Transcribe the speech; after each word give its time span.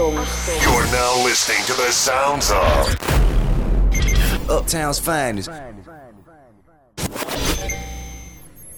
Achtung. 0.00 0.14
You're 0.62 0.86
now 0.92 1.24
listening 1.24 1.62
to 1.66 1.74
the 1.74 1.92
sounds 1.92 2.50
of 2.50 2.96
Uptown's 4.48 4.98
finest. 4.98 5.50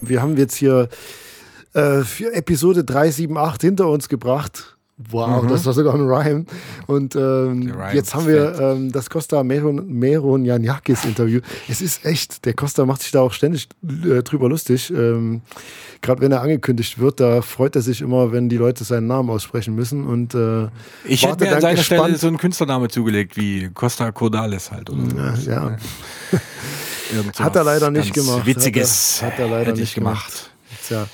Wir 0.01 0.21
haben 0.21 0.35
jetzt 0.37 0.55
hier 0.55 0.89
äh, 1.73 2.01
für 2.01 2.33
Episode 2.33 2.83
378 2.83 3.61
hinter 3.61 3.87
uns 3.87 4.09
gebracht. 4.09 4.72
Wow, 5.11 5.45
das 5.47 5.65
war 5.65 5.73
sogar 5.73 5.93
ein 5.95 6.01
Rhyme. 6.01 6.45
Und 6.87 7.15
ähm, 7.15 7.71
Rhyme 7.71 7.93
jetzt 7.93 8.13
haben 8.15 8.27
wir 8.27 8.59
ähm, 8.59 8.91
das 8.91 9.09
Costa 9.09 9.43
Meron, 9.43 9.87
Meron 9.87 10.45
Janakis 10.45 11.05
Interview. 11.05 11.41
Es 11.67 11.81
ist 11.81 12.05
echt, 12.05 12.45
der 12.45 12.53
Costa 12.53 12.85
macht 12.85 13.01
sich 13.01 13.11
da 13.11 13.21
auch 13.21 13.33
ständig 13.33 13.67
äh, 13.83 14.21
drüber 14.23 14.49
lustig. 14.49 14.91
Ähm, 14.91 15.41
Gerade 16.01 16.21
wenn 16.21 16.31
er 16.33 16.41
angekündigt 16.41 16.99
wird, 16.99 17.21
da 17.21 17.41
freut 17.41 17.77
er 17.77 17.81
sich 17.81 18.01
immer, 18.01 18.33
wenn 18.33 18.49
die 18.49 18.57
Leute 18.57 18.83
seinen 18.83 19.07
Namen 19.07 19.29
aussprechen 19.29 19.73
müssen. 19.73 20.05
Und 20.05 20.35
äh, 20.35 20.67
Ich 21.05 21.25
hätte 21.25 21.45
mir 21.45 21.55
an 21.55 21.61
seiner 21.61 21.75
gespannt. 21.75 22.01
Stelle 22.01 22.17
so 22.17 22.27
einen 22.27 22.37
Künstlername 22.37 22.89
zugelegt 22.89 23.37
wie 23.37 23.69
Costa 23.73 24.11
Cordales 24.11 24.71
halt. 24.71 24.89
Oder 24.89 25.09
so. 25.09 25.49
ja, 25.49 25.69
ja. 25.69 25.77
Irgend 27.15 27.39
Hat 27.39 27.55
er 27.55 27.63
leider 27.63 27.91
nicht 27.91 28.13
gemacht. 28.13 28.45
Witziges 28.45 29.21
Hat 29.21 29.33
er, 29.33 29.33
hat 29.33 29.39
er 29.39 29.47
leider 29.47 29.71
nicht 29.73 29.83
ich 29.83 29.95
gemacht. 29.95 30.51
Tja. 30.87 31.07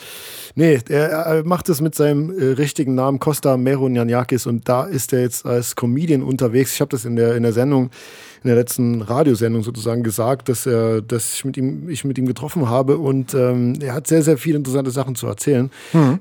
Nee, 0.55 0.79
er, 0.89 1.43
macht 1.45 1.69
es 1.69 1.81
mit 1.81 1.95
seinem 1.95 2.29
äh, 2.37 2.53
richtigen 2.53 2.95
Namen 2.95 3.19
Costa 3.19 3.57
Meronianakis 3.57 4.45
und 4.45 4.67
da 4.67 4.83
ist 4.83 5.13
er 5.13 5.21
jetzt 5.21 5.45
als 5.45 5.75
Comedian 5.75 6.23
unterwegs. 6.23 6.73
Ich 6.73 6.81
habe 6.81 6.89
das 6.89 7.05
in 7.05 7.15
der, 7.15 7.35
in 7.35 7.43
der 7.43 7.53
Sendung, 7.53 7.91
in 8.43 8.47
der 8.47 8.55
letzten 8.55 9.01
Radiosendung 9.01 9.63
sozusagen 9.63 10.01
gesagt, 10.03 10.47
dass 10.49 10.65
er, 10.65 11.01
dass 11.01 11.33
ich 11.35 11.45
mit 11.45 11.57
ihm, 11.57 11.89
ich 11.89 12.05
mit 12.05 12.17
ihm 12.17 12.25
getroffen 12.25 12.69
habe 12.69 12.97
und 12.97 13.33
ähm, 13.33 13.73
er 13.81 13.93
hat 13.93 14.07
sehr, 14.07 14.21
sehr 14.21 14.37
viele 14.37 14.57
interessante 14.57 14.91
Sachen 14.91 15.15
zu 15.15 15.27
erzählen. 15.27 15.69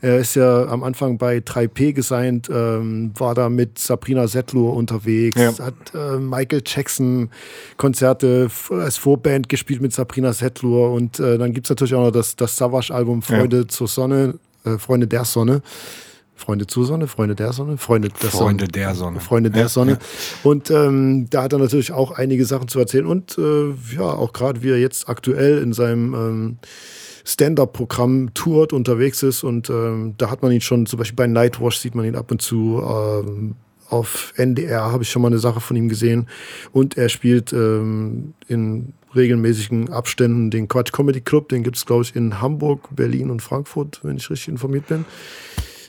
Er 0.01 0.19
ist 0.19 0.35
ja 0.35 0.67
am 0.67 0.83
Anfang 0.83 1.17
bei 1.19 1.39
3P 1.39 1.93
gesigned, 1.93 2.49
ähm, 2.53 3.13
war 3.17 3.35
da 3.35 3.49
mit 3.49 3.79
Sabrina 3.79 4.27
Settler 4.27 4.73
unterwegs, 4.73 5.41
Ja. 5.41 5.53
hat 5.59 5.75
äh, 5.95 6.19
Michael 6.19 6.63
Jackson 6.67 7.31
Konzerte 7.77 8.49
als 8.71 8.97
Vorband 8.97 9.49
gespielt 9.49 9.81
mit 9.81 9.93
Sabrina 9.93 10.33
Settler 10.33 10.91
und 10.91 11.21
äh, 11.21 11.39
dann 11.39 11.53
gibt 11.53 11.67
es 11.67 11.71
natürlich 11.71 11.95
auch 11.95 12.03
noch 12.05 12.11
das, 12.11 12.35
das 12.37 12.57
Savage-Album 12.57 13.23
Freunde 13.23 13.67
zur 13.67 13.89
Sonne, 13.89 14.35
äh, 14.65 14.79
Freunde 14.79 15.07
der 15.07 15.25
Sonne. 15.25 15.63
Freunde 16.39 16.67
zur 16.67 16.87
Sonne, 16.87 17.07
Freunde 17.09 17.35
der 17.35 17.53
Sonne, 17.53 17.77
Freunde 17.77 18.09
der 18.09 18.31
Freunde 18.31 18.65
Sonne. 18.65 18.73
der 18.73 18.95
Sonne. 18.95 19.21
Freunde 19.21 19.51
der 19.51 19.63
Ja, 19.63 19.69
Sonne. 19.69 19.99
Und 20.43 20.71
ähm, 20.71 21.27
da 21.31 21.43
hat 21.43 21.53
er 21.53 21.59
natürlich 21.59 21.93
auch 21.93 22.13
einige 22.13 22.45
Sachen 22.47 22.69
zu 22.69 22.79
erzählen 22.79 23.07
und 23.07 23.37
äh, 23.39 23.71
ja, 23.95 24.03
auch 24.03 24.33
gerade 24.33 24.63
wie 24.63 24.71
er 24.71 24.79
jetzt 24.79 25.09
aktuell 25.09 25.59
in 25.63 25.73
seinem 25.73 26.15
ähm, 26.15 26.59
Stand-up-Programm 27.25 28.33
tourt, 28.33 28.73
unterwegs 28.73 29.23
ist 29.23 29.43
und 29.45 29.69
ähm, 29.69 30.15
da 30.17 30.31
hat 30.31 30.43
man 30.43 30.51
ihn 30.53 30.63
schon, 30.63 30.87
zum 30.87 30.99
Beispiel 30.99 31.17
bei 31.17 31.27
Nightwash 31.27 31.79
sieht 31.79 31.95
man 31.95 32.07
ihn 32.07 32.17
ab 32.17 32.31
und 32.31 32.41
zu. 32.41 32.83
Ähm, 32.83 33.55
auf 33.91 34.35
NDR 34.37 34.93
habe 34.93 35.03
ich 35.03 35.11
schon 35.11 35.23
mal 35.23 35.29
eine 35.29 35.39
Sache 35.39 35.61
von 35.61 35.75
ihm 35.77 35.89
gesehen 35.89 36.29
und 36.73 36.99
er 36.99 37.09
spielt 37.09 37.53
ähm, 37.55 38.35
in 38.47 38.93
regelmäßigen 39.15 39.89
Abständen 39.91 40.51
den 40.51 40.69
Quatsch 40.69 40.93
Comedy 40.93 41.23
Club, 41.23 41.49
den 41.49 41.63
gibt 41.63 41.77
es 41.77 41.87
glaube 41.87 42.03
ich 42.03 42.15
in 42.15 42.41
Hamburg, 42.43 42.89
Berlin 42.95 43.31
und 43.31 43.41
Frankfurt, 43.41 44.01
wenn 44.03 44.17
ich 44.19 44.29
richtig 44.31 44.49
informiert 44.49 44.87
bin. 44.89 45.07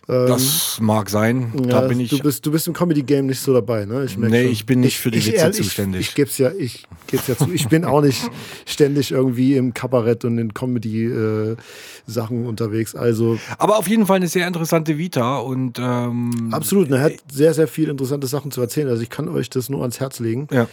Das 0.10 0.80
mag 0.82 1.08
sein. 1.10 1.52
da 1.56 1.82
Ja, 1.82 1.88
bin 1.88 2.00
ich. 2.00 2.10
Du 2.10 2.18
bist, 2.20 2.44
du 2.44 2.52
bist 2.52 2.68
im 2.68 2.74
Comedy-Game 2.74 3.28
nicht 3.28 3.40
so 3.40 3.54
dabei, 3.54 3.86
ne? 3.86 4.06
Ich 4.06 4.18
Nee, 4.18 4.44
schon. 4.44 4.52
ich 4.52 4.66
bin 4.66 4.80
nicht 4.80 4.98
für 4.98 5.12
die 5.12 5.24
Witze 5.24 5.36
ehrlich, 5.36 5.58
zuständig. 5.58 6.02
Ich, 6.02 6.08
ich 6.10 6.16
geb's 6.16 6.38
ja, 6.40 6.52
ich 6.58 6.88
geb's 7.06 7.28
ja 7.28 7.38
zu. 7.38 7.52
Ich 7.54 7.68
bin 7.68 7.86
auch 7.86 8.02
nicht 8.02 8.20
ständig 8.66 9.12
irgendwie 9.12 9.56
im 9.56 9.74
Kabarett 9.76 10.26
und 10.26 10.40
in 10.40 10.54
Comedy-Sachen 10.54 12.46
unterwegs. 12.48 12.96
Also 12.96 13.38
aber 13.58 13.78
auf 13.78 13.88
jeden 13.88 14.06
Fall 14.08 14.16
eine 14.18 14.28
sehr 14.28 14.48
interessante 14.48 14.98
Vita 14.98 15.38
und 15.38 15.78
ähm, 15.80 16.50
absolut, 16.52 16.90
ne, 16.90 16.98
er 16.98 17.04
hat 17.04 17.14
sehr, 17.32 17.54
sehr 17.54 17.68
viel 17.68 17.90
interessante 17.90 18.26
Sachen 18.28 18.50
zu 18.52 18.62
erzählen. 18.62 18.88
Also 18.88 19.04
ich 19.04 19.10
kann 19.10 19.28
euch 19.30 19.50
das 19.50 19.70
nur 19.70 19.82
ans 19.82 20.00
Herz 20.00 20.20
legen. 20.20 20.48
ja. 20.52 20.68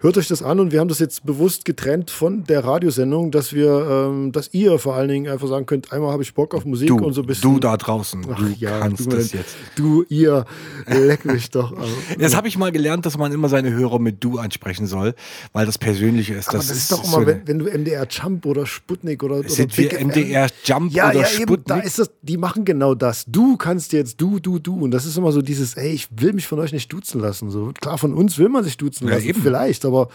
Hört 0.00 0.16
euch 0.16 0.28
das 0.28 0.44
an 0.44 0.60
und 0.60 0.70
wir 0.70 0.78
haben 0.78 0.86
das 0.86 1.00
jetzt 1.00 1.26
bewusst 1.26 1.64
getrennt 1.64 2.12
von 2.12 2.44
der 2.44 2.62
Radiosendung, 2.64 3.32
dass 3.32 3.52
wir, 3.52 4.08
ähm, 4.12 4.30
dass 4.30 4.54
ihr 4.54 4.78
vor 4.78 4.94
allen 4.94 5.08
Dingen 5.08 5.28
einfach 5.28 5.48
sagen 5.48 5.66
könnt, 5.66 5.92
einmal 5.92 6.12
habe 6.12 6.22
ich 6.22 6.34
Bock 6.34 6.54
auf 6.54 6.64
Musik 6.64 6.86
Du, 6.86 6.98
und 6.98 7.14
so 7.14 7.22
ein 7.22 7.26
bisschen. 7.26 7.52
du 7.54 7.58
da 7.58 7.76
draußen, 7.76 8.24
Ach, 8.32 8.38
du 8.38 8.46
ja, 8.60 8.78
kannst 8.78 9.06
du, 9.06 9.10
das 9.10 9.32
jetzt. 9.32 9.56
Du, 9.74 10.04
ihr, 10.08 10.44
leck 10.86 11.24
mich 11.24 11.50
doch. 11.50 11.72
am. 11.72 11.82
Das 12.20 12.36
habe 12.36 12.46
ich 12.46 12.56
mal 12.56 12.70
gelernt, 12.70 13.06
dass 13.06 13.18
man 13.18 13.32
immer 13.32 13.48
seine 13.48 13.72
Hörer 13.72 13.98
mit 13.98 14.22
du 14.22 14.38
ansprechen 14.38 14.86
soll, 14.86 15.14
weil 15.52 15.66
das 15.66 15.78
Persönliche 15.78 16.34
ist. 16.34 16.48
Aber 16.50 16.58
Das, 16.58 16.68
das, 16.68 16.76
ist 16.76 16.92
doch 16.92 17.04
so 17.04 17.16
immer, 17.20 17.26
eine- 17.32 17.42
wenn, 17.44 17.58
wenn 17.66 17.72
du 17.72 17.78
MDR 17.78 18.06
Jump 18.08 18.46
oder 18.46 18.66
Sputnik 18.66 19.24
oder, 19.24 19.40
oder 19.40 19.48
Sind 19.48 19.74
Big 19.74 19.90
wir 19.92 20.06
MDR 20.06 20.46
Jump 20.64 20.92
ja, 20.92 21.10
oder 21.10 21.22
ja, 21.22 21.26
eben, 21.28 21.42
Sputnik? 21.42 21.66
da 21.66 21.78
ist 21.78 21.98
das, 21.98 22.10
die 22.22 22.36
machen 22.36 22.64
genau 22.64 22.94
das. 22.94 23.24
Du 23.26 23.56
kannst 23.56 23.92
jetzt 23.92 24.20
du, 24.20 24.38
du, 24.38 24.60
du. 24.60 24.76
Und 24.78 24.92
das 24.92 25.04
ist 25.06 25.16
immer 25.18 25.32
so 25.32 25.42
dieses, 25.42 25.74
ey, 25.74 25.90
ich 25.90 26.06
will 26.14 26.34
mich 26.34 26.46
von 26.46 26.60
euch 26.60 26.72
nicht 26.72 26.92
duzen 26.92 27.20
lassen. 27.20 27.50
So, 27.50 27.72
klar, 27.80 27.98
von 27.98 28.14
uns 28.14 28.38
will 28.38 28.48
man 28.48 28.62
sich 28.62 28.76
duzen 28.76 29.08
Ja, 29.08 29.14
lassen, 29.14 29.26
eben. 29.26 29.42
vielleicht, 29.42 29.84
aber 29.88 30.08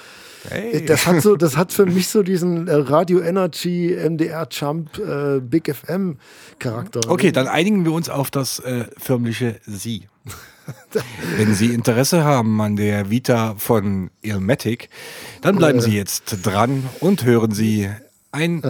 Hey. 0.50 0.86
das 0.86 1.08
hat 1.08 1.22
so, 1.22 1.36
das 1.36 1.56
hat 1.56 1.72
für 1.72 1.86
mich 1.88 2.10
so 2.10 2.22
diesen 2.22 2.68
äh, 2.68 2.74
Radio 2.76 3.22
Energy, 3.22 3.96
MDR 3.98 4.48
Jump, 4.52 4.98
äh, 4.98 5.40
Big 5.40 5.74
FM 5.74 6.18
Charakter. 6.60 7.00
Okay, 7.08 7.32
dann 7.32 7.48
einigen 7.48 7.86
wir 7.86 7.94
uns 7.94 8.10
auf 8.10 8.30
das 8.30 8.60
äh, 8.60 8.86
förmliche 8.98 9.60
Sie. 9.66 10.08
Wenn 11.38 11.54
Sie 11.54 11.74
Interesse 11.74 12.24
haben 12.24 12.62
an 12.62 12.76
der 12.76 13.10
Vita 13.10 13.56
von 13.58 14.10
Ilmatic, 14.22 14.90
dann 15.42 15.58
bleiben 15.58 15.82
Sie 15.82 15.96
jetzt 15.96 16.46
dran 16.46 16.90
und 17.00 17.26
hören 17.26 17.52
Sie 17.52 17.90
ein. 18.32 18.62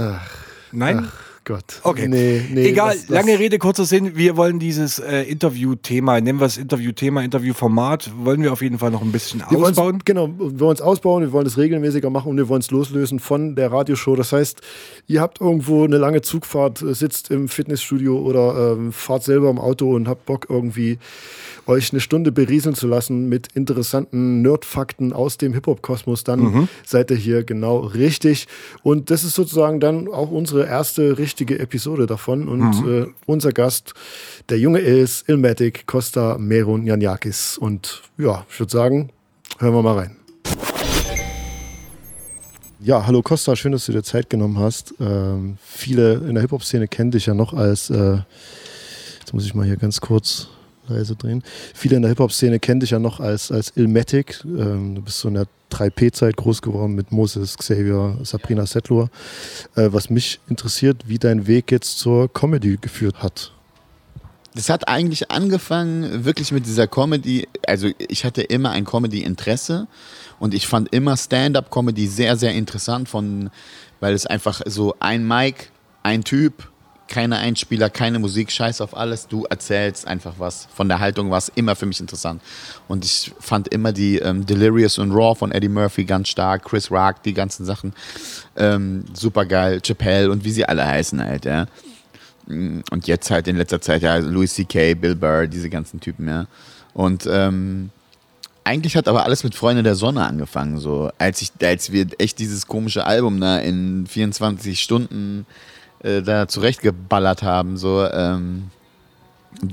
Nein? 0.72 1.12
Gott. 1.46 1.82
Okay. 1.84 2.08
Nee, 2.08 2.42
nee, 2.54 2.68
Egal, 2.70 2.94
das- 2.94 3.02
das- 3.08 3.10
lange 3.10 3.38
Rede, 3.38 3.58
kurzer 3.58 3.84
Sinn. 3.86 4.16
Wir 4.16 4.38
wollen 4.38 4.60
dieses 4.60 5.00
äh, 5.00 5.24
Interview-Thema, 5.24 6.22
nennen 6.22 6.40
wir 6.40 6.46
es 6.46 6.58
Interview-Thema, 6.58 7.22
Interview-Format, 7.24 8.12
wollen 8.24 8.42
wir 8.42 8.54
auf 8.54 8.62
jeden 8.62 8.80
Fall 8.80 8.92
noch 8.92 9.02
ein 9.02 9.12
bisschen 9.12 9.44
Wir 9.50 9.58
ausbauen. 9.60 10.00
Genau, 10.06 10.30
wir 10.30 10.60
wollen 10.62 10.76
es 10.76 10.82
ausbauen, 10.82 11.22
wir 11.24 11.32
wollen 11.34 11.46
es 11.46 11.58
regelmäßiger 11.58 12.10
machen 12.10 12.30
und 12.30 12.38
wir 12.38 12.48
wollen 12.48 12.62
es 12.62 12.72
loslösen 12.72 13.20
von 13.20 13.56
der 13.56 13.72
Radioshow. 13.74 14.16
Das 14.16 14.32
heißt, 14.32 14.62
ihr 15.08 15.20
habt 15.20 15.42
irgendwo 15.42 15.84
eine 15.84 15.98
lange 15.98 16.22
Zugfahrt, 16.22 16.82
äh, 16.82 16.94
sitzt 16.94 17.30
im 17.30 17.50
Fitnessstudio 17.50 18.18
oder 18.20 18.74
ähm, 18.78 18.94
fahrt 18.94 19.24
selber 19.24 19.50
im 19.50 19.60
Auto 19.60 19.94
und 19.94 20.08
habt 20.08 20.26
Bock 20.26 20.48
irgendwie 20.50 20.98
euch 21.66 21.92
eine 21.92 22.00
Stunde 22.00 22.32
berieseln 22.32 22.76
zu 22.76 22.88
lassen 22.88 23.28
mit 23.30 23.48
interessanten 23.54 24.42
Nerdfakten 24.42 25.12
aus 25.14 25.38
dem 25.38 25.54
Hip-Hop-Kosmos, 25.54 26.24
dann 26.24 26.40
Mhm. 26.40 26.68
seid 26.86 27.12
ihr 27.12 27.18
hier 27.18 27.44
genau 27.44 27.80
richtig. 27.80 28.48
Und 28.82 29.10
das 29.12 29.24
ist 29.24 29.36
sozusagen 29.36 29.80
dann 29.80 30.08
auch 30.08 30.30
unsere 30.32 30.66
erste 30.68 31.18
richtige 31.18 31.33
Episode 31.42 32.06
davon. 32.06 32.48
Und 32.48 32.82
Mhm. 32.84 33.04
äh, 33.04 33.08
unser 33.26 33.52
Gast, 33.52 33.94
der 34.50 34.60
Junge 34.60 34.80
ist 34.80 35.28
Ilmatic 35.30 35.86
Costa 35.88 36.38
Meron 36.38 36.86
Janjakis. 36.86 37.58
Und 37.58 38.02
ja, 38.18 38.46
ich 38.50 38.60
würde 38.60 38.72
sagen, 38.72 39.10
hören 39.60 39.74
wir 39.74 39.82
mal 39.82 39.98
rein. 39.98 40.16
Ja, 42.80 43.06
hallo 43.08 43.22
Costa, 43.22 43.56
schön, 43.56 43.72
dass 43.72 43.86
du 43.86 43.94
dir 43.94 44.04
Zeit 44.04 44.30
genommen 44.30 44.60
hast. 44.60 44.94
Ähm, 45.00 45.58
viele 45.64 46.16
in 46.16 46.34
der 46.34 46.42
Hip-Hop-Szene 46.42 46.88
kennen 46.90 47.12
dich 47.12 47.28
ja 47.28 47.34
noch 47.34 47.54
als, 47.54 47.90
äh, 47.90 48.18
jetzt 49.20 49.34
muss 49.34 49.46
ich 49.46 49.54
mal 49.56 49.66
hier 49.66 49.78
ganz 49.78 50.02
kurz 50.02 50.50
leise 50.88 51.16
drehen. 51.16 51.44
Viele 51.74 51.98
in 51.98 52.02
der 52.02 52.10
Hip-Hop-Szene 52.10 52.60
kennen 52.60 52.80
dich 52.80 52.92
ja 52.92 53.00
noch 53.00 53.20
als, 53.20 53.52
als 53.52 53.72
Ilmatic. 53.76 54.44
Ähm, 54.46 54.96
du 54.96 55.02
bist 55.02 55.20
so 55.20 55.28
in 55.28 55.36
der 55.36 55.48
3P-Zeit 55.72 56.38
groß 56.38 56.62
geworden 56.62 56.94
mit 56.94 57.12
Moses, 57.12 57.58
Xavier, 57.58 58.18
Sabrina 58.24 58.66
Settler. 58.66 59.10
Äh, 59.76 59.90
was 59.92 60.10
mich 60.10 60.40
interessiert, 60.50 61.04
wie 61.08 61.18
dein 61.18 61.48
Weg 61.48 61.72
jetzt 61.72 62.00
zur 62.00 62.32
Comedy 62.32 62.78
geführt 62.80 63.24
hat. 63.24 63.52
Das 64.56 64.70
hat 64.70 64.88
eigentlich 64.88 65.32
angefangen 65.32 66.26
wirklich 66.26 66.52
mit 66.52 66.68
dieser 66.68 66.88
Comedy. 66.88 67.48
Also 67.66 67.90
ich 67.98 68.24
hatte 68.24 68.44
immer 68.44 68.70
ein 68.70 68.86
Comedy-Interesse 68.86 69.88
und 70.40 70.54
ich 70.54 70.68
fand 70.68 70.94
immer 70.94 71.18
Stand-up-Comedy 71.18 72.06
sehr, 72.08 72.38
sehr 72.38 72.54
interessant, 72.54 73.10
von, 73.10 73.50
weil 74.00 74.14
es 74.14 74.28
einfach 74.28 74.62
so 74.66 74.96
ein 75.00 75.28
Mic, 75.28 75.70
ein 76.04 76.24
Typ, 76.24 76.70
keine 77.08 77.38
Einspieler, 77.38 77.90
keine 77.90 78.20
Musik, 78.20 78.52
scheiß 78.52 78.82
auf 78.82 78.96
alles, 78.96 79.28
du 79.28 79.46
erzählst 79.46 80.08
einfach 80.08 80.36
was. 80.38 80.68
Von 80.74 80.88
der 80.88 81.00
Haltung 81.00 81.30
war 81.30 81.38
es 81.38 81.52
immer 81.56 81.76
für 81.76 81.86
mich 81.86 82.00
interessant. 82.00 82.42
Und 82.88 83.06
ich 83.06 83.32
fand 83.40 83.68
immer 83.68 83.92
die 83.92 84.18
ähm, 84.20 84.46
Delirious 84.46 84.98
und 84.98 85.12
Raw 85.12 85.36
von 85.36 85.52
Eddie 85.52 85.70
Murphy 85.70 86.06
ganz 86.06 86.30
stark, 86.30 86.64
Chris 86.64 86.90
Rock, 86.90 87.22
die 87.24 87.34
ganzen 87.34 87.66
Sachen 87.66 87.94
ähm, 88.56 89.06
super 89.14 89.46
geil, 89.46 89.82
Chappelle 89.82 90.32
und 90.32 90.44
wie 90.44 90.52
sie 90.52 90.66
alle 90.66 90.86
heißen 90.86 91.22
halt, 91.24 91.46
ja. 91.46 91.66
Und 92.48 93.08
jetzt 93.08 93.32
halt 93.32 93.48
in 93.48 93.56
letzter 93.56 93.80
Zeit 93.80 94.02
ja 94.02 94.18
Louis 94.18 94.54
C.K., 94.54 94.96
Bill 94.96 95.16
Burr, 95.16 95.48
diese 95.48 95.70
ganzen 95.70 96.00
Typen, 96.00 96.28
ja. 96.28 96.48
Und 96.94 97.28
ähm, 97.30 97.90
eigentlich 98.64 98.96
hat 98.96 99.08
aber 99.08 99.24
alles 99.24 99.44
mit 99.44 99.56
Freunde 99.56 99.84
der 99.84 99.96
Sonne 99.96 100.26
angefangen, 100.26 100.78
so. 100.78 101.12
Als, 101.18 101.42
ich, 101.42 101.52
als 101.62 101.92
wir 101.92 102.08
echt 102.18 102.40
dieses 102.40 102.68
komische 102.68 103.06
Album 103.06 103.40
da 103.40 103.60
in 103.60 104.08
24 104.08 104.80
Stunden 104.80 105.46
äh, 106.04 106.22
da 106.22 106.48
zurechtgeballert 106.48 107.44
haben, 107.44 107.78
so. 107.78 108.08
Ähm, 108.08 108.70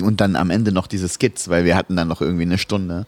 und 0.03 0.21
dann 0.21 0.37
am 0.37 0.51
Ende 0.51 0.73
noch 0.73 0.87
diese 0.87 1.09
Skits, 1.09 1.49
weil 1.49 1.65
wir 1.65 1.77
hatten 1.77 1.97
dann 1.97 2.09
noch 2.09 2.21
irgendwie 2.21 2.43
eine 2.43 2.59
Stunde. 2.59 3.07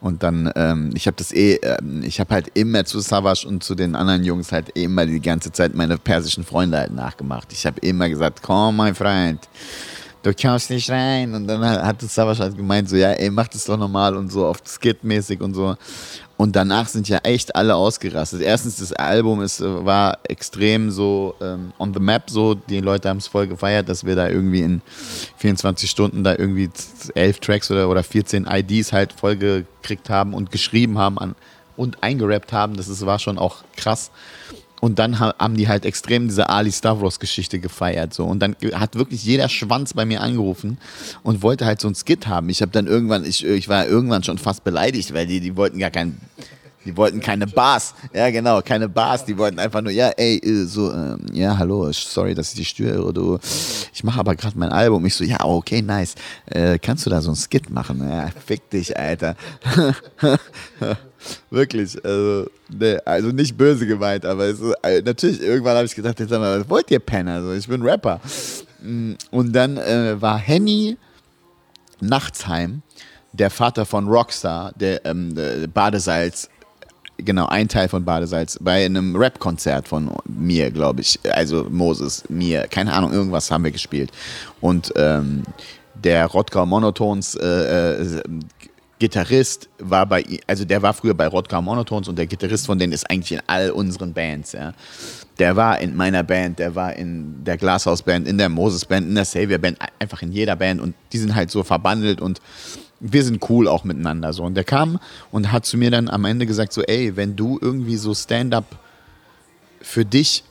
Und 0.00 0.22
dann, 0.22 0.50
ähm, 0.56 0.90
ich 0.94 1.06
habe 1.06 1.16
das 1.16 1.30
eh, 1.32 1.56
ähm, 1.56 2.02
ich 2.02 2.20
habe 2.20 2.32
halt 2.32 2.48
immer 2.54 2.84
zu 2.84 3.00
Savage 3.00 3.46
und 3.46 3.62
zu 3.62 3.74
den 3.74 3.94
anderen 3.94 4.24
Jungs 4.24 4.50
halt 4.50 4.70
immer 4.70 5.04
die 5.04 5.20
ganze 5.20 5.52
Zeit 5.52 5.74
meine 5.74 5.98
persischen 5.98 6.44
Freunde 6.44 6.78
halt 6.78 6.92
nachgemacht. 6.92 7.52
Ich 7.52 7.66
habe 7.66 7.78
immer 7.80 8.08
gesagt, 8.08 8.40
komm 8.42 8.76
mein 8.76 8.94
Freund, 8.94 9.40
du 10.22 10.32
kommst 10.34 10.70
nicht 10.70 10.90
rein. 10.90 11.34
Und 11.34 11.46
dann 11.46 11.62
hat 11.62 12.00
Savas 12.02 12.40
halt 12.40 12.56
gemeint, 12.56 12.88
so, 12.88 12.96
ja, 12.96 13.10
ey, 13.10 13.30
mach 13.30 13.48
das 13.48 13.64
doch 13.64 13.76
normal 13.76 14.16
und 14.16 14.30
so, 14.30 14.46
auf 14.46 14.58
Skit-mäßig 14.64 15.40
und 15.40 15.54
so. 15.54 15.76
Und 16.40 16.56
danach 16.56 16.88
sind 16.88 17.06
ja 17.06 17.18
echt 17.18 17.54
alle 17.54 17.74
ausgerastet. 17.74 18.40
Erstens, 18.40 18.76
das 18.76 18.94
Album 18.94 19.42
ist, 19.42 19.60
war 19.60 20.20
extrem 20.26 20.90
so 20.90 21.34
ähm, 21.38 21.74
on 21.78 21.92
the 21.92 22.00
map, 22.00 22.30
so. 22.30 22.54
Die 22.54 22.80
Leute 22.80 23.10
haben 23.10 23.18
es 23.18 23.26
voll 23.26 23.46
gefeiert, 23.46 23.90
dass 23.90 24.06
wir 24.06 24.16
da 24.16 24.26
irgendwie 24.26 24.62
in 24.62 24.80
24 25.36 25.90
Stunden 25.90 26.24
da 26.24 26.30
irgendwie 26.30 26.70
elf 27.14 27.40
Tracks 27.40 27.70
oder, 27.70 27.90
oder 27.90 28.02
14 28.02 28.46
IDs 28.50 28.90
halt 28.90 29.12
voll 29.12 29.36
gekriegt 29.36 30.08
haben 30.08 30.32
und 30.32 30.50
geschrieben 30.50 30.96
haben 30.96 31.18
an, 31.18 31.34
und 31.76 32.02
eingerappt 32.02 32.54
haben. 32.54 32.74
Das 32.74 32.88
ist, 32.88 33.04
war 33.04 33.18
schon 33.18 33.36
auch 33.36 33.62
krass. 33.76 34.10
Und 34.80 34.98
dann 34.98 35.20
haben 35.20 35.56
die 35.56 35.68
halt 35.68 35.84
extrem 35.84 36.28
diese 36.28 36.48
Ali 36.48 36.72
Stavros-Geschichte 36.72 37.58
gefeiert. 37.58 38.14
So. 38.14 38.24
Und 38.24 38.40
dann 38.40 38.56
hat 38.74 38.94
wirklich 38.94 39.24
jeder 39.24 39.48
Schwanz 39.48 39.94
bei 39.94 40.06
mir 40.06 40.22
angerufen 40.22 40.78
und 41.22 41.42
wollte 41.42 41.66
halt 41.66 41.80
so 41.80 41.88
ein 41.88 41.94
Skit 41.94 42.26
haben. 42.26 42.48
Ich 42.48 42.62
habe 42.62 42.72
dann 42.72 42.86
irgendwann, 42.86 43.24
ich, 43.24 43.44
ich 43.44 43.68
war 43.68 43.86
irgendwann 43.86 44.24
schon 44.24 44.38
fast 44.38 44.64
beleidigt, 44.64 45.12
weil 45.12 45.26
die, 45.26 45.40
die 45.40 45.56
wollten 45.56 45.78
gar 45.78 45.90
kein, 45.90 46.18
die 46.86 46.96
wollten 46.96 47.20
keine 47.20 47.46
Bars. 47.46 47.94
Ja, 48.14 48.30
genau, 48.30 48.62
keine 48.62 48.88
Bars. 48.88 49.26
Die 49.26 49.36
wollten 49.36 49.58
einfach 49.58 49.82
nur, 49.82 49.92
ja, 49.92 50.08
ey, 50.16 50.38
äh, 50.38 50.64
so, 50.64 50.90
ähm, 50.90 51.26
ja, 51.32 51.58
hallo, 51.58 51.92
sorry, 51.92 52.34
dass 52.34 52.50
ich 52.50 52.56
dich 52.56 52.68
störe. 52.70 53.12
Du, 53.12 53.38
ich 53.92 54.02
mache 54.02 54.18
aber 54.18 54.34
gerade 54.34 54.58
mein 54.58 54.70
Album. 54.70 55.04
Ich 55.04 55.14
so, 55.14 55.24
ja, 55.24 55.44
okay, 55.44 55.82
nice. 55.82 56.14
Äh, 56.46 56.78
kannst 56.78 57.04
du 57.04 57.10
da 57.10 57.20
so 57.20 57.30
ein 57.30 57.36
Skit 57.36 57.68
machen? 57.68 58.00
Ja, 58.08 58.30
fick 58.46 58.70
dich, 58.70 58.96
Alter. 58.96 59.36
Wirklich, 61.50 62.02
also, 62.04 62.46
nee, 62.68 62.96
also 63.04 63.28
nicht 63.28 63.56
böse 63.56 63.86
gemeint, 63.86 64.24
aber 64.24 64.46
ist, 64.46 64.62
äh, 64.82 65.02
natürlich, 65.02 65.40
irgendwann 65.40 65.76
habe 65.76 65.86
ich 65.86 65.94
gedacht, 65.94 66.18
jetzt 66.20 66.30
mal, 66.30 66.60
was 66.60 66.68
wollt 66.68 66.90
ihr 66.90 67.00
Penner? 67.00 67.34
Also, 67.34 67.52
ich 67.52 67.68
bin 67.68 67.82
Rapper. 67.82 68.20
Mm, 68.82 69.12
und 69.30 69.52
dann 69.52 69.76
äh, 69.76 70.20
war 70.20 70.38
Henny 70.38 70.96
Nachtsheim, 72.00 72.82
der 73.32 73.50
Vater 73.50 73.86
von 73.86 74.08
Rockstar, 74.08 74.72
der 74.76 75.04
ähm, 75.04 75.34
Badesalz, 75.72 76.48
genau, 77.18 77.46
ein 77.46 77.68
Teil 77.68 77.88
von 77.88 78.04
Badesalz, 78.04 78.58
bei 78.60 78.84
einem 78.84 79.14
Rap-Konzert 79.16 79.88
von 79.88 80.10
mir, 80.24 80.70
glaube 80.70 81.02
ich, 81.02 81.18
also 81.30 81.66
Moses, 81.70 82.24
mir, 82.28 82.66
keine 82.68 82.92
Ahnung, 82.92 83.12
irgendwas 83.12 83.50
haben 83.50 83.64
wir 83.64 83.70
gespielt. 83.70 84.10
Und 84.60 84.92
ähm, 84.96 85.42
der 85.94 86.26
Rottgau 86.26 86.66
Monotons 86.66 87.34
äh, 87.34 87.46
äh, 87.46 88.22
Gitarrist 89.00 89.70
war 89.78 90.04
bei, 90.04 90.22
also 90.46 90.66
der 90.66 90.82
war 90.82 90.92
früher 90.92 91.14
bei 91.14 91.26
Rodka 91.26 91.60
Monotones 91.60 92.06
und 92.06 92.16
der 92.16 92.26
Gitarrist 92.26 92.66
von 92.66 92.78
denen 92.78 92.92
ist 92.92 93.10
eigentlich 93.10 93.32
in 93.32 93.40
all 93.46 93.70
unseren 93.70 94.12
Bands, 94.12 94.52
ja. 94.52 94.74
Der 95.38 95.56
war 95.56 95.80
in 95.80 95.96
meiner 95.96 96.22
Band, 96.22 96.58
der 96.58 96.74
war 96.74 96.94
in 96.94 97.42
der 97.42 97.56
Glashaus 97.56 98.02
Band, 98.02 98.28
in 98.28 98.36
der 98.36 98.50
Moses 98.50 98.84
Band, 98.84 99.08
in 99.08 99.14
der 99.14 99.24
Savior 99.24 99.58
Band, 99.58 99.78
einfach 99.98 100.20
in 100.20 100.32
jeder 100.32 100.54
Band 100.54 100.82
und 100.82 100.94
die 101.12 101.18
sind 101.18 101.34
halt 101.34 101.50
so 101.50 101.62
verbandelt 101.62 102.20
und 102.20 102.42
wir 103.00 103.24
sind 103.24 103.48
cool 103.48 103.68
auch 103.68 103.84
miteinander 103.84 104.34
so. 104.34 104.44
Und 104.44 104.54
der 104.54 104.64
kam 104.64 105.00
und 105.30 105.50
hat 105.50 105.64
zu 105.64 105.78
mir 105.78 105.90
dann 105.90 106.10
am 106.10 106.26
Ende 106.26 106.44
gesagt 106.44 106.74
so, 106.74 106.82
ey, 106.82 107.16
wenn 107.16 107.36
du 107.36 107.58
irgendwie 107.60 107.96
so 107.96 108.14
Stand-up 108.14 108.78
für 109.80 110.04
dich 110.04 110.44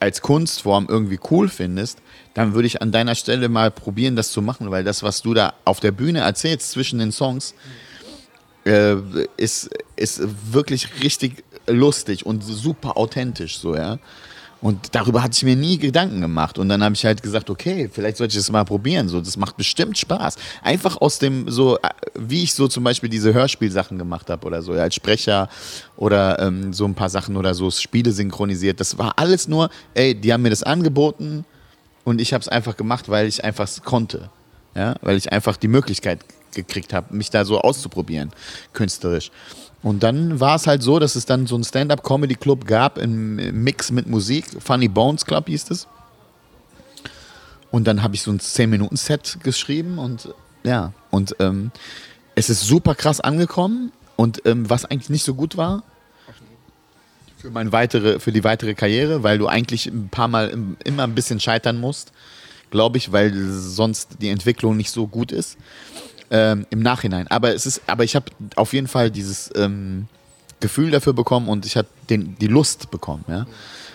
als 0.00 0.20
Kunstform 0.20 0.84
irgendwie 0.86 1.18
cool 1.30 1.48
findest, 1.48 1.98
dann 2.34 2.54
würde 2.54 2.66
ich 2.66 2.80
an 2.80 2.92
deiner 2.92 3.14
Stelle 3.14 3.48
mal 3.48 3.70
probieren, 3.70 4.16
das 4.16 4.30
zu 4.30 4.42
machen, 4.42 4.70
weil 4.70 4.84
das, 4.84 5.02
was 5.02 5.22
du 5.22 5.34
da 5.34 5.54
auf 5.64 5.80
der 5.80 5.92
Bühne 5.92 6.20
erzählst 6.20 6.70
zwischen 6.70 6.98
den 6.98 7.12
Songs, 7.12 7.54
äh, 8.64 8.96
ist, 9.36 9.70
ist 9.96 10.22
wirklich 10.52 11.02
richtig 11.02 11.44
lustig 11.66 12.26
und 12.26 12.42
super 12.42 12.96
authentisch, 12.96 13.58
so, 13.58 13.74
ja. 13.74 13.98
Und 14.62 14.94
darüber 14.94 15.22
hatte 15.22 15.32
ich 15.36 15.42
mir 15.42 15.56
nie 15.56 15.78
Gedanken 15.78 16.20
gemacht. 16.20 16.58
Und 16.58 16.68
dann 16.68 16.84
habe 16.84 16.94
ich 16.94 17.04
halt 17.06 17.22
gesagt, 17.22 17.48
okay, 17.48 17.88
vielleicht 17.90 18.18
sollte 18.18 18.32
ich 18.32 18.36
das 18.36 18.52
mal 18.52 18.64
probieren. 18.64 19.08
So, 19.08 19.20
das 19.20 19.38
macht 19.38 19.56
bestimmt 19.56 19.96
Spaß. 19.96 20.36
Einfach 20.62 21.00
aus 21.00 21.18
dem, 21.18 21.50
so, 21.50 21.78
äh, 21.78 21.88
wie 22.14 22.42
ich 22.42 22.52
so 22.52 22.68
zum 22.68 22.84
Beispiel 22.84 23.08
diese 23.08 23.32
Hörspielsachen 23.32 23.96
gemacht 23.96 24.28
habe 24.28 24.46
oder 24.46 24.60
so, 24.60 24.74
ja, 24.74 24.82
als 24.82 24.94
Sprecher 24.94 25.48
oder 25.96 26.38
ähm, 26.40 26.74
so 26.74 26.84
ein 26.84 26.94
paar 26.94 27.08
Sachen 27.08 27.38
oder 27.38 27.54
so, 27.54 27.70
Spiele 27.70 28.12
synchronisiert. 28.12 28.80
Das 28.80 28.98
war 28.98 29.14
alles 29.16 29.48
nur, 29.48 29.70
ey, 29.94 30.14
die 30.14 30.30
haben 30.30 30.42
mir 30.42 30.50
das 30.50 30.62
angeboten 30.62 31.46
und 32.04 32.20
ich 32.20 32.32
habe 32.32 32.42
es 32.42 32.48
einfach 32.48 32.76
gemacht, 32.76 33.08
weil 33.08 33.26
ich 33.26 33.44
einfach 33.44 33.68
konnte. 33.84 34.30
Ja, 34.74 34.94
weil 35.02 35.16
ich 35.16 35.32
einfach 35.32 35.56
die 35.56 35.68
Möglichkeit 35.68 36.20
gekriegt 36.54 36.92
habe, 36.92 37.14
mich 37.14 37.30
da 37.30 37.44
so 37.44 37.60
auszuprobieren, 37.60 38.30
künstlerisch. 38.72 39.30
Und 39.82 40.02
dann 40.02 40.40
war 40.40 40.56
es 40.56 40.66
halt 40.66 40.82
so, 40.82 40.98
dass 40.98 41.16
es 41.16 41.26
dann 41.26 41.46
so 41.46 41.54
einen 41.54 41.64
Stand-Up-Comedy-Club 41.64 42.66
gab 42.66 42.98
im 42.98 43.36
Mix 43.64 43.90
mit 43.90 44.06
Musik. 44.06 44.44
Funny 44.60 44.88
Bones 44.88 45.24
Club 45.24 45.48
hieß 45.48 45.70
es. 45.70 45.88
Und 47.70 47.86
dann 47.86 48.02
habe 48.02 48.14
ich 48.14 48.22
so 48.22 48.30
ein 48.30 48.40
10-Minuten-Set 48.40 49.38
geschrieben 49.42 49.98
und 49.98 50.34
ja, 50.62 50.92
und 51.10 51.36
ähm, 51.38 51.70
es 52.34 52.50
ist 52.50 52.62
super 52.62 52.94
krass 52.94 53.20
angekommen. 53.20 53.92
Und 54.16 54.42
ähm, 54.44 54.68
was 54.68 54.84
eigentlich 54.84 55.08
nicht 55.08 55.24
so 55.24 55.34
gut 55.34 55.56
war, 55.56 55.82
für, 57.40 57.50
mein 57.50 57.72
weitere, 57.72 58.20
für 58.20 58.32
die 58.32 58.44
weitere 58.44 58.74
Karriere, 58.74 59.22
weil 59.22 59.38
du 59.38 59.46
eigentlich 59.46 59.86
ein 59.86 60.08
paar 60.08 60.28
Mal 60.28 60.48
im, 60.48 60.76
immer 60.84 61.04
ein 61.04 61.14
bisschen 61.14 61.40
scheitern 61.40 61.78
musst, 61.78 62.12
glaube 62.70 62.98
ich, 62.98 63.12
weil 63.12 63.32
sonst 63.34 64.16
die 64.20 64.28
Entwicklung 64.28 64.76
nicht 64.76 64.90
so 64.90 65.06
gut 65.06 65.32
ist 65.32 65.56
ähm, 66.30 66.66
im 66.70 66.80
Nachhinein. 66.80 67.26
Aber 67.28 67.54
es 67.54 67.66
ist, 67.66 67.82
aber 67.86 68.04
ich 68.04 68.14
habe 68.14 68.26
auf 68.56 68.72
jeden 68.72 68.88
Fall 68.88 69.10
dieses 69.10 69.50
ähm, 69.56 70.06
Gefühl 70.60 70.90
dafür 70.90 71.12
bekommen 71.12 71.48
und 71.48 71.66
ich 71.66 71.76
habe 71.76 71.88
die 72.08 72.46
Lust 72.46 72.90
bekommen, 72.90 73.24
ja. 73.28 73.46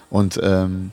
Und 0.09 0.39
ähm, 0.41 0.91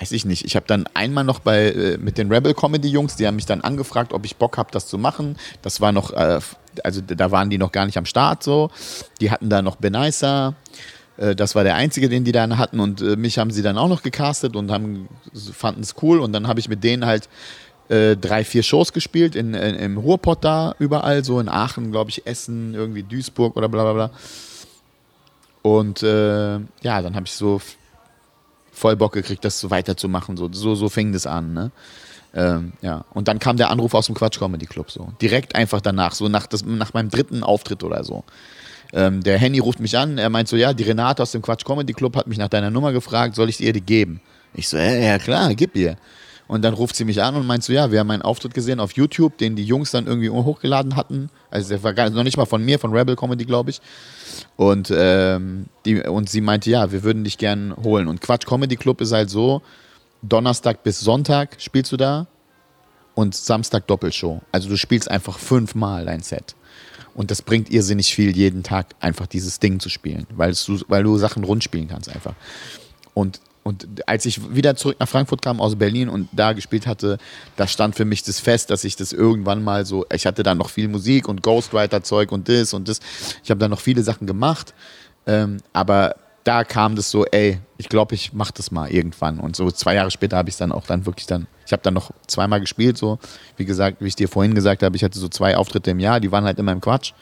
weiß 0.00 0.12
ich 0.12 0.24
nicht. 0.24 0.44
Ich 0.44 0.56
habe 0.56 0.66
dann 0.66 0.86
einmal 0.94 1.24
noch 1.24 1.40
bei 1.40 1.70
äh, 1.70 1.98
mit 1.98 2.18
den 2.18 2.32
Rebel 2.32 2.54
Comedy 2.54 2.88
Jungs, 2.88 3.16
die 3.16 3.26
haben 3.26 3.36
mich 3.36 3.46
dann 3.46 3.60
angefragt, 3.60 4.12
ob 4.12 4.24
ich 4.24 4.36
Bock 4.36 4.56
habe, 4.56 4.70
das 4.72 4.86
zu 4.86 4.98
machen. 4.98 5.36
Das 5.62 5.80
war 5.80 5.92
noch, 5.92 6.12
äh, 6.12 6.40
also 6.84 7.00
da 7.00 7.30
waren 7.30 7.50
die 7.50 7.58
noch 7.58 7.72
gar 7.72 7.86
nicht 7.86 7.98
am 7.98 8.06
Start 8.06 8.42
so. 8.42 8.70
Die 9.20 9.30
hatten 9.30 9.50
da 9.50 9.62
noch 9.62 9.76
Benaisa. 9.76 10.54
Äh, 11.16 11.34
das 11.34 11.54
war 11.54 11.64
der 11.64 11.74
einzige, 11.74 12.08
den 12.08 12.24
die 12.24 12.32
dann 12.32 12.58
hatten 12.58 12.80
und 12.80 13.00
äh, 13.00 13.16
mich 13.16 13.38
haben 13.38 13.50
sie 13.50 13.62
dann 13.62 13.78
auch 13.78 13.88
noch 13.88 14.02
gecastet 14.02 14.56
und 14.56 14.70
fanden 15.52 15.80
es 15.82 15.94
cool 16.02 16.20
und 16.20 16.32
dann 16.32 16.48
habe 16.48 16.60
ich 16.60 16.68
mit 16.68 16.82
denen 16.84 17.06
halt 17.06 17.28
äh, 17.88 18.16
drei, 18.16 18.44
vier 18.44 18.62
Shows 18.62 18.92
gespielt 18.92 19.34
in, 19.34 19.54
in, 19.54 19.74
im 19.74 19.98
Ruhrpott 19.98 20.44
da 20.44 20.74
überall, 20.78 21.24
so 21.24 21.40
in 21.40 21.48
Aachen, 21.48 21.90
glaube 21.90 22.10
ich, 22.10 22.26
Essen, 22.26 22.74
irgendwie 22.74 23.02
Duisburg 23.02 23.56
oder 23.56 23.68
bla 23.68 23.82
bla 23.84 23.92
bla. 23.92 24.10
Und 25.62 26.02
äh, 26.02 26.54
ja, 26.82 27.02
dann 27.02 27.14
habe 27.14 27.26
ich 27.26 27.32
so 27.32 27.60
voll 28.72 28.96
Bock 28.96 29.12
gekriegt, 29.12 29.44
das 29.44 29.58
so 29.58 29.70
weiterzumachen. 29.70 30.36
So, 30.36 30.48
so, 30.52 30.74
so 30.74 30.88
fing 30.88 31.12
das 31.12 31.26
an. 31.26 31.52
Ne? 31.52 31.70
Ähm, 32.34 32.72
ja. 32.82 33.04
Und 33.14 33.28
dann 33.28 33.38
kam 33.38 33.56
der 33.56 33.70
Anruf 33.70 33.94
aus 33.94 34.06
dem 34.06 34.14
Quatsch 34.14 34.38
Comedy 34.38 34.66
Club 34.66 34.90
so. 34.90 35.12
Direkt 35.20 35.54
einfach 35.54 35.80
danach, 35.80 36.14
so 36.14 36.28
nach, 36.28 36.46
das, 36.46 36.64
nach 36.64 36.92
meinem 36.94 37.10
dritten 37.10 37.42
Auftritt 37.42 37.82
oder 37.82 38.04
so. 38.04 38.24
Ähm, 38.92 39.22
der 39.22 39.38
Henny 39.38 39.58
ruft 39.58 39.80
mich 39.80 39.98
an, 39.98 40.18
er 40.18 40.30
meint 40.30 40.48
so, 40.48 40.56
ja, 40.56 40.72
die 40.72 40.84
Renate 40.84 41.22
aus 41.22 41.32
dem 41.32 41.42
Quatsch 41.42 41.64
Comedy 41.64 41.92
Club 41.92 42.16
hat 42.16 42.26
mich 42.26 42.38
nach 42.38 42.48
deiner 42.48 42.70
Nummer 42.70 42.92
gefragt, 42.92 43.34
soll 43.34 43.48
ich 43.48 43.60
ihr 43.60 43.72
die 43.72 43.82
geben? 43.82 44.20
Ich 44.54 44.68
so, 44.68 44.78
ja, 44.78 44.94
ja 44.94 45.18
klar, 45.18 45.54
gib 45.54 45.76
ihr. 45.76 45.96
Und 46.46 46.62
dann 46.64 46.72
ruft 46.72 46.96
sie 46.96 47.04
mich 47.04 47.22
an 47.22 47.36
und 47.36 47.46
meint 47.46 47.62
so, 47.62 47.74
ja, 47.74 47.92
wir 47.92 48.00
haben 48.00 48.10
einen 48.10 48.22
Auftritt 48.22 48.54
gesehen 48.54 48.80
auf 48.80 48.92
YouTube, 48.92 49.36
den 49.36 49.54
die 49.54 49.64
Jungs 49.64 49.90
dann 49.90 50.06
irgendwie 50.06 50.30
hochgeladen 50.30 50.96
hatten. 50.96 51.28
Also 51.50 51.68
der 51.68 51.82
war 51.82 51.92
gar, 51.92 52.08
noch 52.08 52.24
nicht 52.24 52.38
mal 52.38 52.46
von 52.46 52.64
mir, 52.64 52.78
von 52.78 52.90
Rebel 52.96 53.16
Comedy, 53.16 53.44
glaube 53.44 53.68
ich. 53.68 53.82
Und, 54.56 54.90
ähm, 54.96 55.66
die, 55.84 56.00
und 56.00 56.30
sie 56.30 56.40
meinte, 56.40 56.70
ja, 56.70 56.90
wir 56.90 57.02
würden 57.02 57.22
dich 57.22 57.36
gern 57.36 57.76
holen. 57.76 58.08
Und 58.08 58.22
Quatsch 58.22 58.46
Comedy 58.46 58.76
Club 58.76 59.02
ist 59.02 59.12
halt 59.12 59.28
so, 59.28 59.60
Donnerstag 60.22 60.82
bis 60.82 61.00
Sonntag 61.00 61.56
spielst 61.60 61.92
du 61.92 61.96
da 61.96 62.26
und 63.14 63.34
Samstag 63.34 63.86
Doppelshow. 63.86 64.40
Also 64.52 64.68
du 64.68 64.76
spielst 64.76 65.10
einfach 65.10 65.38
fünfmal 65.38 66.04
dein 66.04 66.20
Set. 66.20 66.54
Und 67.14 67.32
das 67.32 67.42
bringt 67.42 67.70
irrsinnig 67.70 68.14
viel, 68.14 68.36
jeden 68.36 68.62
Tag 68.62 68.94
einfach 69.00 69.26
dieses 69.26 69.58
Ding 69.58 69.80
zu 69.80 69.88
spielen, 69.88 70.26
weil, 70.30 70.52
du, 70.52 70.80
weil 70.86 71.02
du 71.02 71.18
Sachen 71.18 71.42
rund 71.42 71.64
spielen 71.64 71.88
kannst 71.88 72.08
einfach. 72.08 72.34
Und 73.14 73.40
und 73.68 73.86
als 74.08 74.24
ich 74.24 74.54
wieder 74.54 74.76
zurück 74.76 74.96
nach 74.98 75.08
Frankfurt 75.10 75.42
kam 75.42 75.60
aus 75.60 75.76
Berlin 75.76 76.08
und 76.08 76.30
da 76.32 76.54
gespielt 76.54 76.86
hatte, 76.86 77.18
da 77.56 77.66
stand 77.66 77.96
für 77.96 78.06
mich 78.06 78.22
das 78.22 78.40
fest, 78.40 78.70
dass 78.70 78.82
ich 78.82 78.96
das 78.96 79.12
irgendwann 79.12 79.62
mal 79.62 79.84
so, 79.84 80.06
ich 80.10 80.24
hatte 80.24 80.42
da 80.42 80.54
noch 80.54 80.70
viel 80.70 80.88
Musik 80.88 81.28
und 81.28 81.42
Ghostwriter-Zeug 81.42 82.32
und 82.32 82.48
das 82.48 82.72
und 82.72 82.88
das. 82.88 83.00
Ich 83.44 83.50
habe 83.50 83.60
da 83.60 83.68
noch 83.68 83.80
viele 83.80 84.02
Sachen 84.02 84.26
gemacht. 84.26 84.72
Ähm, 85.26 85.58
aber 85.74 86.16
da 86.44 86.64
kam 86.64 86.96
das 86.96 87.10
so, 87.10 87.24
ey, 87.26 87.60
ich 87.76 87.88
glaube, 87.88 88.14
ich 88.14 88.32
mache 88.32 88.52
das 88.54 88.70
mal 88.70 88.90
irgendwann. 88.90 89.38
Und 89.38 89.56
so 89.56 89.70
zwei 89.70 89.94
Jahre 89.94 90.10
später 90.10 90.36
habe 90.36 90.48
ich 90.48 90.54
es 90.54 90.58
dann 90.58 90.72
auch 90.72 90.86
dann 90.86 91.06
wirklich 91.06 91.26
dann, 91.26 91.46
ich 91.66 91.72
habe 91.72 91.82
dann 91.82 91.94
noch 91.94 92.10
zweimal 92.26 92.60
gespielt, 92.60 92.96
so, 92.96 93.18
wie 93.56 93.64
gesagt, 93.64 93.98
wie 94.00 94.08
ich 94.08 94.16
dir 94.16 94.28
vorhin 94.28 94.54
gesagt 94.54 94.82
habe, 94.82 94.96
ich 94.96 95.04
hatte 95.04 95.18
so 95.18 95.28
zwei 95.28 95.56
Auftritte 95.56 95.90
im 95.90 96.00
Jahr, 96.00 96.20
die 96.20 96.32
waren 96.32 96.44
halt 96.44 96.58
immer 96.58 96.72
im 96.72 96.80
Quatsch. 96.80 97.12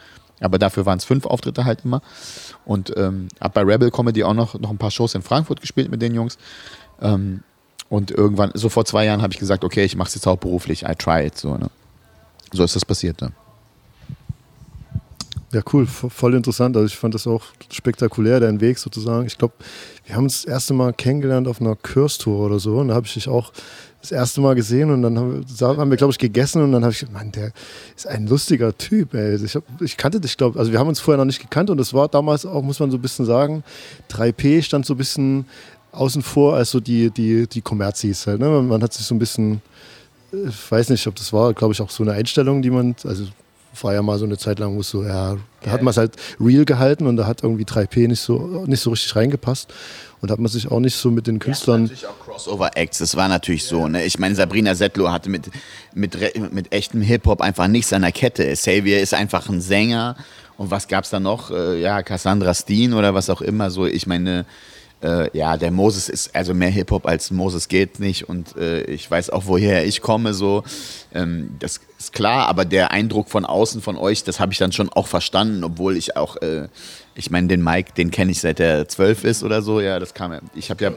Aber 0.40 0.58
dafür 0.58 0.84
waren 0.84 0.98
es 0.98 1.04
fünf 1.04 1.24
Auftritte 1.24 1.64
halt 1.64 1.84
immer. 1.84 2.02
Und 2.66 2.92
ähm, 2.96 3.28
habe 3.40 3.54
bei 3.54 3.72
Rebel 3.72 3.90
Comedy 3.90 4.22
auch 4.22 4.34
noch, 4.34 4.58
noch 4.58 4.70
ein 4.70 4.78
paar 4.78 4.90
Shows 4.90 5.14
in 5.14 5.22
Frankfurt 5.22 5.60
gespielt 5.60 5.90
mit 5.90 6.02
den 6.02 6.14
Jungs. 6.14 6.36
Ähm, 7.00 7.42
und 7.88 8.10
irgendwann, 8.10 8.50
so 8.54 8.68
vor 8.68 8.84
zwei 8.84 9.06
Jahren, 9.06 9.22
habe 9.22 9.32
ich 9.32 9.38
gesagt, 9.38 9.64
okay, 9.64 9.84
ich 9.84 9.96
mache 9.96 10.08
es 10.08 10.14
jetzt 10.14 10.26
hauptberuflich, 10.26 10.82
I 10.82 10.94
try 10.94 11.26
it. 11.26 11.38
So, 11.38 11.56
ne? 11.56 11.70
so 12.52 12.64
ist 12.64 12.76
das 12.76 12.84
passiert. 12.84 13.20
Ne? 13.20 13.32
Ja, 15.56 15.62
cool, 15.72 15.86
voll 15.86 16.34
interessant. 16.34 16.76
Also 16.76 16.84
ich 16.84 16.98
fand 16.98 17.14
das 17.14 17.26
auch 17.26 17.42
spektakulär, 17.72 18.40
dein 18.40 18.60
Weg 18.60 18.78
sozusagen. 18.78 19.26
Ich 19.26 19.38
glaube, 19.38 19.54
wir 20.04 20.14
haben 20.14 20.24
uns 20.24 20.42
das 20.42 20.52
erste 20.52 20.74
Mal 20.74 20.92
kennengelernt 20.92 21.48
auf 21.48 21.62
einer 21.62 21.74
Kürstour 21.76 22.44
oder 22.44 22.58
so. 22.58 22.76
Und 22.76 22.88
da 22.88 22.94
habe 22.94 23.06
ich 23.06 23.14
dich 23.14 23.26
auch 23.26 23.52
das 24.02 24.12
erste 24.12 24.42
Mal 24.42 24.54
gesehen 24.54 24.90
und 24.90 25.00
dann 25.00 25.18
haben 25.18 25.90
wir, 25.90 25.96
glaube 25.96 26.10
ich, 26.10 26.18
gegessen 26.18 26.60
und 26.60 26.72
dann 26.72 26.82
habe 26.82 26.92
ich 26.92 26.98
gedacht, 26.98 27.14
Mann, 27.14 27.32
der 27.32 27.52
ist 27.96 28.06
ein 28.06 28.26
lustiger 28.26 28.76
Typ, 28.76 29.14
ey. 29.14 29.42
Ich, 29.42 29.54
hab, 29.54 29.64
ich 29.80 29.96
kannte 29.96 30.20
dich, 30.20 30.36
glaube 30.36 30.58
also 30.58 30.72
wir 30.72 30.78
haben 30.78 30.88
uns 30.88 31.00
vorher 31.00 31.16
noch 31.16 31.24
nicht 31.24 31.40
gekannt 31.40 31.70
und 31.70 31.80
es 31.80 31.94
war 31.94 32.06
damals 32.08 32.44
auch, 32.44 32.62
muss 32.62 32.78
man 32.78 32.90
so 32.90 32.98
ein 32.98 33.02
bisschen 33.02 33.24
sagen, 33.24 33.64
3P 34.10 34.60
stand 34.60 34.84
so 34.84 34.92
ein 34.92 34.98
bisschen 34.98 35.46
außen 35.92 36.20
vor 36.20 36.56
als 36.56 36.70
so 36.70 36.80
die, 36.80 37.10
die, 37.10 37.46
die 37.46 37.62
Kommerzis 37.62 38.26
halt. 38.26 38.40
Ne? 38.40 38.60
Man, 38.60 38.82
hat 38.82 38.92
sich 38.92 39.06
so 39.06 39.14
ein 39.14 39.18
bisschen, 39.18 39.62
äh, 40.34 40.48
ich 40.50 40.70
weiß 40.70 40.90
nicht, 40.90 41.06
ob 41.06 41.14
das 41.14 41.32
war, 41.32 41.54
glaube 41.54 41.72
ich, 41.72 41.80
auch 41.80 41.88
so 41.88 42.02
eine 42.02 42.12
Einstellung, 42.12 42.60
die 42.60 42.70
man, 42.70 42.94
also 43.04 43.24
war 43.84 43.94
ja 43.94 44.02
mal 44.02 44.18
so 44.18 44.24
eine 44.24 44.38
Zeit 44.38 44.58
lang, 44.58 44.76
wo 44.76 44.80
es 44.80 44.90
so, 44.90 45.04
ja, 45.04 45.36
da 45.62 45.70
hat 45.70 45.82
man 45.82 45.90
es 45.90 45.96
halt 45.96 46.12
real 46.40 46.64
gehalten 46.64 47.06
und 47.06 47.16
da 47.16 47.26
hat 47.26 47.42
irgendwie 47.42 47.64
3P 47.64 48.08
nicht 48.08 48.20
so, 48.20 48.64
nicht 48.66 48.80
so 48.80 48.90
richtig 48.90 49.16
reingepasst 49.16 49.72
und 50.20 50.30
hat 50.30 50.38
man 50.38 50.48
sich 50.48 50.70
auch 50.70 50.80
nicht 50.80 50.94
so 50.94 51.10
mit 51.10 51.26
den 51.26 51.38
Künstlern. 51.38 51.82
Natürlich 51.82 52.06
auch 52.06 52.18
Crossover-Acts, 52.24 52.98
das 52.98 53.16
war 53.16 53.28
natürlich 53.28 53.64
so. 53.64 53.88
Ne? 53.88 54.04
Ich 54.04 54.18
meine, 54.18 54.34
Sabrina 54.34 54.74
Settler 54.74 55.12
hatte 55.12 55.30
mit, 55.30 55.50
mit, 55.94 56.16
mit 56.52 56.72
echtem 56.72 57.00
Hip-Hop 57.02 57.40
einfach 57.40 57.68
nichts 57.68 57.92
an 57.92 58.02
der 58.02 58.12
Kette. 58.12 58.52
Xavier 58.52 59.00
ist 59.00 59.14
einfach 59.14 59.48
ein 59.48 59.60
Sänger. 59.60 60.16
Und 60.56 60.70
was 60.70 60.88
gab's 60.88 61.10
da 61.10 61.20
noch? 61.20 61.50
Äh, 61.50 61.80
ja, 61.80 62.02
Cassandra 62.02 62.54
Steen 62.54 62.94
oder 62.94 63.14
was 63.14 63.28
auch 63.28 63.42
immer. 63.42 63.70
So, 63.70 63.86
ich 63.86 64.06
meine, 64.06 64.46
äh, 65.06 65.30
ja, 65.38 65.56
der 65.56 65.70
Moses 65.70 66.08
ist, 66.08 66.34
also 66.34 66.52
mehr 66.52 66.68
Hip-Hop 66.70 67.06
als 67.06 67.30
Moses 67.30 67.68
geht 67.68 68.00
nicht. 68.00 68.28
Und 68.28 68.56
äh, 68.56 68.82
ich 68.82 69.08
weiß 69.10 69.30
auch, 69.30 69.44
woher 69.46 69.84
ich 69.86 70.00
komme. 70.00 70.34
So, 70.34 70.64
ähm, 71.14 71.50
das 71.60 71.80
ist 71.98 72.12
klar, 72.12 72.48
aber 72.48 72.64
der 72.64 72.90
Eindruck 72.90 73.28
von 73.30 73.44
außen 73.44 73.80
von 73.82 73.96
euch, 73.96 74.24
das 74.24 74.40
habe 74.40 74.52
ich 74.52 74.58
dann 74.58 74.72
schon 74.72 74.88
auch 74.90 75.06
verstanden, 75.06 75.62
obwohl 75.64 75.96
ich 75.96 76.16
auch, 76.16 76.36
äh, 76.42 76.68
ich 77.14 77.30
meine, 77.30 77.46
den 77.48 77.62
Mike, 77.62 77.92
den 77.96 78.10
kenne 78.10 78.32
ich 78.32 78.40
seit 78.40 78.58
er 78.60 78.88
zwölf 78.88 79.24
ist 79.24 79.42
oder 79.44 79.62
so. 79.62 79.80
Ja, 79.80 79.98
das 79.98 80.12
kam. 80.12 80.32
ja- 80.32 80.40
Ich 80.54 80.70
habe 80.70 80.82
ja, 80.84 80.92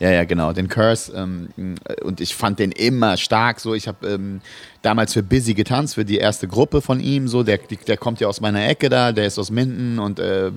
ja, 0.00 0.10
ja, 0.10 0.24
genau, 0.24 0.52
den 0.52 0.68
Curse. 0.68 1.12
Ähm, 1.14 1.76
und 2.02 2.20
ich 2.20 2.34
fand 2.34 2.58
den 2.58 2.72
immer 2.72 3.16
stark. 3.16 3.60
So, 3.60 3.74
ich 3.74 3.86
habe 3.86 4.06
ähm, 4.08 4.40
damals 4.82 5.12
für 5.12 5.22
Busy 5.22 5.54
getanzt, 5.54 5.94
für 5.94 6.04
die 6.04 6.18
erste 6.18 6.48
Gruppe 6.48 6.82
von 6.82 6.98
ihm. 7.00 7.28
So, 7.28 7.42
der, 7.44 7.58
der 7.86 7.96
kommt 7.96 8.20
ja 8.20 8.26
aus 8.28 8.40
meiner 8.40 8.66
Ecke 8.68 8.88
da. 8.88 9.12
Der 9.12 9.26
ist 9.26 9.38
aus 9.38 9.50
Minden 9.50 9.98
und 10.00 10.18
äh, 10.18 10.50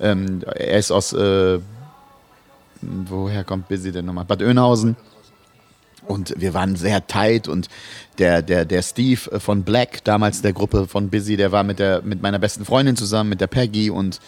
ähm, 0.00 0.42
er 0.54 0.78
ist 0.78 0.90
aus 0.92 1.12
äh, 1.12 1.58
woher 3.08 3.44
kommt 3.44 3.68
Busy 3.68 3.92
denn 3.92 4.06
nochmal? 4.06 4.24
Bad 4.24 4.42
Oeynhausen. 4.42 4.96
Und 6.06 6.34
wir 6.36 6.54
waren 6.54 6.76
sehr 6.76 7.06
tight 7.06 7.48
und 7.48 7.68
der, 8.18 8.40
der, 8.40 8.64
der 8.64 8.82
Steve 8.82 9.40
von 9.40 9.64
Black, 9.64 10.04
damals 10.04 10.40
der 10.40 10.52
Gruppe 10.52 10.86
von 10.86 11.10
Busy, 11.10 11.36
der 11.36 11.50
war 11.50 11.64
mit, 11.64 11.80
der, 11.80 12.02
mit 12.02 12.22
meiner 12.22 12.38
besten 12.38 12.64
Freundin 12.64 12.96
zusammen, 12.96 13.30
mit 13.30 13.40
der 13.40 13.48
Peggy 13.48 13.90
und 13.90 14.20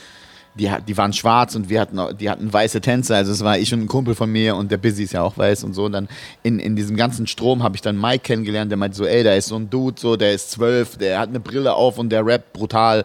die, 0.58 0.70
die 0.86 0.96
waren 0.96 1.12
schwarz 1.12 1.54
und 1.54 1.68
wir 1.68 1.80
hatten, 1.80 2.00
die 2.18 2.28
hatten 2.28 2.52
weiße 2.52 2.80
Tänze, 2.80 3.14
also 3.14 3.32
es 3.32 3.42
war 3.44 3.58
ich 3.58 3.72
und 3.72 3.82
ein 3.82 3.86
Kumpel 3.86 4.14
von 4.14 4.30
mir 4.30 4.56
und 4.56 4.70
der 4.70 4.76
Busy 4.76 5.04
ist 5.04 5.12
ja 5.12 5.22
auch 5.22 5.38
weiß 5.38 5.64
und 5.64 5.74
so. 5.74 5.84
Und 5.84 5.92
dann 5.92 6.08
in, 6.42 6.58
in 6.58 6.74
diesem 6.76 6.96
ganzen 6.96 7.26
Strom 7.26 7.62
habe 7.62 7.76
ich 7.76 7.82
dann 7.82 8.00
Mike 8.00 8.24
kennengelernt, 8.24 8.70
der 8.70 8.76
meinte 8.76 8.96
so, 8.96 9.06
ey, 9.06 9.22
da 9.22 9.34
ist 9.34 9.48
so 9.48 9.56
ein 9.56 9.70
Dude, 9.70 10.00
so, 10.00 10.16
der 10.16 10.34
ist 10.34 10.50
zwölf, 10.50 10.96
der 10.98 11.20
hat 11.20 11.28
eine 11.28 11.40
Brille 11.40 11.74
auf 11.74 11.98
und 11.98 12.10
der 12.10 12.26
rappt 12.26 12.52
brutal. 12.52 13.04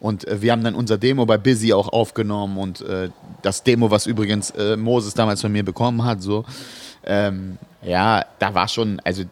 Und 0.00 0.26
äh, 0.26 0.40
wir 0.40 0.52
haben 0.52 0.64
dann 0.64 0.74
unser 0.74 0.98
Demo 0.98 1.26
bei 1.26 1.38
Busy 1.38 1.72
auch 1.72 1.88
aufgenommen 1.88 2.56
und 2.58 2.80
äh, 2.80 3.10
das 3.42 3.62
Demo, 3.62 3.90
was 3.90 4.06
übrigens 4.06 4.50
äh, 4.50 4.76
Moses 4.76 5.14
damals 5.14 5.40
von 5.40 5.52
mir 5.52 5.64
bekommen 5.64 6.04
hat, 6.04 6.22
so, 6.22 6.44
ähm, 7.04 7.58
ja, 7.82 8.24
da 8.38 8.54
war 8.54 8.68
schon, 8.68 9.00
also 9.04 9.22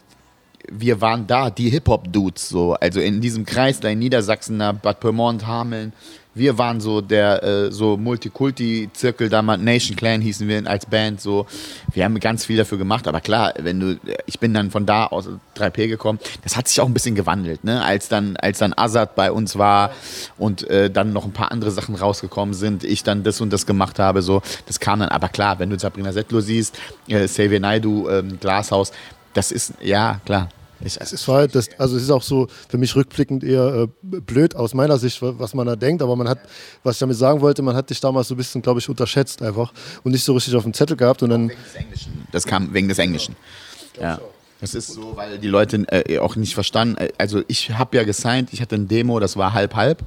wir 0.70 1.00
waren 1.00 1.26
da, 1.26 1.50
die 1.50 1.70
Hip-Hop-Dudes, 1.70 2.48
so, 2.48 2.74
also 2.74 3.00
in 3.00 3.20
diesem 3.20 3.44
Kreis 3.44 3.80
da 3.80 3.88
in 3.88 3.98
Niedersachsen, 3.98 4.58
da 4.58 4.72
Bad 4.72 5.00
Pyrmont, 5.00 5.46
Hameln, 5.46 5.92
wir 6.34 6.58
waren 6.58 6.80
so 6.80 7.00
der 7.00 7.42
äh, 7.42 7.72
so 7.72 7.96
Multikulti-Zirkel 7.96 9.28
damals, 9.28 9.62
Nation 9.62 9.96
Clan 9.96 10.20
hießen 10.20 10.46
wir 10.48 10.66
als 10.66 10.86
Band, 10.86 11.20
so, 11.20 11.46
wir 11.92 12.04
haben 12.04 12.18
ganz 12.20 12.44
viel 12.44 12.56
dafür 12.56 12.78
gemacht, 12.78 13.06
aber 13.08 13.20
klar, 13.20 13.54
wenn 13.58 13.80
du, 13.80 14.00
ich 14.26 14.38
bin 14.40 14.52
dann 14.54 14.70
von 14.70 14.86
da 14.86 15.06
aus 15.06 15.28
3P 15.56 15.88
gekommen, 15.88 16.18
das 16.42 16.56
hat 16.56 16.68
sich 16.68 16.80
auch 16.80 16.86
ein 16.86 16.94
bisschen 16.94 17.14
gewandelt, 17.14 17.64
ne, 17.64 17.82
als 17.82 18.08
dann, 18.08 18.36
als 18.36 18.58
dann 18.58 18.74
Azad 18.76 19.14
bei 19.14 19.30
uns 19.30 19.56
war 19.56 19.90
und 20.38 20.68
äh, 20.68 20.90
dann 20.90 21.12
noch 21.12 21.24
ein 21.24 21.32
paar 21.32 21.52
andere 21.52 21.70
Sachen 21.70 21.94
rausgekommen 21.94 22.54
sind, 22.54 22.84
ich 22.84 23.02
dann 23.02 23.22
das 23.22 23.40
und 23.40 23.52
das 23.52 23.66
gemacht 23.66 23.98
habe, 23.98 24.22
so, 24.22 24.42
das 24.66 24.80
kam 24.80 25.00
dann, 25.00 25.08
aber 25.08 25.28
klar, 25.28 25.58
wenn 25.58 25.70
du 25.70 25.78
Sabrina 25.78 26.12
Settler 26.12 26.40
siehst, 26.40 26.78
äh, 27.08 27.26
Xavier 27.26 27.60
Naidu, 27.60 28.08
ähm, 28.08 28.38
Glashaus, 28.40 28.92
das 29.34 29.52
ist, 29.52 29.74
ja, 29.80 30.20
klar. 30.24 30.48
Ich, 30.80 31.00
Es 31.00 31.28
war 31.28 31.36
halt 31.36 31.54
das, 31.54 31.68
also 31.78 31.96
es 31.96 32.02
ist 32.02 32.10
auch 32.10 32.22
so 32.22 32.48
für 32.68 32.78
mich 32.78 32.94
rückblickend 32.96 33.44
eher 33.44 33.84
äh, 33.84 33.88
blöd 34.20 34.54
aus 34.56 34.74
meiner 34.74 34.98
Sicht, 34.98 35.22
wa- 35.22 35.34
was 35.38 35.54
man 35.54 35.66
da 35.66 35.76
denkt, 35.76 36.02
aber 36.02 36.14
man 36.16 36.28
hat, 36.28 36.40
was 36.82 36.96
ich 36.96 37.00
damit 37.00 37.16
sagen 37.16 37.40
wollte, 37.40 37.62
man 37.62 37.76
hat 37.76 37.90
dich 37.90 38.00
damals 38.00 38.28
so 38.28 38.34
ein 38.34 38.36
bisschen, 38.36 38.60
glaube 38.60 38.80
ich, 38.80 38.88
unterschätzt 38.88 39.40
einfach 39.42 39.72
und 40.02 40.12
nicht 40.12 40.24
so 40.24 40.32
richtig 40.34 40.54
auf 40.56 40.64
dem 40.64 40.74
Zettel 40.74 40.96
gehabt 40.96 41.22
und 41.22 41.30
dann, 41.30 41.48
Wegen 41.48 41.62
des 41.62 41.74
Englischen. 41.76 42.26
Das 42.32 42.44
kam 42.46 42.74
wegen 42.74 42.88
des 42.88 42.98
Englischen. 42.98 43.36
Ja. 44.00 44.20
Das 44.60 44.74
ist 44.74 44.88
so, 44.88 45.16
weil 45.16 45.38
die 45.38 45.48
Leute 45.48 45.84
äh, 45.88 46.18
auch 46.18 46.36
nicht 46.36 46.54
verstanden. 46.54 46.96
äh, 46.96 47.10
Also 47.18 47.42
ich 47.48 47.70
habe 47.70 47.96
ja 47.96 48.04
gesigned, 48.04 48.48
ich 48.52 48.60
hatte 48.60 48.74
ein 48.76 48.88
Demo, 48.88 49.20
das 49.20 49.36
war 49.36 49.52
halb 49.52 49.74
halb. 49.74 50.02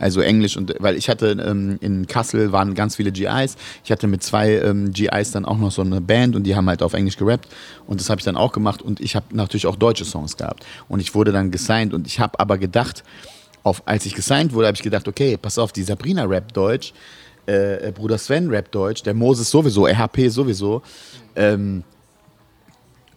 Also 0.00 0.20
Englisch 0.22 0.56
und 0.56 0.74
weil 0.78 0.96
ich 0.96 1.08
hatte 1.08 1.32
ähm, 1.46 1.78
in 1.80 2.06
Kassel 2.06 2.52
waren 2.52 2.74
ganz 2.74 2.96
viele 2.96 3.12
GIs. 3.12 3.56
Ich 3.84 3.92
hatte 3.92 4.06
mit 4.06 4.22
zwei 4.22 4.54
ähm, 4.54 4.92
GIs 4.92 5.30
dann 5.30 5.44
auch 5.44 5.58
noch 5.58 5.70
so 5.70 5.82
eine 5.82 6.00
Band 6.00 6.34
und 6.34 6.44
die 6.44 6.56
haben 6.56 6.68
halt 6.68 6.82
auf 6.82 6.94
Englisch 6.94 7.16
gerappt 7.16 7.48
und 7.86 8.00
das 8.00 8.08
habe 8.10 8.18
ich 8.18 8.24
dann 8.24 8.36
auch 8.36 8.52
gemacht 8.52 8.82
und 8.82 9.00
ich 9.00 9.14
habe 9.14 9.26
natürlich 9.32 9.66
auch 9.66 9.76
deutsche 9.76 10.04
Songs 10.04 10.36
gehabt 10.36 10.64
und 10.88 11.00
ich 11.00 11.14
wurde 11.14 11.32
dann 11.32 11.50
gesigned 11.50 11.94
und 11.94 12.06
ich 12.06 12.18
habe 12.18 12.40
aber 12.40 12.58
gedacht, 12.58 13.04
auf, 13.62 13.82
als 13.86 14.06
ich 14.06 14.14
gesigned 14.14 14.54
wurde, 14.54 14.68
habe 14.68 14.76
ich 14.76 14.82
gedacht, 14.82 15.06
okay, 15.06 15.36
pass 15.36 15.58
auf, 15.58 15.72
die 15.72 15.82
Sabrina 15.82 16.24
rappt 16.24 16.56
Deutsch, 16.56 16.94
äh, 17.46 17.88
äh, 17.88 17.92
Bruder 17.92 18.16
Sven 18.16 18.48
rappt 18.48 18.74
Deutsch, 18.74 19.02
der 19.02 19.14
Moses 19.14 19.50
sowieso, 19.50 19.86
RHP 19.86 20.28
sowieso. 20.28 20.82
Ähm, 21.36 21.84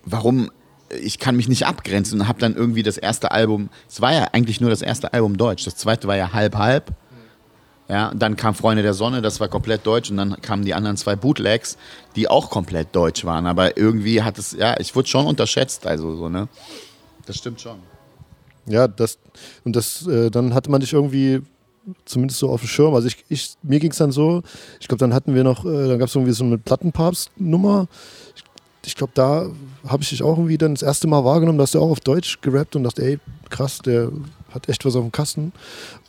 warum 0.06 0.52
ich 1.02 1.20
kann 1.20 1.36
mich 1.36 1.48
nicht 1.48 1.66
abgrenzen 1.66 2.22
und 2.22 2.28
habe 2.28 2.40
dann 2.40 2.56
irgendwie 2.56 2.84
das 2.84 2.98
erste 2.98 3.32
Album, 3.32 3.70
es 3.90 4.02
war 4.02 4.14
ja 4.14 4.28
eigentlich 4.34 4.62
nur 4.62 4.70
das 4.70 4.82
erste 4.82 5.14
Album 5.14 5.38
Deutsch, 5.38 5.66
das 5.66 5.76
zweite 5.76 6.08
war 6.08 6.16
ja 6.16 6.34
halb 6.34 6.56
halb. 6.56 6.94
Ja, 7.90 8.14
dann 8.16 8.38
kam 8.38 8.56
Freunde 8.56 8.82
der 8.82 8.94
Sonne, 8.94 9.22
das 9.22 9.42
war 9.42 9.50
komplett 9.50 9.86
deutsch 9.86 10.10
und 10.10 10.16
dann 10.16 10.42
kamen 10.42 10.64
die 10.64 10.74
anderen 10.74 10.96
zwei 10.96 11.18
Bootlegs, 11.18 11.78
die 12.16 12.30
auch 12.30 12.50
komplett 12.50 12.96
deutsch 12.96 13.26
waren, 13.26 13.46
aber 13.46 13.78
irgendwie 13.78 14.24
hat 14.24 14.38
es 14.38 14.54
ja, 14.54 14.80
ich 14.80 14.96
wurde 14.96 15.10
schon 15.10 15.26
unterschätzt, 15.26 15.86
also 15.86 16.16
so, 16.16 16.30
ne? 16.30 16.48
Das 17.26 17.38
stimmt 17.38 17.60
schon. 17.60 17.80
ja, 18.66 18.88
das, 18.88 19.20
und 19.66 19.76
das, 19.76 20.08
äh, 20.08 20.32
dann 20.32 20.54
hatte 20.54 20.72
man 20.72 20.80
dich 20.80 20.94
irgendwie 20.94 21.42
zumindest 22.06 22.40
so 22.40 22.50
auf 22.50 22.62
dem 22.62 22.70
Schirm, 22.70 22.96
also 22.96 23.08
ich, 23.08 23.26
ich 23.28 23.56
mir 23.62 23.80
ging 23.80 23.92
es 23.92 23.98
dann 23.98 24.12
so, 24.12 24.44
ich 24.80 24.88
glaube, 24.88 25.00
dann 25.00 25.14
hatten 25.14 25.36
wir 25.36 25.44
noch, 25.44 25.66
äh, 25.66 25.88
dann 25.90 26.00
gab 26.00 26.08
es 26.08 26.16
irgendwie 26.16 26.34
so 26.34 26.46
eine 26.46 26.58
Plattenpapst-Nummer, 26.58 27.88
ich, 28.86 28.96
glaube, 28.96 29.14
da 29.16 29.50
habe 29.88 30.04
ich 30.04 30.10
dich 30.10 30.24
auch 30.24 30.38
irgendwie 30.38 30.58
dann 30.58 30.76
das 30.76 30.84
erste 30.84 31.08
Mal 31.08 31.24
wahrgenommen, 31.24 31.58
da 31.58 31.64
hast 31.64 31.76
du 31.76 31.80
auch 31.80 31.92
auf 31.92 32.00
Deutsch 32.00 32.40
gerappt 32.42 32.76
und 32.76 32.84
dachte, 32.84 33.04
ey, 33.04 33.20
krass, 33.50 33.80
der 33.80 34.12
hat 34.54 34.70
echt 34.70 34.86
was 34.86 34.96
auf 34.96 35.04
dem 35.04 35.12
Kasten 35.12 35.52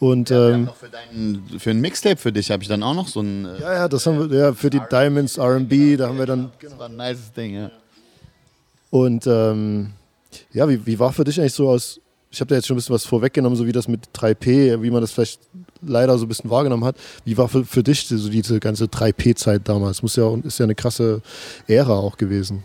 und 0.00 0.30
ähm, 0.30 0.64
Noch 0.64 0.76
für, 0.76 0.88
deinen, 0.88 1.58
für 1.58 1.70
ein 1.70 1.80
Mixtape 1.80 2.16
für 2.16 2.32
dich 2.32 2.50
habe 2.50 2.62
ich 2.62 2.68
dann 2.68 2.82
auch 2.82 2.94
noch 2.94 3.08
so 3.08 3.20
ein 3.20 3.46
äh, 3.46 3.60
Ja, 3.60 3.74
ja, 3.74 3.88
das 3.88 4.06
haben 4.06 4.30
wir, 4.30 4.38
ja, 4.38 4.52
für 4.52 4.70
die 4.70 4.80
Diamonds 4.90 5.38
RB, 5.38 5.96
da 5.96 6.08
haben 6.08 6.18
wir 6.18 6.26
dann. 6.26 6.52
das 6.60 6.78
war 6.78 6.88
ein 6.88 6.96
nices 6.96 7.32
Ding, 7.32 7.54
ja. 7.54 7.70
Und 8.90 9.26
ähm, 9.26 9.92
ja, 10.52 10.68
wie, 10.68 10.84
wie 10.86 10.98
war 10.98 11.12
für 11.12 11.24
dich 11.24 11.40
eigentlich 11.40 11.54
so 11.54 11.68
aus, 11.68 12.00
ich 12.34 12.40
habe 12.40 12.48
da 12.48 12.56
jetzt 12.56 12.66
schon 12.66 12.74
ein 12.74 12.78
bisschen 12.78 12.94
was 12.94 13.04
vorweggenommen, 13.04 13.56
so 13.56 13.66
wie 13.66 13.72
das 13.72 13.86
mit 13.86 14.08
3P, 14.14 14.82
wie 14.82 14.90
man 14.90 15.00
das 15.00 15.12
vielleicht 15.12 15.40
leider 15.80 16.18
so 16.18 16.24
ein 16.24 16.28
bisschen 16.28 16.50
wahrgenommen 16.50 16.84
hat. 16.84 16.96
Wie 17.24 17.36
war 17.38 17.48
für, 17.48 17.64
für 17.64 17.82
dich 17.82 18.06
so 18.08 18.28
diese 18.28 18.58
ganze 18.58 18.86
3P-Zeit 18.86 19.62
damals? 19.68 20.02
Muss 20.02 20.16
ja, 20.16 20.34
ist 20.42 20.58
ja 20.58 20.64
eine 20.64 20.74
krasse 20.74 21.22
Ära 21.68 21.94
auch 21.94 22.16
gewesen. 22.16 22.64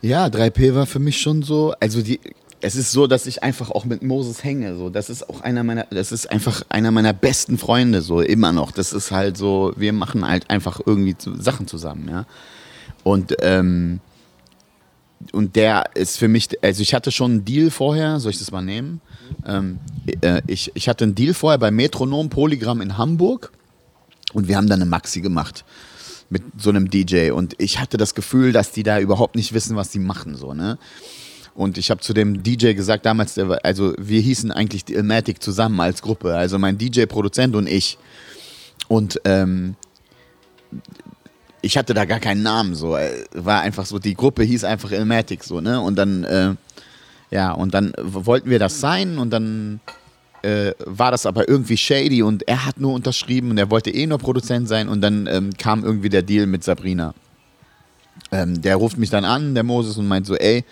Ja, 0.00 0.26
3P 0.26 0.74
war 0.74 0.86
für 0.86 1.00
mich 1.00 1.20
schon 1.20 1.42
so, 1.42 1.74
also 1.80 2.02
die, 2.02 2.20
es 2.60 2.76
ist 2.76 2.92
so, 2.92 3.08
dass 3.08 3.26
ich 3.26 3.42
einfach 3.42 3.70
auch 3.70 3.84
mit 3.84 4.02
Moses 4.02 4.44
hänge, 4.44 4.76
so, 4.76 4.90
das 4.90 5.10
ist 5.10 5.28
auch 5.28 5.40
einer 5.40 5.64
meiner, 5.64 5.86
das 5.90 6.12
ist 6.12 6.30
einfach 6.30 6.62
einer 6.68 6.90
meiner 6.90 7.12
besten 7.12 7.58
Freunde, 7.58 8.02
so, 8.02 8.20
immer 8.20 8.52
noch, 8.52 8.70
das 8.70 8.92
ist 8.92 9.10
halt 9.10 9.36
so, 9.36 9.72
wir 9.76 9.92
machen 9.92 10.26
halt 10.26 10.48
einfach 10.50 10.80
irgendwie 10.84 11.16
Sachen 11.38 11.66
zusammen, 11.66 12.08
ja, 12.08 12.26
und, 13.02 13.34
ähm, 13.40 14.00
und 15.32 15.56
der 15.56 15.90
ist 15.94 16.18
für 16.18 16.28
mich, 16.28 16.48
also 16.62 16.82
ich 16.82 16.94
hatte 16.94 17.10
schon 17.10 17.30
einen 17.32 17.44
Deal 17.44 17.70
vorher, 17.70 18.20
soll 18.20 18.30
ich 18.30 18.38
das 18.38 18.50
mal 18.50 18.62
nehmen? 18.62 19.00
Ähm, 19.44 19.78
äh, 20.20 20.42
ich, 20.46 20.70
ich 20.74 20.88
hatte 20.88 21.04
einen 21.04 21.14
Deal 21.14 21.34
vorher 21.34 21.58
bei 21.58 21.70
Metronom 21.70 22.28
Polygram 22.28 22.80
in 22.80 22.98
Hamburg 22.98 23.52
und 24.32 24.48
wir 24.48 24.56
haben 24.56 24.68
dann 24.68 24.80
eine 24.80 24.88
Maxi 24.88 25.20
gemacht 25.20 25.64
mit 26.28 26.42
so 26.58 26.70
einem 26.70 26.90
DJ 26.90 27.30
und 27.30 27.54
ich 27.58 27.78
hatte 27.80 27.96
das 27.96 28.14
Gefühl, 28.14 28.52
dass 28.52 28.72
die 28.72 28.82
da 28.82 28.98
überhaupt 28.98 29.36
nicht 29.36 29.52
wissen, 29.52 29.76
was 29.76 29.92
sie 29.92 30.00
machen, 30.00 30.36
so, 30.36 30.54
ne? 30.54 30.78
Und 31.54 31.78
ich 31.78 31.90
habe 31.90 32.02
zu 32.02 32.12
dem 32.12 32.42
DJ 32.42 32.74
gesagt, 32.74 33.06
damals, 33.06 33.38
also 33.38 33.94
wir 33.96 34.20
hießen 34.20 34.52
eigentlich 34.52 34.90
Ilmatic 34.90 35.42
zusammen 35.42 35.80
als 35.80 36.02
Gruppe, 36.02 36.36
also 36.36 36.58
mein 36.58 36.76
DJ, 36.76 37.06
Produzent 37.06 37.56
und 37.56 37.66
ich. 37.66 37.96
Und 38.88 39.22
ähm, 39.24 39.74
ich 41.66 41.76
hatte 41.76 41.94
da 41.94 42.04
gar 42.04 42.20
keinen 42.20 42.42
Namen, 42.44 42.76
so, 42.76 42.96
äh, 42.96 43.24
war 43.34 43.60
einfach 43.60 43.86
so, 43.86 43.98
die 43.98 44.14
Gruppe 44.14 44.44
hieß 44.44 44.62
einfach 44.62 44.92
Ilmatic, 44.92 45.42
so, 45.42 45.60
ne? 45.60 45.80
Und 45.80 45.96
dann, 45.96 46.22
äh, 46.24 46.54
ja, 47.32 47.50
und 47.50 47.74
dann 47.74 47.92
wollten 48.00 48.48
wir 48.48 48.60
das 48.60 48.78
sein 48.78 49.18
und 49.18 49.30
dann 49.30 49.80
äh, 50.42 50.72
war 50.84 51.10
das 51.10 51.26
aber 51.26 51.48
irgendwie 51.48 51.76
shady 51.76 52.22
und 52.22 52.46
er 52.46 52.64
hat 52.64 52.78
nur 52.78 52.94
unterschrieben 52.94 53.50
und 53.50 53.58
er 53.58 53.68
wollte 53.68 53.90
eh 53.90 54.06
nur 54.06 54.18
Produzent 54.18 54.68
sein 54.68 54.88
und 54.88 55.00
dann 55.00 55.26
ähm, 55.26 55.50
kam 55.58 55.84
irgendwie 55.84 56.08
der 56.08 56.22
Deal 56.22 56.46
mit 56.46 56.62
Sabrina. 56.62 57.14
Ähm, 58.30 58.62
der 58.62 58.76
ruft 58.76 58.96
mich 58.96 59.10
dann 59.10 59.24
an, 59.24 59.54
der 59.54 59.64
Moses, 59.64 59.98
und 59.98 60.06
meint 60.06 60.26
so, 60.26 60.36
ey, 60.36 60.64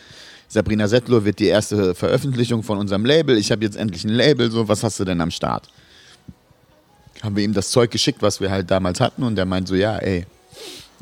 Sabrina 0.47 0.87
Settler 0.87 1.25
wird 1.25 1.41
die 1.41 1.47
erste 1.47 1.97
Veröffentlichung 1.97 2.63
von 2.63 2.79
unserem 2.79 3.05
Label. 3.05 3.37
Ich 3.37 3.51
habe 3.51 3.65
jetzt 3.65 3.77
endlich 3.77 4.05
ein 4.05 4.11
Label, 4.11 4.49
so, 4.49 4.69
was 4.69 4.85
hast 4.85 5.01
du 5.01 5.05
denn 5.05 5.21
am 5.21 5.33
Start? 5.33 5.69
Haben 7.21 7.35
wir 7.35 7.43
ihm 7.43 7.53
das 7.53 7.71
Zeug 7.71 7.91
geschickt, 7.91 8.23
was 8.23 8.41
wir 8.41 8.51
halt 8.51 8.71
damals 8.71 9.01
hatten, 9.01 9.25
und 9.25 9.35
der 9.35 9.45
meint 9.45 9.67
so, 9.67 9.75
ja, 9.75 9.97
ey, 9.97 10.27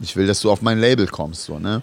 ich 0.02 0.16
will, 0.16 0.26
dass 0.26 0.40
du 0.40 0.50
auf 0.50 0.62
mein 0.62 0.78
Label 0.78 1.06
kommst, 1.06 1.44
so, 1.44 1.58
ne? 1.58 1.82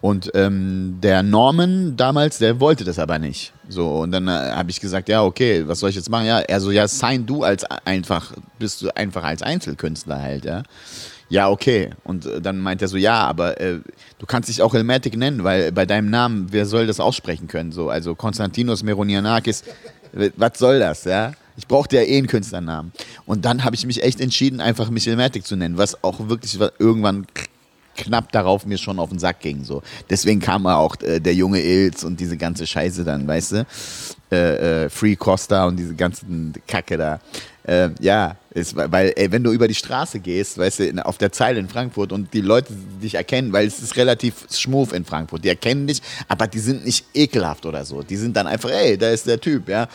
Und 0.00 0.30
ähm, 0.34 0.98
der 1.02 1.24
Norman 1.24 1.96
damals, 1.96 2.38
der 2.38 2.60
wollte 2.60 2.84
das 2.84 3.00
aber 3.00 3.18
nicht. 3.18 3.52
So, 3.68 3.98
und 3.98 4.12
dann 4.12 4.28
äh, 4.28 4.30
habe 4.30 4.70
ich 4.70 4.80
gesagt, 4.80 5.08
ja, 5.08 5.24
okay, 5.24 5.66
was 5.66 5.80
soll 5.80 5.90
ich 5.90 5.96
jetzt 5.96 6.08
machen? 6.08 6.26
Ja, 6.26 6.38
er 6.38 6.60
so, 6.60 6.70
ja, 6.70 6.86
sign 6.86 7.26
du 7.26 7.42
als 7.42 7.64
einfach, 7.64 8.32
bist 8.60 8.80
du 8.80 8.94
einfach 8.96 9.24
als 9.24 9.42
Einzelkünstler 9.42 10.22
halt, 10.22 10.44
ja. 10.44 10.62
Ja, 11.30 11.50
okay. 11.50 11.90
Und 12.04 12.26
äh, 12.26 12.40
dann 12.40 12.60
meint 12.60 12.80
er 12.80 12.88
so, 12.88 12.96
ja, 12.96 13.26
aber 13.26 13.60
äh, 13.60 13.80
du 14.18 14.26
kannst 14.26 14.48
dich 14.48 14.62
auch 14.62 14.72
Elmatic 14.72 15.16
nennen, 15.16 15.42
weil 15.42 15.72
bei 15.72 15.84
deinem 15.84 16.10
Namen, 16.10 16.46
wer 16.50 16.64
soll 16.64 16.86
das 16.86 17.00
aussprechen 17.00 17.48
können? 17.48 17.72
So, 17.72 17.90
also 17.90 18.14
Konstantinos 18.14 18.84
Meronianakis, 18.84 19.64
was 20.36 20.58
soll 20.58 20.78
das, 20.78 21.04
ja? 21.04 21.32
Ich 21.56 21.66
brauchte 21.66 21.96
ja 21.96 22.02
eh 22.02 22.16
einen 22.16 22.28
Künstlernamen. 22.28 22.92
Und 23.26 23.44
dann 23.44 23.64
habe 23.64 23.74
ich 23.74 23.84
mich 23.84 24.04
echt 24.04 24.20
entschieden, 24.20 24.60
einfach 24.60 24.90
mich 24.90 25.08
Elmatic 25.08 25.44
zu 25.44 25.56
nennen, 25.56 25.76
was 25.76 26.04
auch 26.04 26.28
wirklich 26.28 26.56
irgendwann 26.78 27.26
knapp 27.98 28.32
darauf 28.32 28.64
mir 28.64 28.78
schon 28.78 28.98
auf 28.98 29.10
den 29.10 29.18
Sack 29.18 29.40
ging. 29.40 29.64
So. 29.64 29.82
Deswegen 30.08 30.40
kam 30.40 30.66
auch 30.66 30.96
äh, 31.02 31.20
der 31.20 31.34
junge 31.34 31.60
Ilz 31.60 32.04
und 32.04 32.18
diese 32.18 32.36
ganze 32.36 32.66
Scheiße 32.66 33.04
dann, 33.04 33.26
weißt 33.26 33.52
du? 33.52 33.66
Äh, 34.30 34.84
äh, 34.84 34.88
Free 34.88 35.16
Costa 35.16 35.66
und 35.66 35.76
diese 35.76 35.94
ganzen 35.94 36.54
Kacke 36.66 36.96
da. 36.96 37.20
Äh, 37.64 37.90
ja, 38.00 38.36
ist, 38.54 38.76
weil, 38.76 39.12
ey, 39.16 39.30
wenn 39.30 39.42
du 39.42 39.52
über 39.52 39.68
die 39.68 39.74
Straße 39.74 40.20
gehst, 40.20 40.58
weißt 40.58 40.78
du, 40.78 40.86
in, 40.86 41.00
auf 41.00 41.18
der 41.18 41.32
Zeile 41.32 41.58
in 41.58 41.68
Frankfurt 41.68 42.12
und 42.12 42.32
die 42.32 42.40
Leute 42.40 42.72
dich 43.02 43.14
erkennen, 43.14 43.52
weil 43.52 43.66
es 43.66 43.80
ist 43.82 43.96
relativ 43.96 44.46
schmuf 44.50 44.92
in 44.92 45.04
Frankfurt, 45.04 45.44
die 45.44 45.48
erkennen 45.48 45.86
dich, 45.86 46.00
aber 46.28 46.46
die 46.46 46.60
sind 46.60 46.84
nicht 46.84 47.04
ekelhaft 47.14 47.66
oder 47.66 47.84
so. 47.84 48.02
Die 48.02 48.16
sind 48.16 48.36
dann 48.36 48.46
einfach, 48.46 48.70
ey, 48.70 48.96
da 48.96 49.10
ist 49.10 49.26
der 49.26 49.40
Typ, 49.40 49.68
ja. 49.68 49.88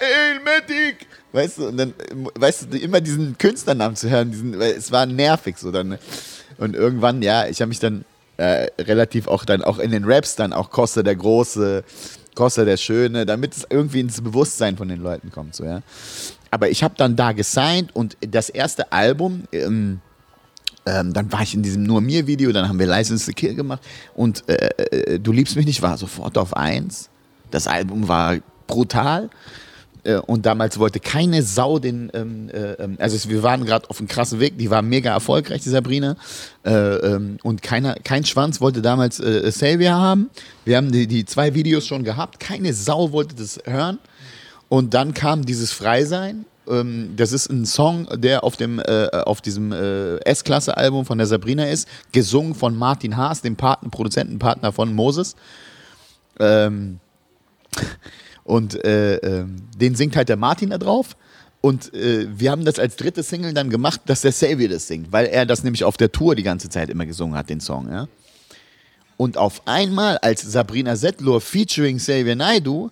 Ey, 0.00 0.38
Medic! 0.44 1.06
Weißt 1.34 1.58
du, 1.58 1.66
und 1.66 1.76
dann, 1.76 1.92
weißt 2.36 2.68
du, 2.70 2.78
immer 2.78 3.00
diesen 3.00 3.36
Künstlernamen 3.36 3.96
zu 3.96 4.08
hören, 4.08 4.30
diesen, 4.30 4.54
es 4.60 4.92
war 4.92 5.04
nervig 5.04 5.58
so 5.58 5.72
dann. 5.72 5.98
Und 6.58 6.76
irgendwann, 6.76 7.22
ja, 7.22 7.48
ich 7.48 7.60
habe 7.60 7.70
mich 7.70 7.80
dann 7.80 8.04
äh, 8.36 8.68
relativ 8.78 9.26
auch 9.26 9.44
dann 9.44 9.64
auch 9.64 9.80
in 9.80 9.90
den 9.90 10.04
Raps 10.04 10.36
dann 10.36 10.52
auch 10.52 10.70
Costa 10.70 11.02
der 11.02 11.16
Große, 11.16 11.82
Costa 12.36 12.64
der 12.64 12.76
Schöne, 12.76 13.26
damit 13.26 13.56
es 13.56 13.66
irgendwie 13.68 13.98
ins 13.98 14.20
Bewusstsein 14.20 14.76
von 14.76 14.88
den 14.88 15.00
Leuten 15.02 15.32
kommt, 15.32 15.56
so 15.56 15.64
ja. 15.64 15.82
Aber 16.52 16.70
ich 16.70 16.84
habe 16.84 16.94
dann 16.96 17.16
da 17.16 17.32
gesigned 17.32 17.90
und 17.96 18.16
das 18.20 18.48
erste 18.48 18.92
Album, 18.92 19.48
ähm, 19.50 20.00
ähm, 20.86 21.12
dann 21.12 21.32
war 21.32 21.42
ich 21.42 21.54
in 21.54 21.64
diesem 21.64 21.82
Nur 21.82 22.00
mir 22.00 22.28
Video, 22.28 22.52
dann 22.52 22.68
haben 22.68 22.78
wir 22.78 22.86
License 22.86 23.26
to 23.26 23.32
Kill 23.34 23.56
gemacht 23.56 23.82
und 24.14 24.48
äh, 24.48 24.68
äh, 24.76 25.18
Du 25.18 25.32
liebst 25.32 25.56
mich 25.56 25.66
nicht 25.66 25.82
war 25.82 25.98
sofort 25.98 26.38
auf 26.38 26.56
eins. 26.56 27.10
Das 27.50 27.66
Album 27.66 28.06
war 28.06 28.36
brutal 28.68 29.30
äh, 30.04 30.16
und 30.16 30.46
damals 30.46 30.78
wollte 30.78 31.00
keine 31.00 31.42
Sau 31.42 31.78
den, 31.78 32.10
ähm, 32.14 32.48
äh, 32.50 32.72
ähm, 32.74 32.96
also 32.98 33.28
wir 33.28 33.42
waren 33.42 33.64
gerade 33.64 33.88
auf 33.90 33.98
einem 33.98 34.08
krassen 34.08 34.40
Weg, 34.40 34.58
die 34.58 34.70
war 34.70 34.82
mega 34.82 35.12
erfolgreich, 35.12 35.62
die 35.62 35.70
Sabrina. 35.70 36.16
Äh, 36.64 36.72
ähm, 36.72 37.38
und 37.42 37.62
keiner, 37.62 37.94
kein 38.04 38.24
Schwanz 38.24 38.60
wollte 38.60 38.82
damals 38.82 39.18
äh, 39.20 39.50
Savior 39.50 39.94
haben. 39.94 40.30
Wir 40.64 40.76
haben 40.76 40.92
die, 40.92 41.06
die 41.06 41.24
zwei 41.24 41.54
Videos 41.54 41.86
schon 41.86 42.04
gehabt, 42.04 42.38
keine 42.38 42.72
Sau 42.72 43.12
wollte 43.12 43.34
das 43.34 43.60
hören. 43.64 43.98
Und 44.68 44.94
dann 44.94 45.14
kam 45.14 45.44
dieses 45.44 45.72
Freisein. 45.72 46.44
Ähm, 46.68 47.14
das 47.16 47.32
ist 47.32 47.50
ein 47.50 47.66
Song, 47.66 48.08
der 48.14 48.44
auf, 48.44 48.56
dem, 48.56 48.78
äh, 48.80 49.08
auf 49.24 49.40
diesem 49.40 49.72
äh, 49.72 50.16
S-Klasse-Album 50.24 51.04
von 51.04 51.18
der 51.18 51.26
Sabrina 51.26 51.64
ist, 51.64 51.88
gesungen 52.12 52.54
von 52.54 52.76
Martin 52.76 53.16
Haas, 53.16 53.42
dem 53.42 53.56
Paten, 53.56 53.90
Produzentenpartner 53.90 54.72
von 54.72 54.94
Moses. 54.94 55.36
Ähm, 56.40 57.00
und 58.44 58.84
äh, 58.84 59.16
äh, 59.16 59.46
den 59.76 59.94
singt 59.94 60.16
halt 60.16 60.28
der 60.28 60.36
Martin 60.36 60.70
da 60.70 60.78
drauf. 60.78 61.16
Und 61.60 61.94
äh, 61.94 62.26
wir 62.30 62.50
haben 62.50 62.66
das 62.66 62.78
als 62.78 62.96
dritte 62.96 63.22
Single 63.22 63.54
dann 63.54 63.70
gemacht, 63.70 64.02
dass 64.04 64.20
der 64.20 64.32
Xavier 64.32 64.68
das 64.68 64.86
singt, 64.86 65.12
weil 65.12 65.26
er 65.26 65.46
das 65.46 65.64
nämlich 65.64 65.82
auf 65.84 65.96
der 65.96 66.12
Tour 66.12 66.34
die 66.34 66.42
ganze 66.42 66.68
Zeit 66.68 66.90
immer 66.90 67.06
gesungen 67.06 67.36
hat, 67.36 67.48
den 67.48 67.60
Song. 67.60 67.90
Ja? 67.90 68.06
Und 69.16 69.38
auf 69.38 69.66
einmal, 69.66 70.18
als 70.18 70.42
Sabrina 70.42 70.94
Settler 70.94 71.40
featuring 71.40 71.96
Xavier 71.96 72.36
Naidu, 72.36 72.90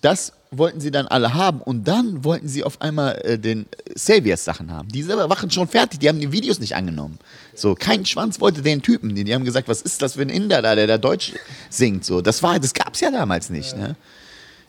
das 0.00 0.32
wollten 0.50 0.80
sie 0.80 0.90
dann 0.90 1.06
alle 1.06 1.34
haben. 1.34 1.60
Und 1.60 1.86
dann 1.86 2.24
wollten 2.24 2.48
sie 2.48 2.64
auf 2.64 2.80
einmal 2.80 3.20
äh, 3.24 3.38
den 3.38 3.66
Xaviers 3.94 4.44
Sachen 4.44 4.72
haben. 4.72 4.88
Die 4.88 5.02
selber 5.02 5.28
waren 5.28 5.50
schon 5.50 5.68
fertig, 5.68 6.00
die 6.00 6.08
haben 6.08 6.20
die 6.20 6.32
Videos 6.32 6.60
nicht 6.60 6.76
angenommen. 6.76 7.18
So, 7.54 7.74
kein 7.74 8.06
Schwanz 8.06 8.40
wollte 8.40 8.62
den 8.62 8.80
Typen. 8.80 9.14
Die, 9.14 9.24
die 9.24 9.34
haben 9.34 9.44
gesagt, 9.44 9.68
was 9.68 9.82
ist 9.82 10.00
das 10.00 10.14
für 10.14 10.22
ein 10.22 10.30
Inder 10.30 10.62
da, 10.62 10.74
der 10.74 10.86
da 10.86 10.96
Deutsch 10.96 11.32
singt. 11.68 12.04
So, 12.04 12.20
das 12.20 12.42
war, 12.42 12.58
das 12.58 12.72
gab's 12.72 13.00
ja 13.00 13.10
damals 13.10 13.50
nicht. 13.50 13.76
Ne? 13.76 13.96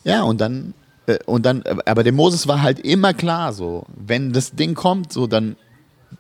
Ja, 0.05 0.23
und 0.23 0.39
dann, 0.39 0.73
äh, 1.07 1.17
und 1.25 1.45
dann, 1.45 1.63
äh, 1.63 1.75
aber 1.85 2.03
dem 2.03 2.15
Moses 2.15 2.47
war 2.47 2.61
halt 2.61 2.79
immer 2.79 3.13
klar, 3.13 3.51
so, 3.51 3.85
wenn 3.93 4.31
das 4.31 4.51
Ding 4.51 4.75
kommt, 4.75 5.11
so, 5.11 5.27
dann, 5.27 5.57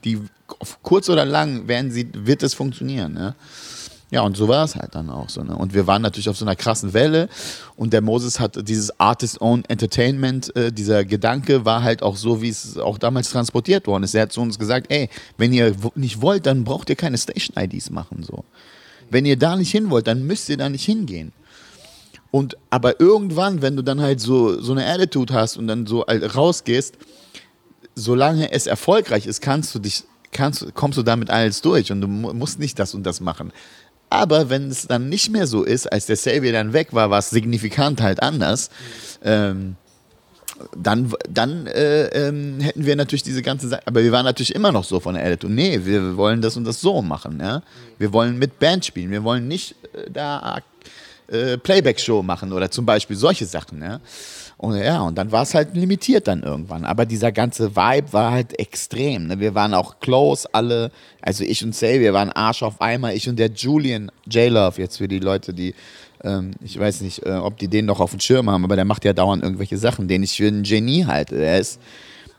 die, 0.03 0.19
kurz 0.83 1.07
oder 1.09 1.23
lang, 1.23 1.69
werden 1.69 1.91
sie, 1.91 2.09
wird 2.13 2.43
es 2.43 2.53
funktionieren, 2.53 3.13
ne? 3.13 3.35
Ja, 4.11 4.21
und 4.21 4.37
so 4.37 4.47
war 4.47 4.63
es 4.63 4.75
halt 4.75 4.93
dann 4.93 5.09
auch 5.09 5.29
so. 5.29 5.43
Ne? 5.43 5.55
Und 5.57 5.73
wir 5.73 5.87
waren 5.87 6.01
natürlich 6.01 6.29
auf 6.29 6.37
so 6.37 6.45
einer 6.45 6.55
krassen 6.55 6.93
Welle 6.93 7.27
und 7.75 7.91
der 7.91 8.01
Moses 8.01 8.39
hat 8.39 8.55
dieses 8.67 8.97
Artist-Owned 8.99 9.69
Entertainment, 9.69 10.55
äh, 10.55 10.71
dieser 10.71 11.03
Gedanke 11.03 11.65
war 11.65 11.81
halt 11.81 12.03
auch 12.03 12.15
so, 12.15 12.41
wie 12.41 12.49
es 12.49 12.77
auch 12.77 12.99
damals 12.99 13.31
transportiert 13.31 13.87
worden 13.87 14.03
ist. 14.03 14.13
Er 14.13 14.21
hat 14.21 14.31
zu 14.31 14.41
uns 14.41 14.59
gesagt, 14.59 14.87
ey, 14.89 15.09
wenn 15.37 15.51
ihr 15.51 15.75
nicht 15.95 16.21
wollt, 16.21 16.45
dann 16.45 16.63
braucht 16.63 16.89
ihr 16.89 16.95
keine 16.95 17.17
Station-IDs 17.17 17.89
machen. 17.89 18.23
So. 18.23 18.45
Wenn 19.09 19.25
ihr 19.25 19.37
da 19.37 19.55
nicht 19.55 19.71
hin 19.71 19.89
wollt, 19.89 20.05
dann 20.05 20.25
müsst 20.25 20.49
ihr 20.49 20.57
da 20.57 20.69
nicht 20.69 20.85
hingehen. 20.85 21.33
Und 22.35 22.57
aber 22.69 22.99
irgendwann, 22.99 23.61
wenn 23.61 23.77
du 23.77 23.81
dann 23.81 24.01
halt 24.01 24.19
so, 24.19 24.59
so 24.59 24.73
eine 24.73 24.85
Attitude 24.85 25.33
hast 25.33 25.55
und 25.55 25.67
dann 25.67 25.87
so 25.87 26.01
rausgehst, 26.01 26.95
solange 27.95 28.51
es 28.51 28.67
erfolgreich 28.67 29.25
ist, 29.25 29.39
kannst 29.39 29.73
du 29.73 29.79
dich, 29.79 30.03
kannst, 30.33 30.75
kommst 30.75 30.97
du 30.97 31.03
damit 31.03 31.29
alles 31.29 31.61
durch 31.61 31.93
und 31.93 32.01
du 32.01 32.09
musst 32.09 32.59
nicht 32.59 32.77
das 32.77 32.93
und 32.93 33.03
das 33.03 33.21
machen. 33.21 33.53
Aber 34.09 34.49
wenn 34.49 34.69
es 34.69 34.85
dann 34.85 35.07
nicht 35.07 35.31
mehr 35.31 35.47
so 35.47 35.63
ist, 35.63 35.89
als 35.89 36.07
der 36.07 36.17
Savior 36.17 36.51
dann 36.51 36.73
weg 36.73 36.89
war, 36.91 37.09
war 37.09 37.19
es 37.19 37.29
signifikant 37.29 38.01
halt 38.01 38.21
anders. 38.21 38.69
Ähm, 39.23 39.77
dann, 40.75 41.13
dann 41.29 41.67
äh, 41.67 42.07
ähm, 42.07 42.59
hätten 42.59 42.85
wir 42.85 42.97
natürlich 42.97 43.23
diese 43.23 43.43
ganze 43.43 43.69
Sache, 43.69 43.83
aber 43.85 44.03
wir 44.03 44.11
waren 44.11 44.25
natürlich 44.25 44.53
immer 44.53 44.73
noch 44.73 44.83
so 44.83 44.99
von 44.99 45.15
der 45.15 45.25
Attitude. 45.25 45.53
Nee, 45.53 45.85
wir 45.85 46.17
wollen 46.17 46.41
das 46.41 46.57
und 46.57 46.65
das 46.65 46.81
so 46.81 47.01
machen. 47.01 47.39
Ja? 47.39 47.63
Wir 47.97 48.11
wollen 48.11 48.37
mit 48.37 48.59
Band 48.59 48.83
spielen, 48.83 49.09
wir 49.09 49.23
wollen 49.23 49.47
nicht 49.47 49.75
äh, 49.93 50.11
da 50.11 50.61
äh, 51.27 51.57
Playback-Show 51.57 52.23
machen 52.23 52.53
oder 52.53 52.69
zum 52.69 52.85
Beispiel 52.85 53.15
solche 53.15 53.45
Sachen. 53.45 53.81
Ja? 53.81 53.99
Und 54.57 54.77
ja, 54.77 55.01
und 55.01 55.15
dann 55.17 55.31
war 55.31 55.43
es 55.43 55.53
halt 55.53 55.75
limitiert 55.75 56.27
dann 56.27 56.43
irgendwann. 56.43 56.85
Aber 56.85 57.05
dieser 57.05 57.31
ganze 57.31 57.75
Vibe 57.75 58.13
war 58.13 58.31
halt 58.31 58.57
extrem. 58.57 59.27
Ne? 59.27 59.39
Wir 59.39 59.53
waren 59.53 59.73
auch 59.73 59.99
close, 59.99 60.47
alle. 60.53 60.91
Also 61.21 61.43
ich 61.43 61.63
und 61.63 61.75
Say, 61.75 61.99
wir 61.99 62.13
waren 62.13 62.31
Arsch 62.31 62.63
auf 62.63 62.81
Eimer. 62.81 63.13
Ich 63.13 63.27
und 63.27 63.37
der 63.37 63.51
Julian 63.51 64.11
J-Love, 64.29 64.81
jetzt 64.81 64.97
für 64.97 65.07
die 65.07 65.19
Leute, 65.19 65.53
die, 65.53 65.75
ähm, 66.23 66.51
ich 66.63 66.79
weiß 66.79 67.01
nicht, 67.01 67.25
äh, 67.25 67.31
ob 67.31 67.57
die 67.57 67.67
den 67.67 67.85
noch 67.85 67.99
auf 67.99 68.11
dem 68.11 68.19
Schirm 68.21 68.49
haben, 68.49 68.63
aber 68.63 68.75
der 68.75 68.85
macht 68.85 69.03
ja 69.03 69.13
dauernd 69.13 69.43
irgendwelche 69.43 69.77
Sachen, 69.77 70.07
den 70.07 70.23
ich 70.23 70.37
für 70.37 70.47
einen 70.47 70.63
Genie 70.63 71.05
halte. 71.05 71.37
Der 71.37 71.59
ist, 71.59 71.81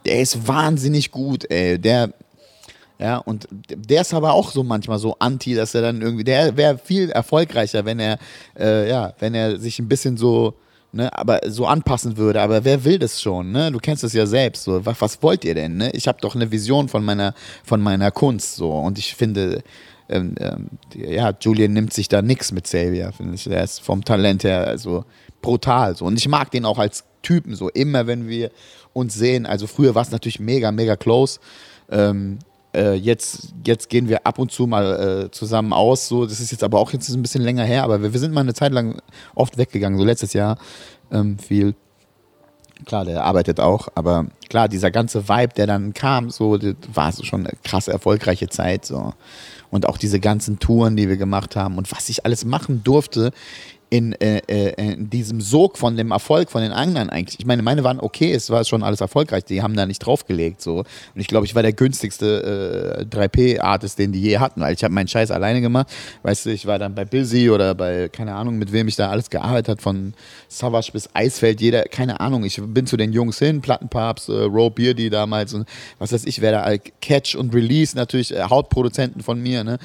der 0.06 0.20
ist 0.20 0.48
wahnsinnig 0.48 1.10
gut, 1.10 1.50
ey. 1.50 1.78
Der, 1.78 2.12
ja, 2.98 3.18
und 3.18 3.46
der 3.50 4.00
ist 4.00 4.14
aber 4.14 4.32
auch 4.32 4.50
so 4.50 4.62
manchmal 4.62 4.98
so 4.98 5.16
anti, 5.18 5.54
dass 5.54 5.74
er 5.74 5.82
dann 5.82 6.00
irgendwie, 6.00 6.24
der 6.24 6.56
wäre 6.56 6.78
viel 6.78 7.10
erfolgreicher, 7.10 7.84
wenn 7.84 8.00
er, 8.00 8.18
äh, 8.58 8.88
ja, 8.88 9.12
wenn 9.18 9.34
er 9.34 9.58
sich 9.58 9.78
ein 9.78 9.88
bisschen 9.88 10.16
so, 10.16 10.54
ne, 10.92 11.16
aber 11.16 11.40
so 11.46 11.66
anpassen 11.66 12.16
würde. 12.16 12.40
Aber 12.40 12.64
wer 12.64 12.84
will 12.84 12.98
das 12.98 13.20
schon, 13.20 13.52
ne? 13.52 13.70
Du 13.70 13.78
kennst 13.78 14.02
es 14.02 14.14
ja 14.14 14.24
selbst. 14.26 14.64
So, 14.64 14.84
was, 14.86 15.00
was 15.00 15.22
wollt 15.22 15.44
ihr 15.44 15.54
denn, 15.54 15.76
ne? 15.76 15.90
Ich 15.92 16.08
habe 16.08 16.18
doch 16.20 16.34
eine 16.34 16.50
Vision 16.50 16.88
von 16.88 17.04
meiner, 17.04 17.34
von 17.64 17.82
meiner 17.82 18.10
Kunst, 18.10 18.56
so. 18.56 18.72
Und 18.72 18.98
ich 18.98 19.14
finde, 19.14 19.62
ähm, 20.08 20.34
ähm, 20.40 20.70
ja, 20.94 21.34
Julian 21.38 21.74
nimmt 21.74 21.92
sich 21.92 22.08
da 22.08 22.22
nichts 22.22 22.50
mit 22.50 22.64
Xavier, 22.64 23.12
finde 23.12 23.34
ich. 23.34 23.44
Der 23.44 23.62
ist 23.62 23.80
vom 23.80 24.04
Talent 24.04 24.44
her 24.44 24.66
also 24.66 25.04
brutal, 25.42 25.96
so. 25.96 26.06
Und 26.06 26.16
ich 26.16 26.28
mag 26.28 26.50
den 26.50 26.64
auch 26.64 26.78
als 26.78 27.04
Typen, 27.22 27.54
so. 27.54 27.68
Immer, 27.68 28.06
wenn 28.06 28.26
wir 28.26 28.50
uns 28.94 29.14
sehen. 29.14 29.44
Also 29.44 29.66
früher 29.66 29.94
war 29.94 30.02
es 30.02 30.10
natürlich 30.10 30.40
mega, 30.40 30.72
mega 30.72 30.96
close. 30.96 31.40
Ähm, 31.90 32.38
äh, 32.74 32.94
jetzt, 32.94 33.54
jetzt 33.64 33.88
gehen 33.88 34.08
wir 34.08 34.26
ab 34.26 34.38
und 34.38 34.52
zu 34.52 34.66
mal 34.66 35.26
äh, 35.26 35.30
zusammen 35.30 35.72
aus. 35.72 36.08
So, 36.08 36.26
das 36.26 36.40
ist 36.40 36.50
jetzt 36.50 36.64
aber 36.64 36.78
auch 36.78 36.92
jetzt 36.92 37.08
ein 37.08 37.22
bisschen 37.22 37.42
länger 37.42 37.64
her, 37.64 37.84
aber 37.84 38.02
wir, 38.02 38.12
wir 38.12 38.20
sind 38.20 38.34
mal 38.34 38.40
eine 38.40 38.54
Zeit 38.54 38.72
lang 38.72 39.00
oft 39.34 39.58
weggegangen, 39.58 39.98
so 39.98 40.04
letztes 40.04 40.32
Jahr 40.32 40.58
ähm, 41.10 41.38
viel. 41.38 41.74
Klar, 42.84 43.06
der 43.06 43.24
arbeitet 43.24 43.58
auch, 43.58 43.88
aber 43.94 44.26
klar, 44.50 44.68
dieser 44.68 44.90
ganze 44.90 45.30
Vibe, 45.30 45.54
der 45.56 45.66
dann 45.66 45.94
kam, 45.94 46.28
so, 46.28 46.58
das 46.58 46.74
war 46.92 47.10
schon 47.12 47.46
eine 47.46 47.56
krasse, 47.64 47.90
erfolgreiche 47.90 48.48
Zeit. 48.48 48.84
So. 48.84 49.14
Und 49.70 49.88
auch 49.88 49.96
diese 49.96 50.20
ganzen 50.20 50.58
Touren, 50.58 50.94
die 50.94 51.08
wir 51.08 51.16
gemacht 51.16 51.56
haben 51.56 51.78
und 51.78 51.90
was 51.90 52.10
ich 52.10 52.26
alles 52.26 52.44
machen 52.44 52.82
durfte 52.84 53.32
in, 53.88 54.12
äh, 54.14 54.42
äh, 54.48 54.92
in 54.94 55.10
diesem 55.10 55.40
Sog 55.40 55.78
von 55.78 55.96
dem 55.96 56.10
Erfolg 56.10 56.50
von 56.50 56.60
den 56.60 56.72
anderen 56.72 57.08
eigentlich. 57.08 57.38
Ich 57.38 57.46
meine, 57.46 57.62
meine 57.62 57.84
waren 57.84 58.00
okay, 58.00 58.32
es 58.32 58.50
war 58.50 58.64
schon 58.64 58.82
alles 58.82 59.00
erfolgreich, 59.00 59.44
die 59.44 59.62
haben 59.62 59.76
da 59.76 59.86
nicht 59.86 60.00
draufgelegt. 60.00 60.60
So. 60.60 60.78
Und 60.78 60.86
ich 61.14 61.28
glaube, 61.28 61.46
ich 61.46 61.54
war 61.54 61.62
der 61.62 61.72
günstigste 61.72 63.06
äh, 63.10 63.16
3P-Artist, 63.16 63.98
den 63.98 64.10
die 64.10 64.20
je 64.20 64.38
hatten, 64.38 64.60
weil 64.60 64.74
ich 64.74 64.82
habe 64.82 64.92
meinen 64.92 65.06
Scheiß 65.06 65.30
alleine 65.30 65.60
gemacht. 65.60 65.88
Weißt 66.22 66.46
du, 66.46 66.50
ich 66.50 66.66
war 66.66 66.78
dann 66.78 66.94
bei 66.94 67.04
Busy 67.04 67.48
oder 67.48 67.74
bei, 67.74 68.08
keine 68.08 68.34
Ahnung, 68.34 68.58
mit 68.58 68.72
wem 68.72 68.88
ich 68.88 68.96
da 68.96 69.10
alles 69.10 69.30
gearbeitet 69.30 69.68
habe, 69.68 69.82
von 69.82 70.14
Savage 70.48 70.90
bis 70.92 71.08
Eisfeld, 71.14 71.60
jeder, 71.60 71.84
keine 71.84 72.18
Ahnung. 72.18 72.44
Ich 72.44 72.60
bin 72.60 72.86
zu 72.86 72.96
den 72.96 73.12
Jungs 73.12 73.38
hin, 73.38 73.60
Plattenpapst, 73.60 74.28
äh, 74.28 74.32
Roe 74.32 74.70
Beardy 74.70 75.10
damals 75.10 75.54
und 75.54 75.68
was 75.98 76.12
weiß 76.12 76.24
ich, 76.26 76.40
wer 76.40 76.52
da, 76.52 76.76
Catch 77.00 77.36
und 77.36 77.54
Release 77.54 77.96
natürlich, 77.96 78.34
äh, 78.34 78.42
Hautproduzenten 78.42 79.22
von 79.22 79.40
mir, 79.40 79.62
ne? 79.62 79.78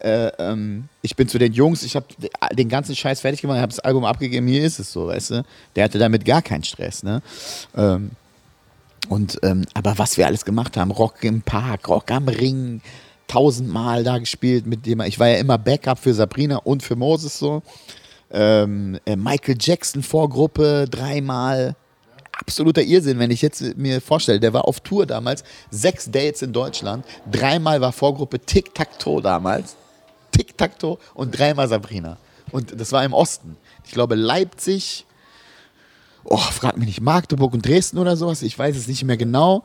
Äh, 0.00 0.30
ähm, 0.38 0.88
ich 1.02 1.16
bin 1.16 1.28
zu 1.28 1.38
den 1.38 1.52
Jungs, 1.52 1.82
ich 1.82 1.96
habe 1.96 2.06
den 2.52 2.68
ganzen 2.68 2.94
Scheiß 2.94 3.20
fertig 3.20 3.40
gemacht, 3.40 3.58
habe 3.58 3.70
das 3.70 3.80
Album 3.80 4.04
abgegeben, 4.04 4.46
hier 4.46 4.62
ist 4.64 4.78
es 4.78 4.92
so, 4.92 5.08
weißt 5.08 5.30
du? 5.30 5.44
Der 5.74 5.84
hatte 5.84 5.98
damit 5.98 6.24
gar 6.24 6.42
keinen 6.42 6.64
Stress, 6.64 7.02
ne? 7.02 7.20
Ähm, 7.76 8.12
und, 9.08 9.38
ähm, 9.42 9.64
aber 9.74 9.98
was 9.98 10.16
wir 10.16 10.26
alles 10.26 10.44
gemacht 10.44 10.76
haben, 10.76 10.90
Rock 10.90 11.24
im 11.24 11.42
Park, 11.42 11.88
Rock 11.88 12.10
am 12.10 12.28
Ring, 12.28 12.80
tausendmal 13.26 14.04
da 14.04 14.18
gespielt 14.18 14.66
mit 14.66 14.86
dem, 14.86 15.00
ich 15.02 15.18
war 15.18 15.28
ja 15.28 15.38
immer 15.38 15.58
Backup 15.58 15.98
für 15.98 16.14
Sabrina 16.14 16.56
und 16.56 16.82
für 16.82 16.96
Moses 16.96 17.38
so. 17.38 17.62
Ähm, 18.30 18.98
äh, 19.06 19.16
Michael 19.16 19.56
Jackson 19.58 20.02
Vorgruppe, 20.02 20.86
dreimal. 20.90 21.74
Absoluter 22.32 22.82
Irrsinn, 22.82 23.18
wenn 23.18 23.32
ich 23.32 23.42
jetzt 23.42 23.76
mir 23.76 24.00
vorstelle, 24.00 24.38
der 24.38 24.52
war 24.52 24.68
auf 24.68 24.80
Tour 24.80 25.06
damals, 25.06 25.42
sechs 25.70 26.08
Dates 26.08 26.42
in 26.42 26.52
Deutschland, 26.52 27.04
dreimal 27.30 27.80
war 27.80 27.90
Vorgruppe 27.92 28.38
Tic-Tac-Toe 28.38 29.22
damals. 29.22 29.76
Tic-Tac-Toe 30.58 30.98
und 31.14 31.38
dreimal 31.38 31.68
Sabrina. 31.68 32.18
Und 32.50 32.78
das 32.78 32.92
war 32.92 33.04
im 33.04 33.12
Osten. 33.12 33.56
Ich 33.84 33.92
glaube 33.92 34.14
Leipzig, 34.14 35.06
oh, 36.24 36.36
frag 36.36 36.76
mich 36.76 36.86
nicht, 36.86 37.00
Magdeburg 37.00 37.54
und 37.54 37.66
Dresden 37.66 37.98
oder 37.98 38.16
sowas, 38.16 38.42
ich 38.42 38.58
weiß 38.58 38.76
es 38.76 38.88
nicht 38.88 39.04
mehr 39.04 39.16
genau. 39.16 39.64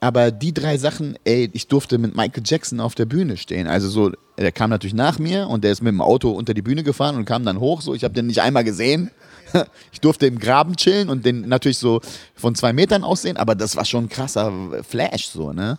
Aber 0.00 0.30
die 0.30 0.52
drei 0.52 0.76
Sachen, 0.76 1.16
ey, 1.24 1.48
ich 1.54 1.66
durfte 1.68 1.96
mit 1.96 2.14
Michael 2.14 2.42
Jackson 2.44 2.78
auf 2.78 2.94
der 2.94 3.06
Bühne 3.06 3.38
stehen. 3.38 3.66
Also 3.66 3.88
so, 3.88 4.12
der 4.36 4.52
kam 4.52 4.68
natürlich 4.68 4.92
nach 4.92 5.18
mir 5.18 5.48
und 5.48 5.64
der 5.64 5.72
ist 5.72 5.82
mit 5.82 5.92
dem 5.92 6.02
Auto 6.02 6.30
unter 6.30 6.52
die 6.52 6.60
Bühne 6.60 6.82
gefahren 6.82 7.16
und 7.16 7.24
kam 7.24 7.44
dann 7.44 7.58
hoch. 7.58 7.80
So, 7.80 7.94
ich 7.94 8.04
habe 8.04 8.12
den 8.12 8.26
nicht 8.26 8.42
einmal 8.42 8.64
gesehen. 8.64 9.10
Ich 9.92 10.00
durfte 10.00 10.26
im 10.26 10.40
Graben 10.40 10.74
chillen 10.74 11.08
und 11.08 11.24
den 11.24 11.48
natürlich 11.48 11.78
so 11.78 12.00
von 12.34 12.56
zwei 12.56 12.72
Metern 12.72 13.04
aussehen, 13.04 13.36
aber 13.36 13.54
das 13.54 13.76
war 13.76 13.84
schon 13.84 14.06
ein 14.06 14.08
krasser 14.08 14.52
Flash, 14.82 15.28
so, 15.28 15.52
ne? 15.52 15.78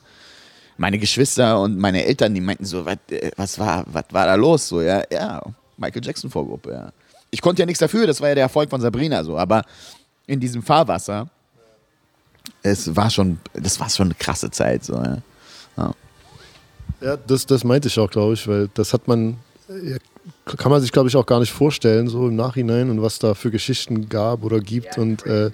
Meine 0.78 1.00
Geschwister 1.00 1.60
und 1.60 1.78
meine 1.78 2.06
Eltern, 2.06 2.34
die 2.34 2.42
meinten 2.42 2.66
so, 2.66 2.86
was, 2.86 2.98
äh, 3.10 3.32
was, 3.36 3.58
war, 3.60 3.86
was 3.88 4.06
war 4.12 4.26
da 4.26 4.36
los? 4.36 4.68
So, 4.68 4.82
ja, 4.82 5.04
ja, 5.12 5.42
Michael 5.78 6.04
Jackson 6.04 6.30
Vorgruppe, 6.30 6.72
ja. 6.72 6.92
Ich 7.32 7.42
konnte 7.42 7.62
ja 7.62 7.66
nichts 7.66 7.80
dafür, 7.80 8.08
das 8.08 8.22
war 8.22 8.30
ja 8.30 8.36
der 8.36 8.44
Erfolg 8.44 8.70
von 8.70 8.80
Sabrina 8.80 9.24
so, 9.24 9.38
aber 9.38 9.64
in 10.28 10.40
diesem 10.40 10.64
Fahrwasser, 10.64 11.28
es 12.62 12.96
war 12.96 13.10
schon, 13.10 13.40
das 13.54 13.80
war 13.80 13.90
schon 13.90 14.08
eine 14.08 14.16
krasse 14.16 14.52
Zeit, 14.52 14.84
so, 14.84 14.94
ja. 14.96 15.18
Ja, 15.78 15.92
ja 17.02 17.18
das, 17.18 17.46
das 17.46 17.64
meinte 17.64 17.88
ich 17.88 18.00
auch, 18.00 18.10
glaube 18.10 18.34
ich, 18.34 18.48
weil 18.48 18.70
das 18.74 18.94
hat 18.94 19.08
man, 19.08 19.38
ja, 19.68 19.98
kann 20.46 20.72
man 20.72 20.82
sich, 20.82 20.92
glaube 20.92 21.10
ich, 21.10 21.16
auch 21.16 21.26
gar 21.26 21.40
nicht 21.40 21.52
vorstellen, 21.52 22.08
so 22.08 22.28
im 22.28 22.36
Nachhinein 22.36 22.90
und 22.90 23.02
was 23.02 23.20
da 23.20 23.34
für 23.34 23.52
Geschichten 23.52 24.10
gab 24.10 24.44
oder 24.44 24.60
gibt. 24.60 24.98
Und 24.98 25.26
äh, 25.26 25.52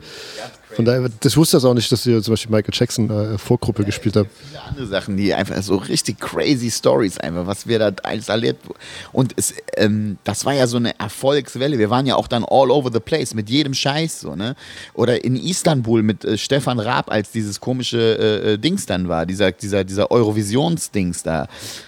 von 0.75 0.85
daher, 0.85 1.09
das 1.19 1.35
wusste 1.35 1.57
ich 1.57 1.65
auch 1.65 1.73
nicht, 1.73 1.91
dass 1.91 2.05
ihr 2.05 2.21
zum 2.21 2.33
Beispiel 2.33 2.51
Michael 2.51 2.73
Jackson 2.73 3.09
äh, 3.09 3.37
Vorgruppe 3.37 3.83
gespielt 3.83 4.15
habt. 4.15 4.29
Viele 4.47 4.61
andere 4.61 4.87
Sachen, 4.87 5.17
die 5.17 5.33
einfach 5.33 5.61
so 5.61 5.75
richtig 5.75 6.19
crazy 6.19 6.71
Stories 6.71 7.17
einfach, 7.17 7.45
was 7.45 7.67
wir 7.67 7.79
da 7.79 7.91
alles 8.03 8.29
erlebt. 8.29 8.65
Und 9.11 9.33
es, 9.35 9.53
ähm, 9.75 10.17
das 10.23 10.45
war 10.45 10.53
ja 10.53 10.67
so 10.67 10.77
eine 10.77 10.97
Erfolgswelle. 10.99 11.77
Wir 11.77 11.89
waren 11.89 12.05
ja 12.05 12.15
auch 12.15 12.27
dann 12.27 12.43
all 12.43 12.71
over 12.71 12.89
the 12.91 12.99
place 12.99 13.33
mit 13.33 13.49
jedem 13.49 13.73
Scheiß 13.73 14.21
so, 14.21 14.35
ne? 14.35 14.55
Oder 14.93 15.23
in 15.23 15.35
Istanbul 15.35 16.03
mit 16.03 16.23
äh, 16.23 16.37
Stefan 16.37 16.79
Raab, 16.79 17.11
als 17.11 17.31
dieses 17.31 17.59
komische 17.59 17.97
äh, 17.99 18.53
äh 18.53 18.57
Dings 18.57 18.85
dann 18.85 19.07
war, 19.07 19.25
dieser, 19.25 19.51
dieser, 19.51 19.83
dieser 19.83 20.11
Eurovisions-Dings 20.11 21.23
da. 21.23 21.47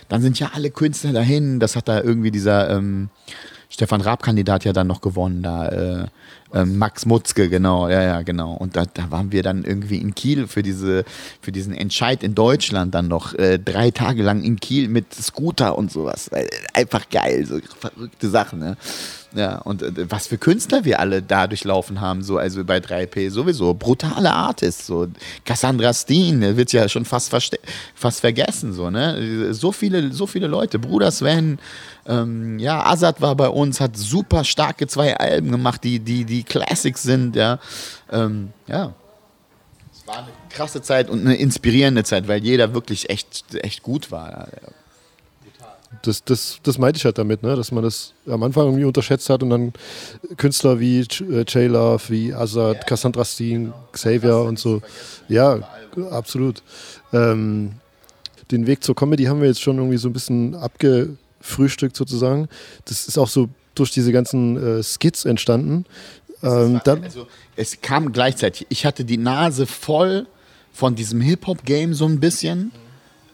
Dann 0.10 0.22
sind 0.22 0.40
ja 0.40 0.52
alle 0.54 0.72
Künstler 0.72 1.14
dahin. 1.14 1.60
Das 1.60 1.76
hat 1.76 1.88
da 1.88 2.02
irgendwie 2.02 2.32
dieser 2.32 2.70
ähm, 2.70 3.10
Stefan 3.70 4.02
Raab-Kandidat 4.02 4.66
ja 4.66 4.74
dann 4.74 4.88
noch 4.88 5.02
gewonnen 5.02 5.42
da. 5.42 5.70
Äh, 5.70 6.08
ähm, 6.54 6.78
Max 6.78 7.06
Mutzke, 7.06 7.50
genau, 7.50 7.90
ja, 7.90 8.02
ja, 8.02 8.22
genau. 8.22 8.54
Und 8.54 8.76
da, 8.76 8.86
da 8.86 9.10
waren 9.10 9.32
wir 9.32 9.44
dann 9.44 9.64
irgendwie 9.64 9.98
in 9.98 10.14
Kiel 10.14 10.48
für, 10.48 10.62
diese, 10.62 11.04
für 11.42 11.52
diesen 11.52 11.74
Entscheid 11.74 12.24
in 12.24 12.36
Deutschland 12.36 12.94
dann 12.94 13.08
noch 13.08 13.34
äh, 13.34 13.58
drei 13.58 13.92
Tage 13.92 14.24
lang 14.24 14.44
in 14.44 14.60
Kiel 14.60 14.88
mit 14.88 15.14
Scooter 15.14 15.78
und 15.78 15.92
sowas. 15.92 16.28
Äh, 16.30 16.48
einfach 16.74 17.10
geil, 17.10 17.46
so 17.46 17.60
verrückte 17.80 18.30
Sachen, 18.30 18.60
ne? 18.60 18.78
Ja, 19.36 19.58
und 19.60 19.82
äh, 19.82 20.12
was 20.12 20.28
für 20.28 20.38
Künstler 20.38 20.86
wir 20.86 21.00
alle 21.00 21.24
da 21.24 21.48
durchlaufen 21.48 22.02
haben, 22.02 22.22
so, 22.22 22.38
also 22.38 22.64
bei 22.64 22.78
3P 22.78 23.32
sowieso. 23.32 23.74
Brutale 23.74 24.32
Artists, 24.32 24.86
so. 24.86 25.08
Cassandra 25.44 25.92
Steen, 25.94 26.42
der 26.42 26.56
wird 26.56 26.72
ja 26.72 26.88
schon 26.88 27.06
fast, 27.06 27.34
fast 27.96 28.20
vergessen, 28.20 28.74
so, 28.74 28.92
ne? 28.92 29.54
So 29.54 29.72
viele, 29.72 30.12
so 30.12 30.28
viele 30.28 30.48
Leute. 30.48 30.78
Bruder 30.78 31.12
Sven, 31.12 31.58
ähm, 32.06 32.60
ja, 32.60 32.86
Azad 32.86 33.22
war 33.22 33.36
bei 33.36 33.48
uns, 33.48 33.80
hat 33.80 33.98
super 33.98 34.44
starke 34.44 34.88
zwei 34.88 35.16
Alben 35.18 35.52
gemacht, 35.52 35.84
die, 35.84 36.00
die, 36.00 36.26
die 36.26 36.43
Classics 36.44 37.04
sind, 37.04 37.36
ja. 37.36 37.60
Ähm, 38.12 38.54
ja. 38.68 38.94
Es 39.92 40.08
war 40.08 40.18
eine 40.18 40.28
krasse 40.50 40.82
Zeit 40.82 41.10
und 41.10 41.22
eine 41.22 41.36
inspirierende 41.36 42.04
Zeit, 42.04 42.28
weil 42.28 42.44
jeder 42.44 42.74
wirklich 42.74 43.10
echt, 43.10 43.56
echt 43.56 43.84
gut 43.84 44.12
war. 44.12 44.48
Ja 44.62 44.70
das, 46.02 46.24
das, 46.24 46.60
das 46.64 46.78
meinte 46.78 46.98
ich 46.98 47.06
halt 47.06 47.18
damit, 47.18 47.44
ne? 47.44 47.56
dass 47.56 47.72
man 47.72 47.84
das 47.84 48.14
am 48.28 48.44
Anfang 48.44 48.66
irgendwie 48.66 48.86
unterschätzt 48.86 49.30
hat 49.30 49.44
und 49.44 49.50
dann 49.50 49.74
Künstler 50.38 50.80
wie 50.80 51.00
äh, 51.00 51.44
J-Love, 51.48 52.04
wie 52.10 52.34
Azad, 52.34 52.78
ja, 52.78 52.84
Cassandra 52.84 53.24
Steen, 53.26 53.66
genau. 53.66 53.76
Xavier 53.92 54.38
und 54.40 54.60
so. 54.60 54.82
Ja, 55.28 55.60
absolut. 56.12 56.64
Ähm, 57.12 57.74
den 58.52 58.68
Weg 58.68 58.84
zur 58.84 58.96
Comedy 58.96 59.26
haben 59.26 59.42
wir 59.42 59.48
jetzt 59.48 59.62
schon 59.62 59.78
irgendwie 59.78 59.98
so 59.98 60.10
ein 60.10 60.14
bisschen 60.14 60.56
abgefrühstückt 60.56 61.96
sozusagen. 61.96 62.48
Das 62.86 63.08
ist 63.08 63.18
auch 63.18 63.30
so 63.30 63.50
durch 63.76 63.92
diese 63.92 64.12
ganzen 64.12 64.80
äh, 64.80 64.84
Skits 64.84 65.26
entstanden. 65.26 65.86
Ähm, 66.44 66.82
also, 66.86 67.28
es 67.56 67.82
kam 67.82 68.12
gleichzeitig. 68.12 68.68
Ich 68.70 68.86
hatte 68.86 69.06
die 69.06 69.18
Nase 69.18 69.66
voll 69.66 70.28
von 70.72 70.96
diesem 70.96 71.22
Hip-Hop-Game 71.22 71.94
so 71.94 72.06
ein 72.06 72.20
bisschen. 72.20 72.72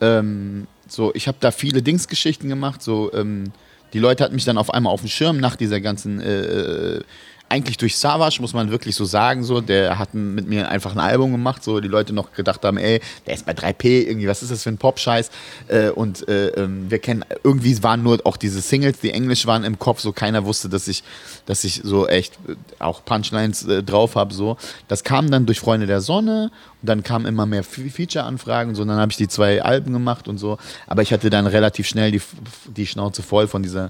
Ähm, 0.01 0.67
so, 0.87 1.13
ich 1.13 1.27
habe 1.27 1.37
da 1.39 1.51
viele 1.51 1.81
Dingsgeschichten 1.81 2.49
gemacht. 2.49 2.81
So, 2.81 3.11
ähm, 3.13 3.51
die 3.93 3.99
Leute 3.99 4.23
hatten 4.23 4.35
mich 4.35 4.45
dann 4.45 4.57
auf 4.57 4.73
einmal 4.73 4.93
auf 4.93 5.01
dem 5.01 5.09
Schirm 5.09 5.37
nach 5.37 5.55
dieser 5.55 5.81
ganzen 5.81 6.21
äh, 6.21 6.41
äh 6.41 7.03
eigentlich 7.49 7.77
durch 7.77 7.97
Savage, 7.97 8.37
muss 8.41 8.53
man 8.53 8.69
wirklich 8.69 8.95
so 8.95 9.05
sagen, 9.05 9.43
so, 9.43 9.59
der 9.59 9.97
hat 9.97 10.13
mit 10.13 10.47
mir 10.47 10.69
einfach 10.69 10.91
ein 10.91 10.99
Album 10.99 11.31
gemacht, 11.31 11.63
so 11.63 11.79
die 11.79 11.87
Leute 11.87 12.13
noch 12.13 12.31
gedacht 12.33 12.63
haben, 12.63 12.77
ey, 12.77 13.01
der 13.25 13.33
ist 13.33 13.45
bei 13.45 13.53
3P, 13.53 14.07
irgendwie, 14.07 14.27
was 14.27 14.43
ist 14.43 14.51
das 14.51 14.63
für 14.63 14.69
ein 14.69 14.77
Pop-Scheiß? 14.77 15.31
Äh, 15.67 15.89
und 15.89 16.27
äh, 16.27 16.49
ähm, 16.49 16.91
wir 16.91 16.99
kennen, 16.99 17.25
irgendwie 17.43 17.81
waren 17.81 18.03
nur 18.03 18.19
auch 18.23 18.37
diese 18.37 18.61
Singles, 18.61 18.99
die 18.99 19.11
englisch 19.11 19.47
waren 19.47 19.63
im 19.63 19.79
Kopf, 19.79 19.99
so 19.99 20.11
keiner 20.11 20.45
wusste, 20.45 20.69
dass 20.69 20.87
ich, 20.87 21.03
dass 21.47 21.63
ich 21.63 21.81
so 21.83 22.07
echt 22.07 22.37
äh, 22.47 22.55
auch 22.77 23.03
Punchlines 23.03 23.65
äh, 23.65 23.81
drauf 23.81 24.15
habe, 24.15 24.33
so. 24.33 24.57
Das 24.87 25.03
kam 25.03 25.31
dann 25.31 25.47
durch 25.47 25.59
Freunde 25.59 25.87
der 25.87 26.01
Sonne 26.01 26.51
und 26.81 26.87
dann 26.89 27.03
kamen 27.03 27.25
immer 27.25 27.47
mehr 27.47 27.63
Feature-Anfragen, 27.63 28.75
so, 28.75 28.83
und 28.83 28.89
dann 28.89 28.99
habe 28.99 29.11
ich 29.11 29.17
die 29.17 29.27
zwei 29.27 29.63
Alben 29.63 29.91
gemacht 29.91 30.27
und 30.27 30.37
so, 30.37 30.59
aber 30.85 31.01
ich 31.01 31.11
hatte 31.11 31.31
dann 31.31 31.47
relativ 31.47 31.87
schnell 31.87 32.11
die, 32.11 32.21
die 32.67 32.85
Schnauze 32.85 33.23
voll 33.23 33.47
von 33.47 33.63
dieser 33.63 33.89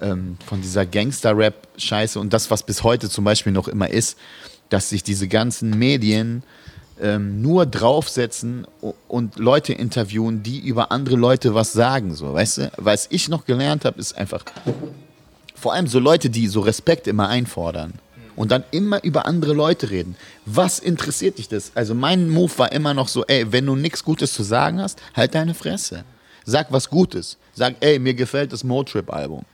ähm, 0.00 0.36
von 0.46 0.60
dieser 0.60 0.86
Gangster-Rap-Scheiße 0.86 2.18
und 2.18 2.32
das, 2.32 2.50
was 2.50 2.62
bis 2.62 2.82
heute 2.82 3.08
zum 3.08 3.24
Beispiel 3.24 3.52
noch 3.52 3.68
immer 3.68 3.90
ist, 3.90 4.18
dass 4.68 4.88
sich 4.88 5.02
diese 5.02 5.28
ganzen 5.28 5.78
Medien 5.78 6.42
ähm, 7.00 7.42
nur 7.42 7.66
draufsetzen 7.66 8.66
und 9.08 9.36
Leute 9.36 9.72
interviewen, 9.72 10.42
die 10.42 10.60
über 10.60 10.92
andere 10.92 11.16
Leute 11.16 11.54
was 11.54 11.72
sagen, 11.72 12.14
so, 12.14 12.32
weißt 12.34 12.58
du? 12.58 12.72
Was 12.76 13.06
ich 13.10 13.28
noch 13.28 13.44
gelernt 13.44 13.84
habe, 13.84 13.98
ist 13.98 14.16
einfach, 14.16 14.44
vor 15.54 15.72
allem 15.72 15.86
so 15.86 15.98
Leute, 15.98 16.30
die 16.30 16.46
so 16.46 16.60
Respekt 16.60 17.06
immer 17.06 17.28
einfordern 17.28 17.94
und 18.36 18.50
dann 18.50 18.64
immer 18.70 19.02
über 19.04 19.26
andere 19.26 19.52
Leute 19.52 19.90
reden. 19.90 20.16
Was 20.46 20.78
interessiert 20.78 21.38
dich 21.38 21.48
das? 21.48 21.72
Also 21.74 21.94
mein 21.94 22.30
Move 22.30 22.52
war 22.56 22.72
immer 22.72 22.94
noch 22.94 23.08
so, 23.08 23.24
ey, 23.26 23.50
wenn 23.52 23.66
du 23.66 23.76
nichts 23.76 24.04
Gutes 24.04 24.32
zu 24.32 24.42
sagen 24.42 24.80
hast, 24.80 25.00
halt 25.14 25.34
deine 25.34 25.54
Fresse. 25.54 26.04
Sag 26.44 26.72
was 26.72 26.88
Gutes. 26.88 27.36
Sag, 27.54 27.76
ey, 27.80 27.98
mir 27.98 28.14
gefällt 28.14 28.52
das 28.52 28.64
Motrip-Album. 28.64 29.44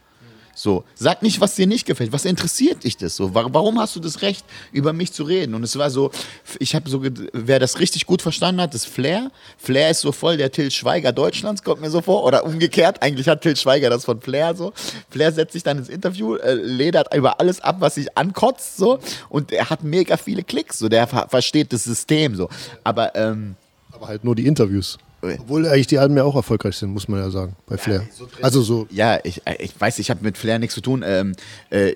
So, 0.58 0.84
sag 0.94 1.20
nicht, 1.20 1.38
was 1.42 1.54
dir 1.54 1.66
nicht 1.66 1.84
gefällt. 1.84 2.12
Was 2.12 2.24
interessiert 2.24 2.84
dich 2.84 2.96
das 2.96 3.14
so? 3.14 3.34
Warum 3.34 3.78
hast 3.78 3.94
du 3.94 4.00
das 4.00 4.22
Recht, 4.22 4.42
über 4.72 4.94
mich 4.94 5.12
zu 5.12 5.24
reden? 5.24 5.54
Und 5.54 5.62
es 5.62 5.76
war 5.76 5.90
so, 5.90 6.10
ich 6.58 6.74
habe 6.74 6.88
so, 6.88 7.02
wer 7.34 7.58
das 7.58 7.78
richtig 7.78 8.06
gut 8.06 8.22
verstanden 8.22 8.62
hat, 8.62 8.74
ist 8.74 8.86
Flair. 8.86 9.30
Flair 9.58 9.90
ist 9.90 10.00
so 10.00 10.12
voll 10.12 10.38
der 10.38 10.50
Till 10.50 10.70
Schweiger 10.70 11.12
Deutschlands, 11.12 11.62
kommt 11.62 11.82
mir 11.82 11.90
so 11.90 12.00
vor. 12.00 12.24
Oder 12.24 12.46
umgekehrt, 12.46 13.02
eigentlich 13.02 13.28
hat 13.28 13.42
Till 13.42 13.54
Schweiger 13.54 13.90
das 13.90 14.06
von 14.06 14.18
Flair 14.22 14.54
so. 14.54 14.72
Flair 15.10 15.30
setzt 15.30 15.52
sich 15.52 15.62
dann 15.62 15.76
ins 15.76 15.90
Interview, 15.90 16.36
äh, 16.36 16.54
ledert 16.54 17.14
über 17.14 17.38
alles 17.38 17.60
ab, 17.60 17.76
was 17.80 17.96
sich 17.96 18.16
ankotzt 18.16 18.78
so. 18.78 18.98
Und 19.28 19.52
er 19.52 19.68
hat 19.68 19.84
mega 19.84 20.16
viele 20.16 20.42
Klicks, 20.42 20.78
so. 20.78 20.88
Der 20.88 21.06
ver 21.06 21.26
versteht 21.28 21.70
das 21.74 21.84
System 21.84 22.34
so. 22.34 22.48
Aber, 22.82 23.14
ähm, 23.14 23.56
aber 23.92 24.08
halt 24.08 24.24
nur 24.24 24.34
die 24.34 24.46
Interviews. 24.46 24.96
Obwohl 25.40 25.66
eigentlich 25.66 25.86
die 25.86 25.98
Alben 25.98 26.16
ja 26.16 26.24
auch 26.24 26.36
erfolgreich 26.36 26.76
sind, 26.76 26.90
muss 26.90 27.08
man 27.08 27.20
ja 27.20 27.30
sagen, 27.30 27.56
bei 27.66 27.76
Flair. 27.76 28.06
Also 28.42 28.62
so. 28.62 28.86
Ja, 28.90 29.18
ich, 29.24 29.42
ich 29.58 29.78
weiß, 29.78 29.98
ich 29.98 30.10
habe 30.10 30.22
mit 30.22 30.38
Flair 30.38 30.58
nichts 30.58 30.74
zu 30.74 30.80
tun. 30.80 31.04
Ähm, 31.06 31.32
äh, 31.70 31.90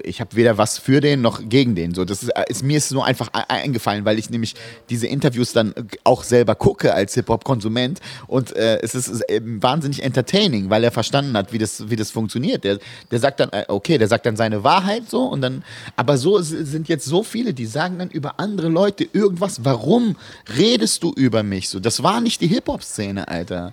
ich 0.00 0.20
habe 0.20 0.34
weder 0.36 0.58
was 0.58 0.78
für 0.78 1.00
den 1.00 1.20
noch 1.20 1.48
gegen 1.48 1.74
den. 1.74 1.94
So, 1.94 2.04
das 2.04 2.22
ist, 2.22 2.32
ist 2.48 2.62
mir 2.62 2.78
ist 2.78 2.86
es 2.86 2.90
nur 2.92 3.04
einfach 3.04 3.30
eingefallen, 3.32 4.04
weil 4.04 4.18
ich 4.18 4.30
nämlich 4.30 4.54
diese 4.90 5.06
Interviews 5.06 5.52
dann 5.52 5.74
auch 6.04 6.22
selber 6.24 6.54
gucke 6.54 6.94
als 6.94 7.14
Hip-Hop-Konsument 7.14 8.00
und 8.26 8.54
äh, 8.56 8.78
es 8.82 8.94
ist 8.94 9.22
eben 9.28 9.62
wahnsinnig 9.62 10.02
entertaining, 10.02 10.70
weil 10.70 10.84
er 10.84 10.90
verstanden 10.90 11.36
hat, 11.36 11.52
wie 11.52 11.58
das, 11.58 11.90
wie 11.90 11.96
das 11.96 12.10
funktioniert. 12.10 12.64
Der, 12.64 12.78
der 13.10 13.18
sagt 13.18 13.40
dann, 13.40 13.50
äh, 13.50 13.64
okay, 13.68 13.98
der 13.98 14.08
sagt 14.08 14.26
dann 14.26 14.36
seine 14.36 14.64
Wahrheit 14.64 15.08
so 15.08 15.22
und 15.22 15.40
dann, 15.40 15.64
aber 15.96 16.18
so 16.18 16.40
sind 16.40 16.88
jetzt 16.88 17.04
so 17.04 17.22
viele, 17.22 17.54
die 17.54 17.66
sagen 17.66 17.98
dann 17.98 18.10
über 18.10 18.38
andere 18.38 18.68
Leute 18.68 19.06
irgendwas. 19.12 19.64
Warum 19.64 20.16
redest 20.56 21.02
du 21.02 21.12
über 21.16 21.42
mich 21.42 21.68
so? 21.68 21.80
Das 21.80 22.02
war 22.02 22.20
nicht 22.20 22.40
die 22.40 22.48
Hip-Hop-Szene, 22.76 23.26
Alter. 23.28 23.72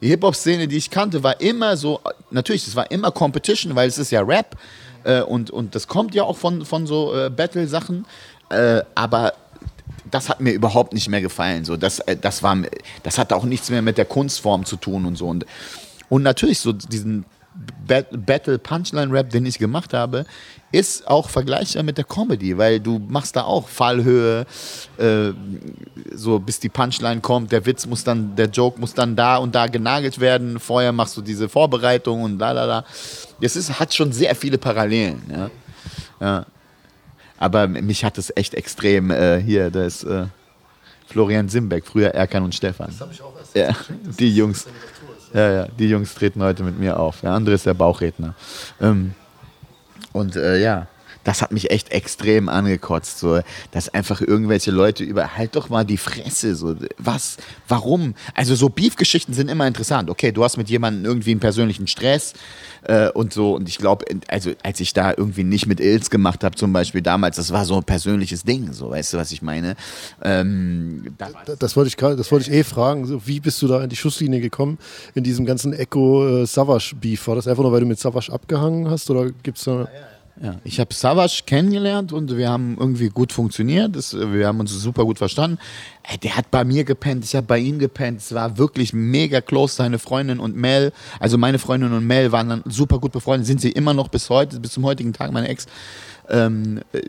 Die 0.00 0.08
Hip-Hop-Szene, 0.08 0.68
die 0.68 0.76
ich 0.76 0.90
kannte, 0.90 1.22
war 1.22 1.40
immer 1.40 1.76
so, 1.76 2.00
natürlich, 2.30 2.66
es 2.66 2.76
war 2.76 2.90
immer 2.90 3.10
Competition, 3.10 3.74
weil 3.74 3.88
es 3.88 3.98
ist 3.98 4.10
ja 4.10 4.20
Rap 4.20 4.56
äh, 5.04 5.22
und, 5.22 5.50
und 5.50 5.74
das 5.74 5.88
kommt 5.88 6.14
ja 6.14 6.24
auch 6.24 6.36
von, 6.36 6.64
von 6.64 6.86
so 6.86 7.14
äh, 7.14 7.30
Battle-Sachen, 7.30 8.06
äh, 8.50 8.82
aber 8.94 9.32
das 10.10 10.28
hat 10.28 10.40
mir 10.40 10.52
überhaupt 10.52 10.92
nicht 10.92 11.08
mehr 11.08 11.20
gefallen. 11.20 11.64
So, 11.64 11.76
das, 11.76 11.98
äh, 12.00 12.16
das, 12.16 12.42
war, 12.42 12.56
das 13.02 13.18
hatte 13.18 13.34
auch 13.34 13.44
nichts 13.44 13.70
mehr 13.70 13.82
mit 13.82 13.98
der 13.98 14.04
Kunstform 14.04 14.64
zu 14.64 14.76
tun 14.76 15.04
und 15.06 15.16
so. 15.16 15.26
Und, 15.26 15.46
und 16.08 16.22
natürlich 16.22 16.60
so 16.60 16.72
diesen 16.72 17.24
Battle 17.86 18.58
Punchline 18.58 19.12
Rap, 19.12 19.30
den 19.30 19.46
ich 19.46 19.58
gemacht 19.58 19.92
habe, 19.92 20.24
ist 20.72 21.06
auch 21.06 21.28
vergleichbar 21.28 21.84
mit 21.84 21.98
der 21.98 22.04
Comedy, 22.04 22.58
weil 22.58 22.80
du 22.80 22.98
machst 22.98 23.36
da 23.36 23.42
auch 23.42 23.68
Fallhöhe, 23.68 24.44
äh, 24.98 25.32
so 26.12 26.38
bis 26.40 26.58
die 26.58 26.68
Punchline 26.68 27.20
kommt, 27.20 27.52
der 27.52 27.64
Witz 27.64 27.86
muss 27.86 28.02
dann, 28.02 28.34
der 28.34 28.46
Joke 28.46 28.80
muss 28.80 28.94
dann 28.94 29.14
da 29.14 29.36
und 29.36 29.54
da 29.54 29.68
genagelt 29.68 30.18
werden. 30.18 30.58
Vorher 30.58 30.92
machst 30.92 31.16
du 31.16 31.22
diese 31.22 31.48
Vorbereitung 31.48 32.22
und 32.22 32.38
da, 32.38 32.54
da, 32.54 32.66
da. 32.66 32.84
Das 33.40 33.54
ist, 33.54 33.78
hat 33.78 33.94
schon 33.94 34.12
sehr 34.12 34.34
viele 34.34 34.58
Parallelen. 34.58 35.22
Ja. 35.30 35.50
Ja. 36.20 36.46
Aber 37.38 37.68
mich 37.68 38.04
hat 38.04 38.18
es 38.18 38.32
echt 38.34 38.54
extrem 38.54 39.10
äh, 39.10 39.40
hier, 39.40 39.70
da 39.70 39.84
ist 39.84 40.04
äh, 40.04 40.26
Florian 41.06 41.48
Simbeck, 41.48 41.86
früher 41.86 42.08
Erkan 42.08 42.42
und 42.42 42.54
Stefan. 42.54 42.86
Das 42.88 43.00
habe 43.00 43.12
ich 43.12 43.22
auch 43.22 43.36
erst 43.36 43.54
ja, 43.54 43.76
Die 44.18 44.34
Jungs. 44.34 44.66
Ja, 45.34 45.50
ja, 45.50 45.66
die 45.78 45.88
Jungs 45.88 46.14
treten 46.14 46.42
heute 46.42 46.62
mit 46.62 46.78
mir 46.78 46.98
auf. 46.98 47.20
Der 47.20 47.32
andere 47.32 47.56
ist 47.56 47.66
der 47.66 47.74
Bauchredner. 47.74 48.34
Ähm, 48.80 49.14
und 50.12 50.36
äh, 50.36 50.62
ja, 50.62 50.86
das 51.24 51.42
hat 51.42 51.52
mich 51.52 51.70
echt 51.70 51.90
extrem 51.90 52.48
angekotzt, 52.48 53.18
so, 53.18 53.40
dass 53.72 53.88
einfach 53.88 54.20
irgendwelche 54.20 54.70
Leute 54.70 55.04
über, 55.04 55.36
halt 55.36 55.56
doch 55.56 55.68
mal 55.68 55.84
die 55.84 55.96
Fresse, 55.96 56.54
so, 56.54 56.76
was, 56.98 57.38
warum? 57.66 58.14
Also 58.34 58.54
so 58.54 58.68
Beef-Geschichten 58.68 59.32
sind 59.32 59.50
immer 59.50 59.66
interessant. 59.66 60.10
Okay, 60.10 60.32
du 60.32 60.44
hast 60.44 60.56
mit 60.56 60.70
jemandem 60.70 61.04
irgendwie 61.04 61.32
einen 61.32 61.40
persönlichen 61.40 61.86
Stress 61.86 62.34
äh, 62.82 63.08
und 63.10 63.32
so, 63.32 63.54
und 63.54 63.68
ich 63.68 63.78
glaube, 63.78 64.04
also 64.28 64.52
als 64.62 64.80
ich 64.80 64.92
da 64.92 65.12
irgendwie 65.16 65.44
nicht 65.44 65.66
mit 65.66 65.80
Ilz 65.80 66.10
gemacht 66.10 66.44
habe, 66.44 66.56
zum 66.56 66.72
Beispiel 66.72 67.02
damals, 67.02 67.36
das 67.36 67.52
war 67.52 67.64
so 67.64 67.76
ein 67.76 67.84
persönliches 67.84 68.44
Ding, 68.44 68.72
so, 68.72 68.90
weißt 68.90 69.14
du, 69.14 69.18
was 69.18 69.32
ich 69.32 69.42
meine? 69.42 69.76
Ähm, 70.22 71.14
da, 71.18 71.30
Das 71.58 71.76
wollte 71.76 71.88
ich 71.88 71.96
gerade, 71.96 72.16
das 72.16 72.30
wollte 72.30 72.50
ich 72.50 72.56
eh 72.56 72.64
fragen. 72.64 73.06
So, 73.06 73.26
wie 73.26 73.40
bist 73.40 73.60
du 73.62 73.66
da 73.66 73.82
in 73.82 73.88
die 73.88 73.96
Schusslinie 73.96 74.40
gekommen 74.40 74.78
in 75.14 75.24
diesem 75.24 75.46
ganzen 75.46 75.72
Echo 75.72 76.42
äh, 76.42 76.46
Savage 76.46 76.94
Beef? 77.00 77.26
War 77.26 77.36
das 77.36 77.48
einfach 77.48 77.62
nur, 77.62 77.72
weil 77.72 77.80
du 77.80 77.86
mit 77.86 77.98
Savage 77.98 78.32
abgehangen 78.32 78.90
hast 78.90 79.10
oder 79.10 79.30
gibt's 79.42 79.64
da? 79.64 79.82
Ja, 79.82 79.88
ich 80.64 80.80
habe 80.80 80.92
Savage 80.92 81.42
kennengelernt 81.46 82.12
und 82.12 82.36
wir 82.36 82.48
haben 82.48 82.76
irgendwie 82.78 83.08
gut 83.08 83.32
funktioniert. 83.32 83.94
Das, 83.94 84.14
wir 84.14 84.48
haben 84.48 84.58
uns 84.58 84.72
super 84.72 85.04
gut 85.04 85.18
verstanden. 85.18 85.58
Ey, 86.02 86.18
der 86.18 86.36
hat 86.36 86.50
bei 86.50 86.64
mir 86.64 86.82
gepennt, 86.82 87.24
ich 87.24 87.36
habe 87.36 87.46
bei 87.46 87.58
ihm 87.58 87.78
gepennt. 87.78 88.20
Es 88.20 88.34
war 88.34 88.58
wirklich 88.58 88.92
mega 88.92 89.40
close. 89.40 89.76
Seine 89.76 90.00
Freundin 90.00 90.40
und 90.40 90.56
Mel, 90.56 90.92
also 91.20 91.38
meine 91.38 91.60
Freundin 91.60 91.92
und 91.92 92.04
Mel 92.04 92.32
waren 92.32 92.48
dann 92.48 92.62
super 92.66 92.98
gut 92.98 93.12
befreundet, 93.12 93.46
sind 93.46 93.60
sie 93.60 93.70
immer 93.70 93.94
noch 93.94 94.08
bis 94.08 94.28
heute, 94.28 94.58
bis 94.58 94.72
zum 94.72 94.84
heutigen 94.84 95.12
Tag, 95.12 95.32
meine 95.32 95.48
Ex. 95.48 95.66
Ähm, 96.28 96.80
äh, 96.92 97.00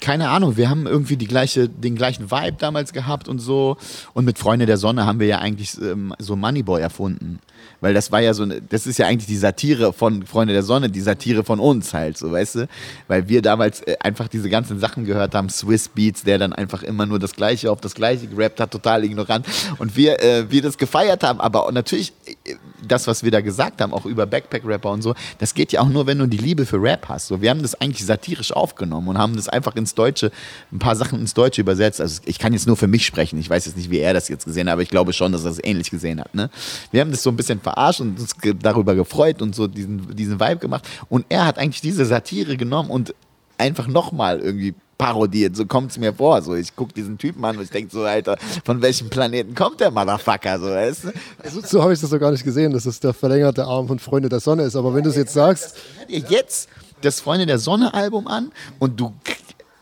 keine 0.00 0.30
Ahnung, 0.30 0.56
wir 0.56 0.68
haben 0.68 0.86
irgendwie 0.86 1.16
die 1.16 1.28
gleiche, 1.28 1.68
den 1.68 1.94
gleichen 1.94 2.30
Vibe 2.30 2.56
damals 2.58 2.92
gehabt 2.92 3.28
und 3.28 3.38
so. 3.38 3.76
Und 4.14 4.24
mit 4.24 4.36
Freunde 4.36 4.66
der 4.66 4.76
Sonne 4.76 5.06
haben 5.06 5.20
wir 5.20 5.28
ja 5.28 5.38
eigentlich 5.38 5.80
ähm, 5.80 6.12
so 6.18 6.34
Moneyboy 6.34 6.80
erfunden. 6.80 7.38
Weil 7.82 7.94
das 7.94 8.12
war 8.12 8.20
ja 8.20 8.32
so, 8.32 8.46
das 8.46 8.86
ist 8.86 8.98
ja 8.98 9.08
eigentlich 9.08 9.26
die 9.26 9.36
Satire 9.36 9.92
von 9.92 10.24
Freunde 10.24 10.54
der 10.54 10.62
Sonne, 10.62 10.88
die 10.88 11.00
Satire 11.00 11.42
von 11.42 11.58
uns 11.58 11.92
halt, 11.92 12.16
so 12.16 12.30
weißt 12.30 12.54
du? 12.54 12.68
Weil 13.08 13.28
wir 13.28 13.42
damals 13.42 13.80
äh, 13.82 13.96
einfach 14.00 14.28
diese 14.28 14.48
ganzen 14.48 14.78
Sachen 14.78 15.04
gehört 15.04 15.34
haben, 15.34 15.50
Swiss 15.50 15.88
Beats, 15.88 16.22
der 16.22 16.38
dann 16.38 16.52
einfach 16.52 16.84
immer 16.84 17.06
nur 17.06 17.18
das 17.18 17.34
Gleiche 17.34 17.72
auf 17.72 17.80
das 17.80 17.94
Gleiche 17.94 18.28
gerappt 18.28 18.60
hat, 18.60 18.70
total 18.70 19.04
ignorant. 19.04 19.46
Und 19.78 19.96
wir, 19.96 20.22
äh, 20.22 20.48
wir 20.48 20.62
das 20.62 20.78
gefeiert 20.78 21.24
haben, 21.24 21.40
aber 21.40 21.70
natürlich, 21.72 22.12
äh, 22.24 22.54
das, 22.86 23.08
was 23.08 23.24
wir 23.24 23.32
da 23.32 23.40
gesagt 23.40 23.80
haben, 23.80 23.92
auch 23.92 24.06
über 24.06 24.26
Backpack-Rapper 24.26 24.90
und 24.90 25.02
so, 25.02 25.14
das 25.38 25.52
geht 25.52 25.72
ja 25.72 25.80
auch 25.80 25.88
nur, 25.88 26.06
wenn 26.06 26.18
du 26.18 26.26
die 26.26 26.38
Liebe 26.38 26.66
für 26.66 26.80
Rap 26.80 27.08
hast. 27.08 27.26
So, 27.26 27.42
wir 27.42 27.50
haben 27.50 27.62
das 27.62 27.80
eigentlich 27.80 28.06
satirisch 28.06 28.52
aufgenommen 28.52 29.08
und 29.08 29.18
haben 29.18 29.34
das 29.34 29.48
einfach 29.48 29.74
ins 29.74 29.94
Deutsche, 29.94 30.30
ein 30.70 30.78
paar 30.78 30.94
Sachen 30.94 31.18
ins 31.18 31.34
Deutsche 31.34 31.60
übersetzt. 31.60 32.00
Also 32.00 32.20
ich 32.26 32.38
kann 32.38 32.52
jetzt 32.52 32.68
nur 32.68 32.76
für 32.76 32.86
mich 32.86 33.04
sprechen. 33.04 33.40
Ich 33.40 33.50
weiß 33.50 33.66
jetzt 33.66 33.76
nicht, 33.76 33.90
wie 33.90 33.98
er 33.98 34.14
das 34.14 34.28
jetzt 34.28 34.44
gesehen 34.44 34.68
hat, 34.68 34.74
aber 34.74 34.82
ich 34.82 34.90
glaube 34.90 35.12
schon, 35.12 35.32
dass 35.32 35.44
er 35.44 35.50
es 35.50 35.64
ähnlich 35.64 35.90
gesehen 35.90 36.20
hat. 36.20 36.32
Ne? 36.34 36.48
Wir 36.92 37.00
haben 37.00 37.10
das 37.10 37.22
so 37.22 37.30
ein 37.30 37.36
bisschen 37.36 37.58
verarscht 37.72 38.00
und 38.00 38.18
uns 38.18 38.36
ge- 38.38 38.54
darüber 38.60 38.94
gefreut 38.94 39.42
und 39.42 39.54
so 39.54 39.66
diesen, 39.66 40.14
diesen 40.14 40.38
Vibe 40.40 40.56
gemacht. 40.58 40.86
Und 41.08 41.26
er 41.28 41.46
hat 41.46 41.58
eigentlich 41.58 41.80
diese 41.80 42.04
Satire 42.04 42.56
genommen 42.56 42.90
und 42.90 43.14
einfach 43.58 43.86
nochmal 43.86 44.40
irgendwie 44.40 44.74
parodiert. 44.98 45.56
So 45.56 45.66
kommt 45.66 45.90
es 45.90 45.98
mir 45.98 46.12
vor. 46.14 46.42
So, 46.42 46.54
ich 46.54 46.76
gucke 46.76 46.92
diesen 46.94 47.18
Typen 47.18 47.44
an 47.44 47.56
und 47.56 47.64
ich 47.64 47.70
denke 47.70 47.90
so, 47.90 48.02
Alter, 48.02 48.36
von 48.64 48.80
welchem 48.82 49.08
Planeten 49.08 49.54
kommt 49.54 49.80
der 49.80 49.90
Motherfucker? 49.90 50.58
So, 50.60 50.66
weißt 50.66 51.04
du? 51.04 51.12
So, 51.50 51.60
so 51.60 51.82
habe 51.82 51.92
ich 51.92 52.00
das 52.00 52.10
doch 52.10 52.20
gar 52.20 52.30
nicht 52.30 52.44
gesehen, 52.44 52.72
dass 52.72 52.86
es 52.86 53.00
der 53.00 53.12
verlängerte 53.12 53.64
Arm 53.64 53.88
von 53.88 53.98
Freunde 53.98 54.28
der 54.28 54.40
Sonne 54.40 54.62
ist. 54.62 54.76
Aber 54.76 54.94
wenn 54.94 55.02
du 55.02 55.10
es 55.10 55.16
jetzt 55.16 55.32
sagst, 55.32 55.76
ihr 56.08 56.20
jetzt 56.28 56.68
das 57.00 57.20
Freunde 57.20 57.46
der 57.46 57.58
Sonne 57.58 57.92
Album 57.94 58.28
an 58.28 58.52
und 58.78 59.00
du 59.00 59.12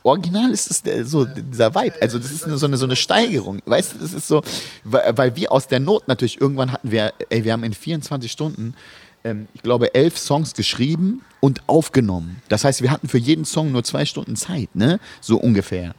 original 0.02 0.50
ist 0.50 0.70
es 0.70 0.82
der, 0.82 1.04
so 1.04 1.24
dieser 1.24 1.74
Vibe. 1.74 2.00
Also 2.00 2.18
das 2.18 2.30
ist 2.30 2.40
so, 2.42 2.66
eine, 2.66 2.76
so 2.76 2.86
eine 2.86 2.96
Steigerung. 2.96 3.60
Weißt 3.64 3.94
du, 3.94 3.98
das 3.98 4.12
ist 4.12 4.28
so, 4.28 4.42
weil, 4.84 5.16
weil 5.16 5.36
wir 5.36 5.52
aus 5.52 5.68
der 5.68 5.80
Not 5.80 6.08
natürlich 6.08 6.40
irgendwann 6.40 6.72
hatten 6.72 6.90
wir, 6.90 7.12
ey, 7.28 7.44
wir 7.44 7.52
haben 7.52 7.64
in 7.64 7.74
24 7.74 8.30
Stunden 8.30 8.74
ähm, 9.24 9.48
ich 9.54 9.62
glaube, 9.62 9.94
elf 9.94 10.18
Songs 10.18 10.54
geschrieben 10.54 11.22
und 11.40 11.68
aufgenommen. 11.68 12.42
Das 12.48 12.64
heißt, 12.64 12.82
wir 12.82 12.90
hatten 12.90 13.08
für 13.08 13.18
jeden 13.18 13.44
Song 13.44 13.72
nur 13.72 13.84
zwei 13.84 14.04
Stunden 14.04 14.36
Zeit, 14.36 14.74
ne? 14.74 14.98
So 15.20 15.36
ungefähr. 15.38 15.94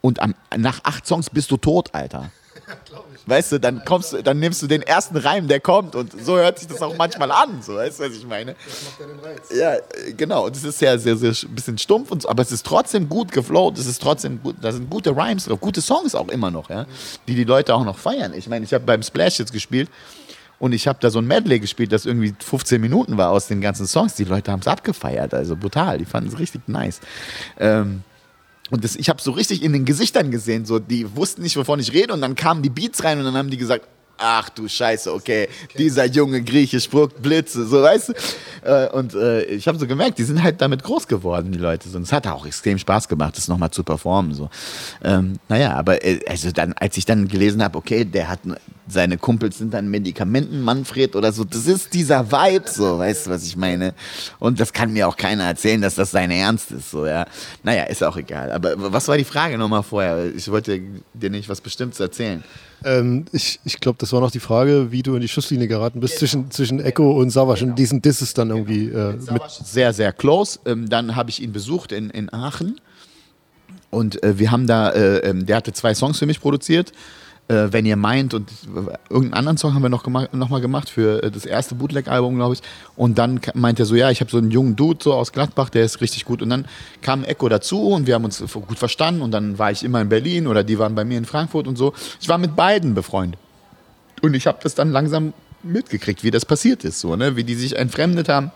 Und 0.00 0.20
am, 0.20 0.34
nach 0.56 0.80
acht 0.84 1.06
Songs 1.06 1.30
bist 1.30 1.50
du 1.50 1.56
tot, 1.56 1.94
Alter. 1.94 2.30
Weißt 3.26 3.52
du, 3.52 3.60
dann 3.60 3.84
kommst 3.84 4.12
du, 4.12 4.22
dann 4.22 4.40
nimmst 4.40 4.62
du 4.62 4.66
den 4.66 4.82
ersten 4.82 5.16
Reim, 5.16 5.46
der 5.46 5.60
kommt 5.60 5.94
und 5.94 6.12
so 6.24 6.36
hört 6.36 6.58
sich 6.58 6.68
das 6.68 6.82
auch 6.82 6.96
manchmal 6.96 7.30
an, 7.30 7.62
so, 7.62 7.76
weißt 7.76 8.00
du, 8.00 8.04
was 8.04 8.12
ich 8.16 8.26
meine? 8.26 8.56
Ja, 9.56 9.74
äh, 9.74 10.12
genau. 10.16 10.46
Und 10.46 10.56
es 10.56 10.64
ist 10.64 10.80
ja 10.80 10.98
sehr, 10.98 11.16
sehr 11.16 11.30
ein 11.30 11.54
bisschen 11.54 11.78
stumpf 11.78 12.10
und 12.10 12.22
so, 12.22 12.28
aber 12.28 12.42
es 12.42 12.50
ist 12.50 12.66
trotzdem 12.66 13.08
gut 13.08 13.30
geflowt, 13.30 13.78
es 13.78 13.86
ist 13.86 14.02
trotzdem 14.02 14.42
gut, 14.42 14.56
da 14.60 14.72
sind 14.72 14.90
gute 14.90 15.10
Rhymes 15.10 15.44
drauf, 15.44 15.60
gute 15.60 15.80
Songs 15.80 16.14
auch 16.14 16.28
immer 16.28 16.50
noch, 16.50 16.68
ja, 16.68 16.86
die 17.28 17.34
die 17.34 17.44
Leute 17.44 17.74
auch 17.74 17.84
noch 17.84 17.98
feiern. 17.98 18.34
Ich 18.34 18.48
meine, 18.48 18.64
ich 18.64 18.74
habe 18.74 18.84
beim 18.84 19.02
Splash 19.02 19.38
jetzt 19.38 19.52
gespielt 19.52 19.88
und 20.58 20.72
ich 20.72 20.86
habe 20.88 20.98
da 21.00 21.10
so 21.10 21.18
ein 21.18 21.26
Medley 21.26 21.60
gespielt, 21.60 21.92
das 21.92 22.06
irgendwie 22.06 22.34
15 22.38 22.80
Minuten 22.80 23.16
war 23.16 23.30
aus 23.30 23.46
den 23.46 23.60
ganzen 23.60 23.86
Songs. 23.86 24.14
Die 24.14 24.24
Leute 24.24 24.50
haben 24.52 24.60
es 24.60 24.68
abgefeiert, 24.68 25.34
also 25.34 25.56
brutal, 25.56 25.98
die 25.98 26.04
fanden 26.04 26.28
es 26.28 26.38
richtig 26.38 26.68
nice. 26.68 27.00
Ähm, 27.58 28.02
und 28.72 28.84
das, 28.84 28.96
ich 28.96 29.10
habe 29.10 29.20
so 29.20 29.32
richtig 29.32 29.62
in 29.62 29.74
den 29.74 29.84
Gesichtern 29.84 30.30
gesehen, 30.30 30.64
so 30.64 30.78
die 30.78 31.14
wussten 31.14 31.42
nicht, 31.42 31.58
wovon 31.58 31.78
ich 31.78 31.92
rede. 31.92 32.14
Und 32.14 32.22
dann 32.22 32.34
kamen 32.34 32.62
die 32.62 32.70
Beats 32.70 33.04
rein 33.04 33.18
und 33.18 33.24
dann 33.24 33.34
haben 33.34 33.50
die 33.50 33.58
gesagt, 33.58 33.86
ach 34.18 34.48
du 34.50 34.68
Scheiße, 34.68 35.12
okay, 35.12 35.48
dieser 35.76 36.04
junge 36.06 36.42
Grieche 36.42 36.80
spuckt 36.80 37.20
Blitze, 37.22 37.66
so 37.66 37.82
weißt 37.82 38.10
du. 38.10 38.12
Äh, 38.64 38.88
Und 38.90 39.14
äh, 39.14 39.44
ich 39.44 39.66
habe 39.66 39.78
so 39.78 39.86
gemerkt, 39.86 40.18
die 40.18 40.24
sind 40.24 40.42
halt 40.42 40.60
damit 40.60 40.82
groß 40.82 41.08
geworden, 41.08 41.52
die 41.52 41.58
Leute. 41.58 41.88
So. 41.88 41.96
Und 41.96 42.04
es 42.04 42.12
hat 42.12 42.26
auch 42.26 42.46
extrem 42.46 42.78
Spaß 42.78 43.08
gemacht, 43.08 43.36
das 43.36 43.48
nochmal 43.48 43.70
zu 43.70 43.82
performen. 43.82 44.34
So. 44.34 44.50
Ähm, 45.02 45.38
naja, 45.48 45.74
aber 45.74 46.04
äh, 46.04 46.20
also 46.28 46.50
dann, 46.52 46.72
als 46.74 46.96
ich 46.96 47.04
dann 47.04 47.28
gelesen 47.28 47.62
habe, 47.62 47.76
okay, 47.78 48.04
der 48.04 48.28
hat 48.28 48.40
seine 48.88 49.16
Kumpels 49.16 49.58
sind 49.58 49.74
dann 49.74 49.88
Medikamenten, 49.88 50.60
Manfred 50.60 51.16
oder 51.16 51.32
so, 51.32 51.44
das 51.44 51.66
ist 51.66 51.94
dieser 51.94 52.30
Vibe, 52.30 52.68
so, 52.68 52.98
weißt 52.98 53.26
du, 53.26 53.30
was 53.30 53.44
ich 53.44 53.56
meine? 53.56 53.94
Und 54.38 54.60
das 54.60 54.72
kann 54.72 54.92
mir 54.92 55.08
auch 55.08 55.16
keiner 55.16 55.44
erzählen, 55.44 55.80
dass 55.80 55.94
das 55.94 56.10
sein 56.10 56.30
Ernst 56.30 56.72
ist, 56.72 56.90
so, 56.90 57.06
ja. 57.06 57.26
Naja, 57.62 57.84
ist 57.84 58.02
auch 58.02 58.16
egal. 58.16 58.52
Aber 58.52 58.74
was 58.92 59.08
war 59.08 59.16
die 59.16 59.24
Frage 59.24 59.56
nochmal 59.56 59.82
vorher? 59.82 60.34
Ich 60.34 60.50
wollte 60.50 60.80
dir 61.14 61.30
nicht 61.30 61.48
was 61.48 61.60
Bestimmtes 61.60 62.00
erzählen. 62.00 62.42
Ähm, 62.84 63.24
ich, 63.32 63.60
ich 63.64 63.80
glaube, 63.80 63.98
das 63.98 64.12
war 64.12 64.20
noch 64.20 64.30
die 64.30 64.40
Frage, 64.40 64.92
wie 64.92 65.02
du 65.02 65.14
in 65.14 65.20
die 65.20 65.28
Schusslinie 65.28 65.68
geraten 65.68 66.00
bist 66.00 66.18
zwischen, 66.18 66.50
zwischen 66.50 66.80
Echo 66.80 67.12
und 67.12 67.30
Savage 67.30 67.64
und 67.64 67.78
diesen 67.78 68.02
Disses 68.02 68.34
dann 68.34 68.50
irgendwie 68.50 68.88
äh, 68.88 69.14
mit. 69.30 69.42
sehr, 69.48 69.92
sehr 69.92 70.12
close. 70.12 70.58
Ähm, 70.66 70.88
dann 70.88 71.16
habe 71.16 71.30
ich 71.30 71.42
ihn 71.42 71.52
besucht 71.52 71.92
in, 71.92 72.10
in 72.10 72.32
Aachen. 72.32 72.80
Und 73.90 74.22
äh, 74.22 74.38
wir 74.38 74.50
haben 74.50 74.66
da, 74.66 74.90
äh, 74.90 75.18
ähm, 75.18 75.46
der 75.46 75.56
hatte 75.56 75.72
zwei 75.72 75.94
Songs 75.94 76.18
für 76.18 76.26
mich 76.26 76.40
produziert. 76.40 76.92
Äh, 77.48 77.68
Wenn 77.72 77.86
ihr 77.86 77.96
meint 77.96 78.34
und 78.34 78.50
irgendeinen 79.10 79.34
anderen 79.34 79.58
Song 79.58 79.74
haben 79.74 79.82
wir 79.82 79.88
noch, 79.88 80.04
gema 80.04 80.28
noch 80.32 80.48
mal 80.48 80.60
gemacht 80.60 80.88
für 80.88 81.22
äh, 81.22 81.30
das 81.30 81.44
erste 81.44 81.74
Bootleg-Album, 81.74 82.36
glaube 82.36 82.54
ich. 82.54 82.60
Und 82.96 83.18
dann 83.18 83.40
meint 83.54 83.80
er 83.80 83.86
so, 83.86 83.94
ja, 83.94 84.10
ich 84.10 84.20
habe 84.20 84.30
so 84.30 84.38
einen 84.38 84.50
jungen 84.50 84.76
Dude 84.76 85.02
so 85.02 85.12
aus 85.14 85.32
Gladbach, 85.32 85.68
der 85.68 85.84
ist 85.84 86.00
richtig 86.00 86.24
gut. 86.24 86.40
Und 86.40 86.50
dann 86.50 86.66
kam 87.00 87.24
Echo 87.24 87.48
dazu 87.48 87.88
und 87.88 88.06
wir 88.06 88.14
haben 88.14 88.24
uns 88.24 88.42
gut 88.52 88.78
verstanden. 88.78 89.22
Und 89.22 89.32
dann 89.32 89.58
war 89.58 89.70
ich 89.70 89.82
immer 89.82 90.00
in 90.00 90.08
Berlin 90.08 90.46
oder 90.46 90.64
die 90.64 90.78
waren 90.78 90.94
bei 90.94 91.04
mir 91.04 91.18
in 91.18 91.24
Frankfurt 91.24 91.66
und 91.66 91.76
so. 91.76 91.94
Ich 92.20 92.28
war 92.28 92.38
mit 92.38 92.54
beiden 92.54 92.94
befreundet. 92.94 93.40
Und 94.22 94.34
ich 94.34 94.46
habe 94.46 94.58
das 94.62 94.74
dann 94.74 94.92
langsam 94.92 95.34
mitgekriegt, 95.64 96.24
wie 96.24 96.30
das 96.30 96.46
passiert 96.46 96.84
ist, 96.84 97.00
so, 97.00 97.16
ne? 97.16 97.36
wie 97.36 97.44
die 97.44 97.54
sich 97.54 97.76
entfremdet 97.76 98.28
haben. 98.28 98.50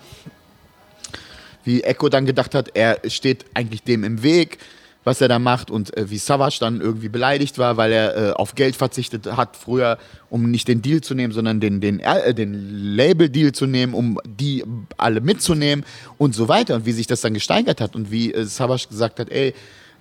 Wie 1.64 1.82
Echo 1.82 2.08
dann 2.08 2.26
gedacht 2.26 2.54
hat, 2.54 2.70
er 2.74 3.00
steht 3.08 3.44
eigentlich 3.54 3.82
dem 3.82 4.04
im 4.04 4.22
Weg, 4.22 4.58
was 5.06 5.20
er 5.20 5.28
da 5.28 5.38
macht 5.38 5.70
und 5.70 5.96
äh, 5.96 6.10
wie 6.10 6.18
Savage 6.18 6.56
dann 6.58 6.80
irgendwie 6.80 7.08
beleidigt 7.08 7.58
war, 7.58 7.76
weil 7.76 7.92
er 7.92 8.16
äh, 8.16 8.32
auf 8.32 8.56
Geld 8.56 8.74
verzichtet 8.74 9.24
hat 9.36 9.56
früher, 9.56 9.98
um 10.30 10.50
nicht 10.50 10.66
den 10.66 10.82
Deal 10.82 11.00
zu 11.00 11.14
nehmen, 11.14 11.32
sondern 11.32 11.60
den, 11.60 11.80
den, 11.80 12.00
äh, 12.00 12.34
den 12.34 12.94
Label-Deal 12.96 13.52
zu 13.52 13.66
nehmen, 13.66 13.94
um 13.94 14.18
die 14.24 14.64
alle 14.96 15.20
mitzunehmen 15.20 15.84
und 16.18 16.34
so 16.34 16.48
weiter. 16.48 16.74
Und 16.74 16.86
wie 16.86 16.92
sich 16.92 17.06
das 17.06 17.20
dann 17.20 17.34
gesteigert 17.34 17.80
hat 17.80 17.94
und 17.94 18.10
wie 18.10 18.34
äh, 18.34 18.44
Savage 18.44 18.88
gesagt 18.88 19.20
hat, 19.20 19.30
ey, 19.30 19.54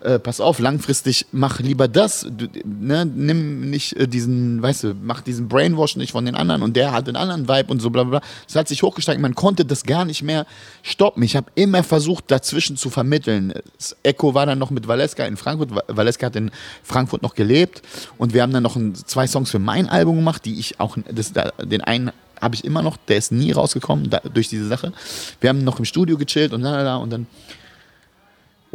äh, 0.05 0.19
pass 0.19 0.39
auf, 0.39 0.59
langfristig 0.59 1.25
mach 1.31 1.59
lieber 1.59 1.87
das, 1.87 2.21
du, 2.29 2.47
ne, 2.63 3.05
nimm 3.05 3.69
nicht 3.69 3.93
äh, 3.97 4.07
diesen, 4.07 4.61
weißt 4.61 4.83
du, 4.83 4.95
mach 5.01 5.21
diesen 5.21 5.47
Brainwash 5.47 5.95
nicht 5.97 6.11
von 6.11 6.25
den 6.25 6.35
anderen 6.35 6.61
und 6.61 6.75
der 6.75 6.91
hat 6.91 7.07
einen 7.07 7.17
anderen 7.17 7.47
Vibe 7.47 7.71
und 7.71 7.81
so 7.81 7.89
bla 7.89 8.03
bla. 8.03 8.21
Das 8.45 8.55
hat 8.55 8.67
sich 8.67 8.83
hochgesteigert, 8.83 9.21
man 9.21 9.35
konnte 9.35 9.65
das 9.65 9.83
gar 9.83 10.05
nicht 10.05 10.23
mehr 10.23 10.45
stoppen. 10.83 11.23
Ich 11.23 11.35
habe 11.35 11.47
immer 11.55 11.83
versucht, 11.83 12.31
dazwischen 12.31 12.77
zu 12.77 12.89
vermitteln. 12.89 13.53
Das 13.77 13.95
Echo 14.03 14.33
war 14.33 14.45
dann 14.45 14.59
noch 14.59 14.69
mit 14.71 14.87
Valeska 14.87 15.25
in 15.25 15.37
Frankfurt, 15.37 15.75
Va- 15.75 15.83
Valeska 15.87 16.27
hat 16.27 16.35
in 16.35 16.51
Frankfurt 16.83 17.21
noch 17.23 17.33
gelebt 17.35 17.81
und 18.17 18.33
wir 18.33 18.41
haben 18.41 18.53
dann 18.53 18.63
noch 18.63 18.75
ein, 18.75 18.95
zwei 18.95 19.27
Songs 19.27 19.51
für 19.51 19.59
mein 19.59 19.89
Album 19.89 20.15
gemacht, 20.17 20.45
die 20.45 20.59
ich 20.59 20.79
auch, 20.79 20.97
das, 21.11 21.33
da, 21.33 21.51
den 21.63 21.81
einen 21.81 22.11
habe 22.41 22.53
ich 22.53 22.63
immer 22.65 22.81
noch, 22.81 22.97
der 23.07 23.17
ist 23.17 23.31
nie 23.31 23.51
rausgekommen 23.53 24.09
da, 24.09 24.19
durch 24.33 24.49
diese 24.49 24.67
Sache. 24.67 24.93
Wir 25.41 25.49
haben 25.49 25.63
noch 25.63 25.79
im 25.79 25.85
Studio 25.85 26.17
gechillt 26.17 26.53
und 26.53 26.61
la 26.61 26.97
und 26.97 27.09
dann 27.09 27.27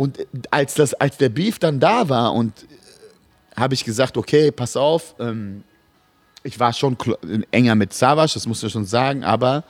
und 0.01 0.19
als, 0.51 0.73
das, 0.75 0.95
als 0.95 1.19
der 1.19 1.29
Beef 1.29 1.59
dann 1.59 1.79
da 1.79 2.09
war 2.09 2.33
und 2.33 2.55
habe 3.55 3.75
ich 3.75 3.85
gesagt, 3.85 4.17
okay, 4.17 4.51
pass 4.51 4.75
auf, 4.75 5.15
ähm, 5.19 5.63
ich 6.43 6.59
war 6.59 6.73
schon 6.73 6.97
kl- 6.97 7.45
enger 7.51 7.75
mit 7.75 7.93
Savage, 7.93 8.33
das 8.33 8.47
musst 8.47 8.63
du 8.63 8.71
schon 8.71 8.87
sagen, 8.87 9.25
aber 9.25 9.63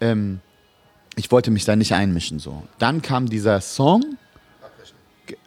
ähm, 0.00 0.40
ich 1.16 1.30
wollte 1.30 1.50
mich 1.50 1.66
da 1.66 1.76
nicht 1.76 1.92
einmischen. 1.92 2.38
So. 2.38 2.62
Dann 2.78 3.02
kam 3.02 3.28
dieser 3.28 3.60
Song, 3.60 4.16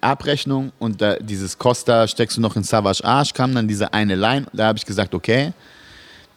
Abrechnung 0.02 0.72
und 0.78 1.02
da, 1.02 1.16
dieses 1.16 1.58
Costa 1.58 2.08
steckst 2.08 2.38
du 2.38 2.42
noch 2.42 2.56
in 2.56 2.62
Savage 2.64 3.04
Arsch, 3.04 3.34
kam 3.34 3.56
dann 3.56 3.68
diese 3.68 3.92
eine 3.92 4.14
Line, 4.14 4.46
da 4.54 4.68
habe 4.68 4.78
ich 4.78 4.86
gesagt, 4.86 5.16
okay, 5.16 5.52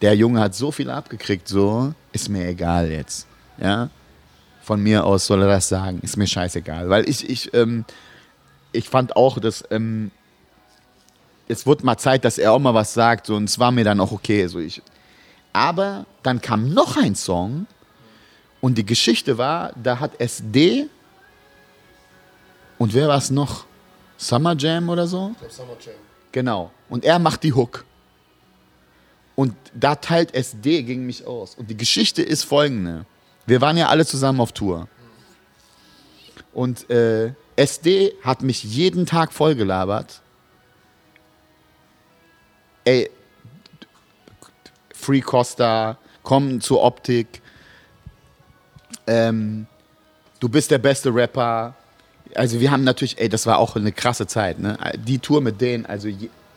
der 0.00 0.14
Junge 0.16 0.40
hat 0.40 0.54
so 0.54 0.72
viel 0.72 0.88
abgekriegt, 0.88 1.46
so, 1.48 1.92
ist 2.12 2.30
mir 2.30 2.48
egal 2.48 2.90
jetzt. 2.90 3.26
Ja, 3.58 3.90
von 4.70 4.80
mir 4.80 5.04
aus 5.04 5.26
soll 5.26 5.42
er 5.42 5.48
das 5.48 5.68
sagen, 5.68 5.98
ist 6.00 6.16
mir 6.16 6.28
scheißegal. 6.28 6.88
Weil 6.88 7.08
ich, 7.08 7.28
ich, 7.28 7.52
ähm, 7.54 7.84
ich 8.70 8.88
fand 8.88 9.16
auch, 9.16 9.40
dass 9.40 9.64
ähm, 9.72 10.12
es 11.48 11.66
wurde 11.66 11.84
mal 11.84 11.98
Zeit, 11.98 12.24
dass 12.24 12.38
er 12.38 12.52
auch 12.52 12.60
mal 12.60 12.72
was 12.72 12.94
sagt, 12.94 13.26
so, 13.26 13.34
und 13.34 13.50
es 13.50 13.58
war 13.58 13.72
mir 13.72 13.82
dann 13.82 13.98
auch 13.98 14.12
okay. 14.12 14.46
So 14.46 14.60
ich. 14.60 14.80
Aber 15.52 16.06
dann 16.22 16.40
kam 16.40 16.72
noch 16.72 16.96
ein 16.96 17.16
Song 17.16 17.66
und 18.60 18.78
die 18.78 18.86
Geschichte 18.86 19.38
war, 19.38 19.72
da 19.74 19.98
hat 19.98 20.20
SD 20.20 20.86
und 22.78 22.94
wer 22.94 23.08
war 23.08 23.18
es 23.18 23.32
noch? 23.32 23.64
Summer 24.18 24.54
Jam 24.56 24.88
oder 24.88 25.08
so? 25.08 25.34
Genau. 26.30 26.70
Und 26.88 27.04
er 27.04 27.18
macht 27.18 27.42
die 27.42 27.54
Hook. 27.54 27.84
Und 29.34 29.56
da 29.74 29.96
teilt 29.96 30.32
SD 30.32 30.84
gegen 30.84 31.06
mich 31.06 31.26
aus. 31.26 31.56
Und 31.56 31.68
die 31.68 31.76
Geschichte 31.76 32.22
ist 32.22 32.44
folgende. 32.44 33.04
Wir 33.46 33.60
waren 33.60 33.76
ja 33.76 33.88
alle 33.88 34.06
zusammen 34.06 34.40
auf 34.40 34.52
Tour. 34.52 34.88
Und 36.52 36.88
äh, 36.90 37.32
SD 37.56 38.14
hat 38.22 38.42
mich 38.42 38.64
jeden 38.64 39.06
Tag 39.06 39.32
vollgelabert. 39.32 40.20
Ey, 42.84 43.10
Free 44.94 45.20
Costa, 45.20 45.98
komm 46.22 46.60
zur 46.60 46.82
Optik. 46.82 47.42
Ähm, 49.06 49.66
du 50.38 50.48
bist 50.48 50.70
der 50.70 50.78
beste 50.78 51.14
Rapper. 51.14 51.74
Also 52.34 52.60
wir 52.60 52.70
haben 52.70 52.84
natürlich, 52.84 53.18
ey, 53.18 53.28
das 53.28 53.46
war 53.46 53.58
auch 53.58 53.76
eine 53.76 53.92
krasse 53.92 54.26
Zeit, 54.26 54.58
ne? 54.58 54.78
Die 54.96 55.18
Tour 55.18 55.40
mit 55.40 55.60
denen, 55.60 55.86
also, 55.86 56.08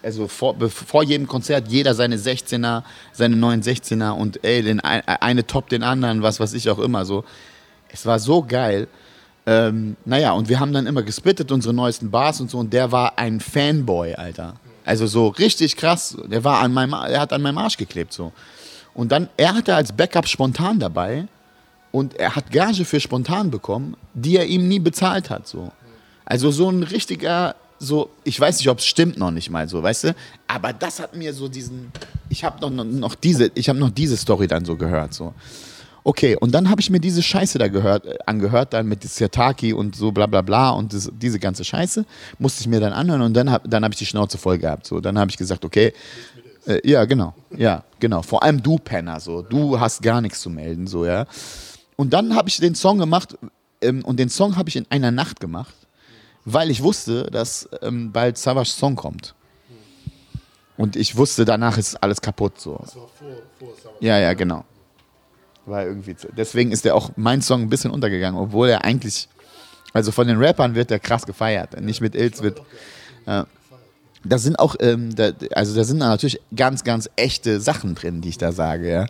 also 0.03 0.27
vor, 0.27 0.55
vor 0.69 1.03
jedem 1.03 1.27
Konzert 1.27 1.67
jeder 1.69 1.95
seine 1.95 2.17
16er, 2.17 2.83
seine 3.13 3.35
neuen 3.35 3.63
16er 3.63 4.11
und 4.11 4.43
ey, 4.43 4.61
den, 4.61 4.79
ein- 4.81 5.07
eine 5.07 5.47
top 5.47 5.69
den 5.69 5.81
anderen, 5.83 6.21
was 6.21 6.39
weiß 6.39 6.53
ich 6.53 6.69
auch 6.69 6.79
immer 6.79 7.05
so. 7.05 7.23
Es 7.89 8.05
war 8.05 8.19
so 8.19 8.43
geil. 8.43 8.87
Ähm, 9.45 9.95
naja, 10.05 10.31
und 10.33 10.47
wir 10.49 10.59
haben 10.59 10.71
dann 10.73 10.87
immer 10.87 11.03
gespittet, 11.03 11.51
unsere 11.51 11.73
neuesten 11.73 12.09
Bars 12.11 12.39
und 12.41 12.49
so, 12.49 12.57
und 12.59 12.71
der 12.73 12.91
war 12.91 13.17
ein 13.17 13.39
Fanboy, 13.39 14.13
Alter. 14.15 14.55
Also 14.85 15.05
so 15.07 15.27
richtig 15.29 15.75
krass. 15.77 16.17
Der 16.25 16.43
war 16.43 16.59
an 16.59 16.73
meinem, 16.73 16.93
er 16.93 17.19
hat 17.21 17.33
an 17.33 17.41
meinem 17.41 17.57
Arsch 17.57 17.77
geklebt 17.77 18.13
so. 18.13 18.31
Und 18.93 19.11
dann, 19.11 19.27
er 19.37 19.53
hatte 19.55 19.73
als 19.75 19.91
Backup 19.91 20.27
spontan 20.27 20.79
dabei 20.79 21.25
und 21.91 22.15
er 22.15 22.35
hat 22.35 22.51
Gage 22.51 22.85
für 22.85 22.99
spontan 22.99 23.49
bekommen, 23.51 23.95
die 24.13 24.37
er 24.37 24.45
ihm 24.45 24.67
nie 24.67 24.79
bezahlt 24.79 25.29
hat. 25.29 25.47
So. 25.47 25.71
Also 26.25 26.51
so 26.51 26.69
ein 26.69 26.83
richtiger, 26.83 27.55
so, 27.83 28.09
ich 28.23 28.39
weiß 28.39 28.57
nicht, 28.57 28.69
ob 28.69 28.79
es 28.79 28.85
stimmt 28.85 29.17
noch 29.17 29.31
nicht 29.31 29.49
mal 29.49 29.67
so, 29.67 29.83
weißt 29.83 30.05
du? 30.05 30.15
Aber 30.47 30.73
das 30.73 30.99
hat 30.99 31.15
mir 31.15 31.33
so 31.33 31.47
diesen, 31.47 31.91
ich 32.29 32.43
habe 32.43 32.59
noch, 32.61 32.83
noch, 32.83 33.15
diese, 33.15 33.51
ich 33.55 33.69
habe 33.69 33.79
noch 33.79 33.89
diese 33.89 34.17
Story 34.17 34.47
dann 34.47 34.65
so 34.65 34.75
gehört. 34.75 35.13
So. 35.13 35.33
Okay, 36.03 36.35
und 36.35 36.53
dann 36.53 36.69
habe 36.69 36.81
ich 36.81 36.89
mir 36.89 36.99
diese 36.99 37.21
Scheiße 37.21 37.57
da 37.57 37.67
gehört, 37.67 38.05
äh, 38.05 38.17
angehört, 38.25 38.73
dann 38.73 38.87
mit 38.87 39.03
Sirtaki 39.03 39.73
und 39.73 39.95
so 39.95 40.11
bla 40.11 40.25
bla 40.25 40.41
bla 40.41 40.71
und 40.71 40.93
das, 40.93 41.11
diese 41.13 41.39
ganze 41.39 41.63
Scheiße 41.63 42.05
musste 42.39 42.61
ich 42.61 42.67
mir 42.67 42.79
dann 42.79 42.93
anhören 42.93 43.21
und 43.21 43.33
dann 43.33 43.49
habe 43.49 43.67
dann 43.69 43.83
hab 43.83 43.93
ich 43.93 43.99
die 43.99 44.05
Schnauze 44.05 44.37
voll 44.37 44.57
gehabt. 44.57 44.87
So. 44.87 44.99
Dann 44.99 45.17
habe 45.19 45.31
ich 45.31 45.37
gesagt, 45.37 45.63
okay, 45.63 45.93
äh, 46.65 46.79
ja, 46.89 47.05
genau, 47.05 47.33
ja, 47.55 47.83
genau. 47.99 48.21
Vor 48.21 48.43
allem 48.43 48.61
du, 48.61 48.77
Penner, 48.77 49.19
so. 49.19 49.41
Du 49.41 49.79
hast 49.79 50.01
gar 50.01 50.21
nichts 50.21 50.41
zu 50.41 50.49
melden, 50.49 50.87
so, 50.87 51.05
ja. 51.05 51.25
Und 51.95 52.13
dann 52.13 52.35
habe 52.35 52.49
ich 52.49 52.57
den 52.57 52.75
Song 52.75 52.97
gemacht 52.97 53.37
ähm, 53.81 54.03
und 54.03 54.19
den 54.19 54.29
Song 54.29 54.55
habe 54.55 54.69
ich 54.69 54.75
in 54.75 54.85
einer 54.89 55.11
Nacht 55.11 55.39
gemacht, 55.39 55.73
weil 56.45 56.69
ich 56.69 56.83
wusste, 56.83 57.23
dass 57.31 57.69
ähm, 57.81 58.11
bald 58.11 58.37
Savage 58.37 58.69
Song 58.69 58.95
kommt. 58.95 59.35
Und 60.77 60.95
ich 60.95 61.15
wusste, 61.15 61.45
danach 61.45 61.77
ist 61.77 62.01
alles 62.01 62.19
kaputt, 62.19 62.59
so. 62.59 62.83
Ja, 63.99 64.17
ja, 64.17 64.33
genau. 64.33 64.65
War 65.65 65.85
irgendwie 65.85 66.15
deswegen 66.35 66.71
ist 66.71 66.83
der 66.83 66.95
auch 66.95 67.11
mein 67.15 67.41
Song 67.41 67.61
ein 67.61 67.69
bisschen 67.69 67.91
untergegangen, 67.91 68.39
obwohl 68.39 68.69
er 68.69 68.83
eigentlich, 68.83 69.29
also 69.93 70.11
von 70.11 70.27
den 70.27 70.37
Rappern 70.37 70.75
wird 70.75 70.89
der 70.89 70.99
krass 70.99 71.25
gefeiert, 71.25 71.79
nicht 71.79 72.01
mit 72.01 72.15
Ilz 72.15 72.41
wird. 72.41 72.61
Ja. 73.25 73.45
Da 74.25 74.37
sind 74.37 74.57
auch, 74.57 74.75
ähm, 74.79 75.15
da, 75.15 75.31
also 75.53 75.75
da 75.75 75.83
sind 75.83 75.97
natürlich 75.99 76.39
ganz, 76.55 76.83
ganz 76.83 77.09
echte 77.15 77.59
Sachen 77.59 77.93
drin, 77.95 78.21
die 78.21 78.29
ich 78.29 78.37
da 78.37 78.51
sage, 78.51 78.89
ja. 78.89 79.05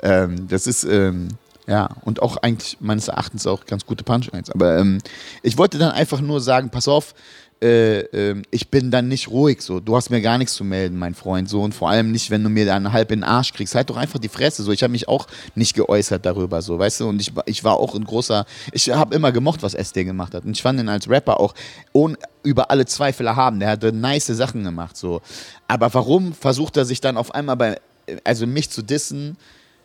Ähm, 0.00 0.46
das 0.48 0.66
ist, 0.66 0.84
ähm, 0.84 1.28
ja, 1.68 1.90
und 2.02 2.22
auch 2.22 2.38
eigentlich 2.38 2.78
meines 2.80 3.08
Erachtens 3.08 3.46
auch 3.46 3.66
ganz 3.66 3.84
gute 3.86 4.02
Punchlines. 4.02 4.50
Aber 4.50 4.78
ähm, 4.78 4.98
ich 5.42 5.58
wollte 5.58 5.78
dann 5.78 5.92
einfach 5.92 6.20
nur 6.20 6.40
sagen, 6.40 6.70
pass 6.70 6.88
auf, 6.88 7.14
äh, 7.60 7.98
ähm, 8.12 8.42
ich 8.52 8.68
bin 8.70 8.90
dann 8.90 9.08
nicht 9.08 9.28
ruhig 9.28 9.60
so. 9.62 9.80
Du 9.80 9.96
hast 9.96 10.10
mir 10.10 10.20
gar 10.22 10.38
nichts 10.38 10.54
zu 10.54 10.62
melden, 10.64 10.96
mein 10.96 11.14
Freund. 11.14 11.48
So 11.48 11.60
und 11.62 11.74
vor 11.74 11.90
allem 11.90 12.10
nicht, 12.12 12.30
wenn 12.30 12.42
du 12.42 12.48
mir 12.48 12.64
dann 12.64 12.92
halb 12.92 13.10
in 13.10 13.18
den 13.20 13.24
Arsch 13.24 13.52
kriegst. 13.52 13.74
Halt 13.74 13.90
doch 13.90 13.96
einfach 13.96 14.18
die 14.20 14.28
Fresse. 14.28 14.62
So, 14.62 14.70
ich 14.72 14.82
habe 14.82 14.92
mich 14.92 15.08
auch 15.08 15.26
nicht 15.56 15.74
geäußert 15.74 16.24
darüber, 16.24 16.62
so, 16.62 16.78
weißt 16.78 17.00
du. 17.00 17.08
Und 17.08 17.20
ich, 17.20 17.34
war- 17.36 17.42
ich 17.46 17.64
war 17.64 17.78
auch 17.78 17.94
ein 17.96 18.04
großer. 18.04 18.46
Ich 18.72 18.88
habe 18.90 19.14
immer 19.14 19.32
gemocht, 19.32 19.62
was 19.62 19.74
SD 19.74 20.04
gemacht 20.04 20.34
hat. 20.34 20.44
Und 20.44 20.52
ich 20.52 20.62
fand 20.62 20.78
ihn 20.80 20.88
als 20.88 21.08
Rapper 21.10 21.40
auch 21.40 21.52
ohne 21.92 22.16
über 22.44 22.70
alle 22.70 22.86
Zweifel 22.86 23.26
erhaben. 23.26 23.58
Der 23.60 23.70
hatte 23.70 23.92
nice 23.92 24.28
Sachen 24.28 24.62
gemacht, 24.64 24.96
so. 24.96 25.20
Aber 25.66 25.92
warum 25.92 26.32
versucht 26.32 26.76
er 26.76 26.84
sich 26.84 27.00
dann 27.00 27.16
auf 27.16 27.34
einmal 27.34 27.56
bei, 27.56 27.80
also 28.24 28.46
mich 28.46 28.70
zu 28.70 28.82
dissen? 28.82 29.36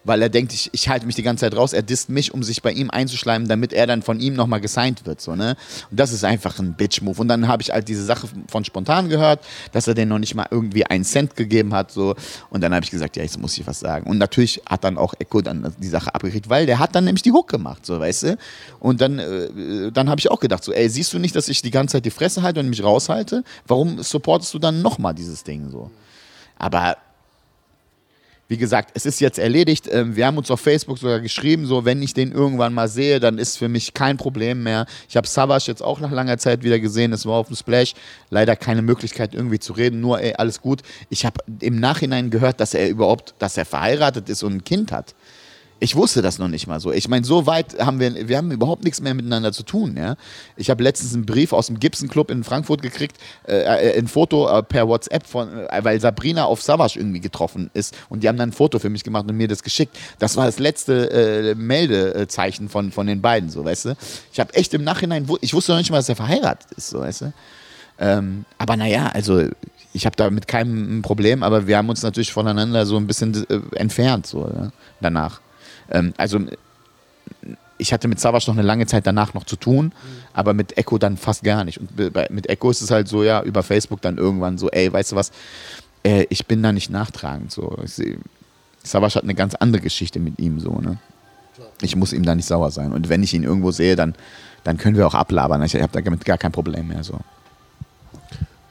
Weil 0.03 0.21
er 0.21 0.29
denkt, 0.29 0.53
ich, 0.53 0.69
ich 0.73 0.89
halte 0.89 1.05
mich 1.05 1.15
die 1.15 1.23
ganze 1.23 1.41
Zeit 1.41 1.55
raus, 1.55 1.73
er 1.73 1.81
disst 1.81 2.09
mich, 2.09 2.33
um 2.33 2.43
sich 2.43 2.61
bei 2.61 2.71
ihm 2.71 2.89
einzuschleimen, 2.89 3.47
damit 3.47 3.73
er 3.73 3.87
dann 3.87 4.01
von 4.01 4.19
ihm 4.19 4.33
nochmal 4.33 4.61
gesigned 4.61 5.05
wird. 5.05 5.21
So, 5.21 5.35
ne? 5.35 5.55
Und 5.89 5.99
das 5.99 6.11
ist 6.11 6.23
einfach 6.23 6.59
ein 6.59 6.73
Bitch-Move. 6.73 7.19
Und 7.19 7.27
dann 7.27 7.47
habe 7.47 7.61
ich 7.61 7.71
halt 7.71 7.87
diese 7.87 8.03
Sache 8.03 8.27
von 8.47 8.65
Spontan 8.65 9.09
gehört, 9.09 9.39
dass 9.71 9.87
er 9.87 9.93
den 9.93 10.09
noch 10.09 10.19
nicht 10.19 10.35
mal 10.35 10.47
irgendwie 10.49 10.85
einen 10.85 11.03
Cent 11.03 11.35
gegeben 11.35 11.73
hat. 11.73 11.91
So. 11.91 12.15
Und 12.49 12.61
dann 12.61 12.73
habe 12.73 12.83
ich 12.83 12.91
gesagt, 12.91 13.15
ja, 13.15 13.23
jetzt 13.23 13.39
muss 13.39 13.57
ich 13.57 13.65
was 13.65 13.79
sagen. 13.79 14.09
Und 14.09 14.17
natürlich 14.17 14.61
hat 14.67 14.83
dann 14.83 14.97
auch 14.97 15.13
Echo 15.19 15.41
dann 15.41 15.73
die 15.79 15.87
Sache 15.87 16.13
abgekriegt, 16.13 16.49
weil 16.49 16.65
der 16.65 16.79
hat 16.79 16.95
dann 16.95 17.05
nämlich 17.05 17.23
die 17.23 17.31
Hook 17.31 17.49
gemacht, 17.49 17.85
so, 17.85 17.99
weißt 17.99 18.23
du? 18.23 18.37
Und 18.79 19.01
dann, 19.01 19.19
äh, 19.19 19.91
dann 19.91 20.09
habe 20.09 20.19
ich 20.19 20.29
auch 20.29 20.39
gedacht, 20.39 20.63
so, 20.63 20.71
ey, 20.71 20.89
siehst 20.89 21.13
du 21.13 21.19
nicht, 21.19 21.35
dass 21.35 21.47
ich 21.47 21.61
die 21.61 21.71
ganze 21.71 21.93
Zeit 21.93 22.05
die 22.05 22.11
Fresse 22.11 22.41
halte 22.41 22.59
und 22.59 22.69
mich 22.69 22.83
raushalte? 22.83 23.43
Warum 23.67 24.01
supportest 24.01 24.53
du 24.53 24.59
dann 24.59 24.81
nochmal 24.81 25.13
dieses 25.13 25.43
Ding 25.43 25.69
so? 25.69 25.89
Aber 26.57 26.97
wie 28.47 28.57
gesagt, 28.57 28.91
es 28.93 29.05
ist 29.05 29.19
jetzt 29.19 29.39
erledigt. 29.39 29.87
Ähm, 29.91 30.15
Wir 30.15 30.25
haben 30.25 30.37
uns 30.37 30.51
auf 30.51 30.59
Facebook 30.59 30.97
sogar 30.97 31.19
geschrieben, 31.21 31.65
so 31.65 31.85
wenn 31.85 32.01
ich 32.01 32.13
den 32.13 32.31
irgendwann 32.31 32.73
mal 32.73 32.87
sehe, 32.87 33.19
dann 33.19 33.37
ist 33.37 33.57
für 33.57 33.69
mich 33.69 33.93
kein 33.93 34.17
Problem 34.17 34.63
mehr. 34.63 34.85
Ich 35.07 35.15
habe 35.15 35.27
Savage 35.27 35.65
jetzt 35.67 35.81
auch 35.81 35.99
nach 35.99 36.11
langer 36.11 36.37
Zeit 36.37 36.63
wieder 36.63 36.79
gesehen. 36.79 37.13
Es 37.13 37.25
war 37.25 37.35
auf 37.35 37.47
dem 37.47 37.55
Splash. 37.55 37.93
Leider 38.29 38.55
keine 38.55 38.81
Möglichkeit 38.81 39.33
irgendwie 39.33 39.59
zu 39.59 39.73
reden. 39.73 40.01
Nur 40.01 40.21
ey, 40.21 40.33
alles 40.35 40.61
gut. 40.61 40.81
Ich 41.09 41.25
habe 41.25 41.39
im 41.61 41.79
Nachhinein 41.79 42.29
gehört, 42.29 42.59
dass 42.59 42.73
er 42.73 42.89
überhaupt, 42.89 43.33
dass 43.39 43.57
er 43.57 43.65
verheiratet 43.65 44.29
ist 44.29 44.43
und 44.43 44.53
ein 44.53 44.63
Kind 44.63 44.91
hat. 44.91 45.15
Ich 45.83 45.97
wusste 45.97 46.21
das 46.21 46.39
noch 46.39 46.47
nicht 46.47 46.65
mal 46.65 46.79
so. 46.79 46.93
Ich 46.93 47.09
meine, 47.09 47.25
so 47.25 47.45
weit 47.45 47.77
haben 47.77 47.99
wir, 47.99 48.29
wir 48.29 48.37
haben 48.37 48.51
überhaupt 48.51 48.85
nichts 48.85 49.01
mehr 49.01 49.13
miteinander 49.13 49.51
zu 49.51 49.63
tun. 49.63 49.97
Ja? 49.97 50.15
Ich 50.55 50.69
habe 50.69 50.81
letztens 50.81 51.13
einen 51.13 51.25
Brief 51.25 51.51
aus 51.51 51.67
dem 51.67 51.77
Gibson 51.77 52.07
Club 52.07 52.31
in 52.31 52.45
Frankfurt 52.45 52.81
gekriegt, 52.81 53.17
äh, 53.45 53.63
äh, 53.89 53.99
ein 53.99 54.07
Foto 54.07 54.47
äh, 54.47 54.63
per 54.63 54.87
WhatsApp 54.87 55.27
von, 55.27 55.49
äh, 55.51 55.83
weil 55.83 55.99
Sabrina 55.99 56.45
auf 56.45 56.61
Savage 56.61 56.97
irgendwie 56.97 57.19
getroffen 57.19 57.69
ist 57.73 57.97
und 58.07 58.23
die 58.23 58.29
haben 58.29 58.37
dann 58.37 58.51
ein 58.51 58.53
Foto 58.53 58.79
für 58.79 58.89
mich 58.89 59.03
gemacht 59.03 59.29
und 59.29 59.35
mir 59.35 59.49
das 59.49 59.61
geschickt. 59.61 59.97
Das 60.19 60.37
war 60.37 60.45
das 60.45 60.57
letzte 60.57 61.11
äh, 61.11 61.55
Meldezeichen 61.55 62.69
von, 62.69 62.93
von 62.93 63.05
den 63.05 63.21
beiden, 63.21 63.49
so 63.49 63.65
weißt 63.65 63.83
du. 63.83 63.97
Ich 64.31 64.39
habe 64.39 64.53
echt 64.53 64.73
im 64.73 64.85
Nachhinein, 64.85 65.27
ich 65.41 65.53
wusste 65.53 65.73
noch 65.73 65.79
nicht 65.79 65.91
mal, 65.91 65.97
dass 65.97 66.07
er 66.07 66.15
verheiratet 66.15 66.71
ist, 66.77 66.91
so 66.91 67.01
weißt 67.01 67.21
du. 67.23 67.33
Ähm, 67.99 68.45
aber 68.57 68.77
naja, 68.77 69.07
also 69.13 69.49
ich 69.91 70.05
habe 70.05 70.15
da 70.15 70.29
mit 70.29 70.47
keinem 70.47 70.99
ein 70.99 71.01
Problem, 71.01 71.43
aber 71.43 71.67
wir 71.67 71.75
haben 71.75 71.89
uns 71.89 72.03
natürlich 72.03 72.31
voneinander 72.31 72.85
so 72.85 72.95
ein 72.95 73.05
bisschen 73.05 73.45
äh, 73.49 73.59
entfernt 73.75 74.27
so 74.27 74.47
ja, 74.47 74.71
danach. 75.01 75.42
Ähm, 75.93 76.13
also 76.17 76.39
ich 77.77 77.91
hatte 77.91 78.07
mit 78.07 78.19
Savage 78.19 78.45
noch 78.47 78.55
eine 78.55 78.65
lange 78.65 78.85
Zeit 78.85 79.05
danach 79.07 79.33
noch 79.33 79.45
zu 79.45 79.55
tun, 79.55 79.91
aber 80.33 80.53
mit 80.53 80.77
Echo 80.77 80.97
dann 80.97 81.17
fast 81.17 81.43
gar 81.43 81.63
nicht. 81.63 81.79
Und 81.79 82.13
bei- 82.13 82.27
mit 82.29 82.49
Echo 82.49 82.69
ist 82.69 82.81
es 82.81 82.91
halt 82.91 83.07
so, 83.07 83.23
ja, 83.23 83.41
über 83.43 83.63
Facebook 83.63 84.01
dann 84.01 84.17
irgendwann 84.17 84.57
so, 84.57 84.69
ey, 84.69 84.91
weißt 84.91 85.11
du 85.13 85.15
was, 85.15 85.31
äh, 86.03 86.25
ich 86.29 86.45
bin 86.45 86.61
da 86.63 86.71
nicht 86.71 86.89
nachtragend. 86.89 87.51
So. 87.51 87.77
Savage 88.83 89.15
hat 89.15 89.23
eine 89.23 89.35
ganz 89.35 89.55
andere 89.55 89.81
Geschichte 89.81 90.19
mit 90.19 90.39
ihm 90.39 90.59
so, 90.59 90.79
ne? 90.79 90.97
Ich 91.81 91.95
muss 91.95 92.13
ihm 92.13 92.23
da 92.23 92.35
nicht 92.35 92.45
sauer 92.47 92.71
sein. 92.71 92.91
Und 92.93 93.09
wenn 93.09 93.23
ich 93.23 93.33
ihn 93.33 93.43
irgendwo 93.43 93.71
sehe, 93.71 93.95
dann, 93.95 94.15
dann 94.63 94.77
können 94.77 94.95
wir 94.97 95.05
auch 95.07 95.13
ablabern. 95.13 95.61
Ich 95.63 95.75
habe 95.75 96.01
damit 96.01 96.25
gar 96.25 96.37
kein 96.37 96.51
Problem 96.51 96.87
mehr. 96.87 97.03
So. 97.03 97.19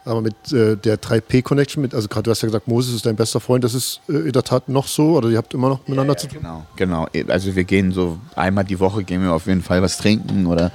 Aber 0.04 0.20
mit 0.20 0.34
äh, 0.52 0.76
der 0.76 1.00
3P-Connection, 1.00 1.80
mit, 1.80 1.94
also 1.94 2.08
gerade 2.08 2.24
du 2.24 2.30
hast 2.32 2.42
ja 2.42 2.48
gesagt, 2.48 2.66
Moses 2.66 2.94
ist 2.94 3.06
dein 3.06 3.14
bester 3.14 3.38
Freund, 3.38 3.62
das 3.62 3.74
ist 3.74 4.00
äh, 4.08 4.14
in 4.14 4.32
der 4.32 4.42
Tat 4.42 4.68
noch 4.68 4.88
so 4.88 5.16
oder 5.16 5.28
ihr 5.28 5.38
habt 5.38 5.54
immer 5.54 5.68
noch 5.68 5.86
miteinander 5.86 6.16
zu 6.16 6.26
tun? 6.26 6.38
Genau, 6.40 6.66
genau. 6.74 7.06
Also 7.28 7.54
wir 7.54 7.64
gehen 7.64 7.92
so 7.92 8.18
einmal 8.34 8.64
die 8.64 8.80
Woche 8.80 9.04
gehen 9.04 9.22
wir 9.22 9.32
auf 9.32 9.46
jeden 9.46 9.62
Fall 9.62 9.80
was 9.80 9.98
trinken 9.98 10.46
oder 10.46 10.72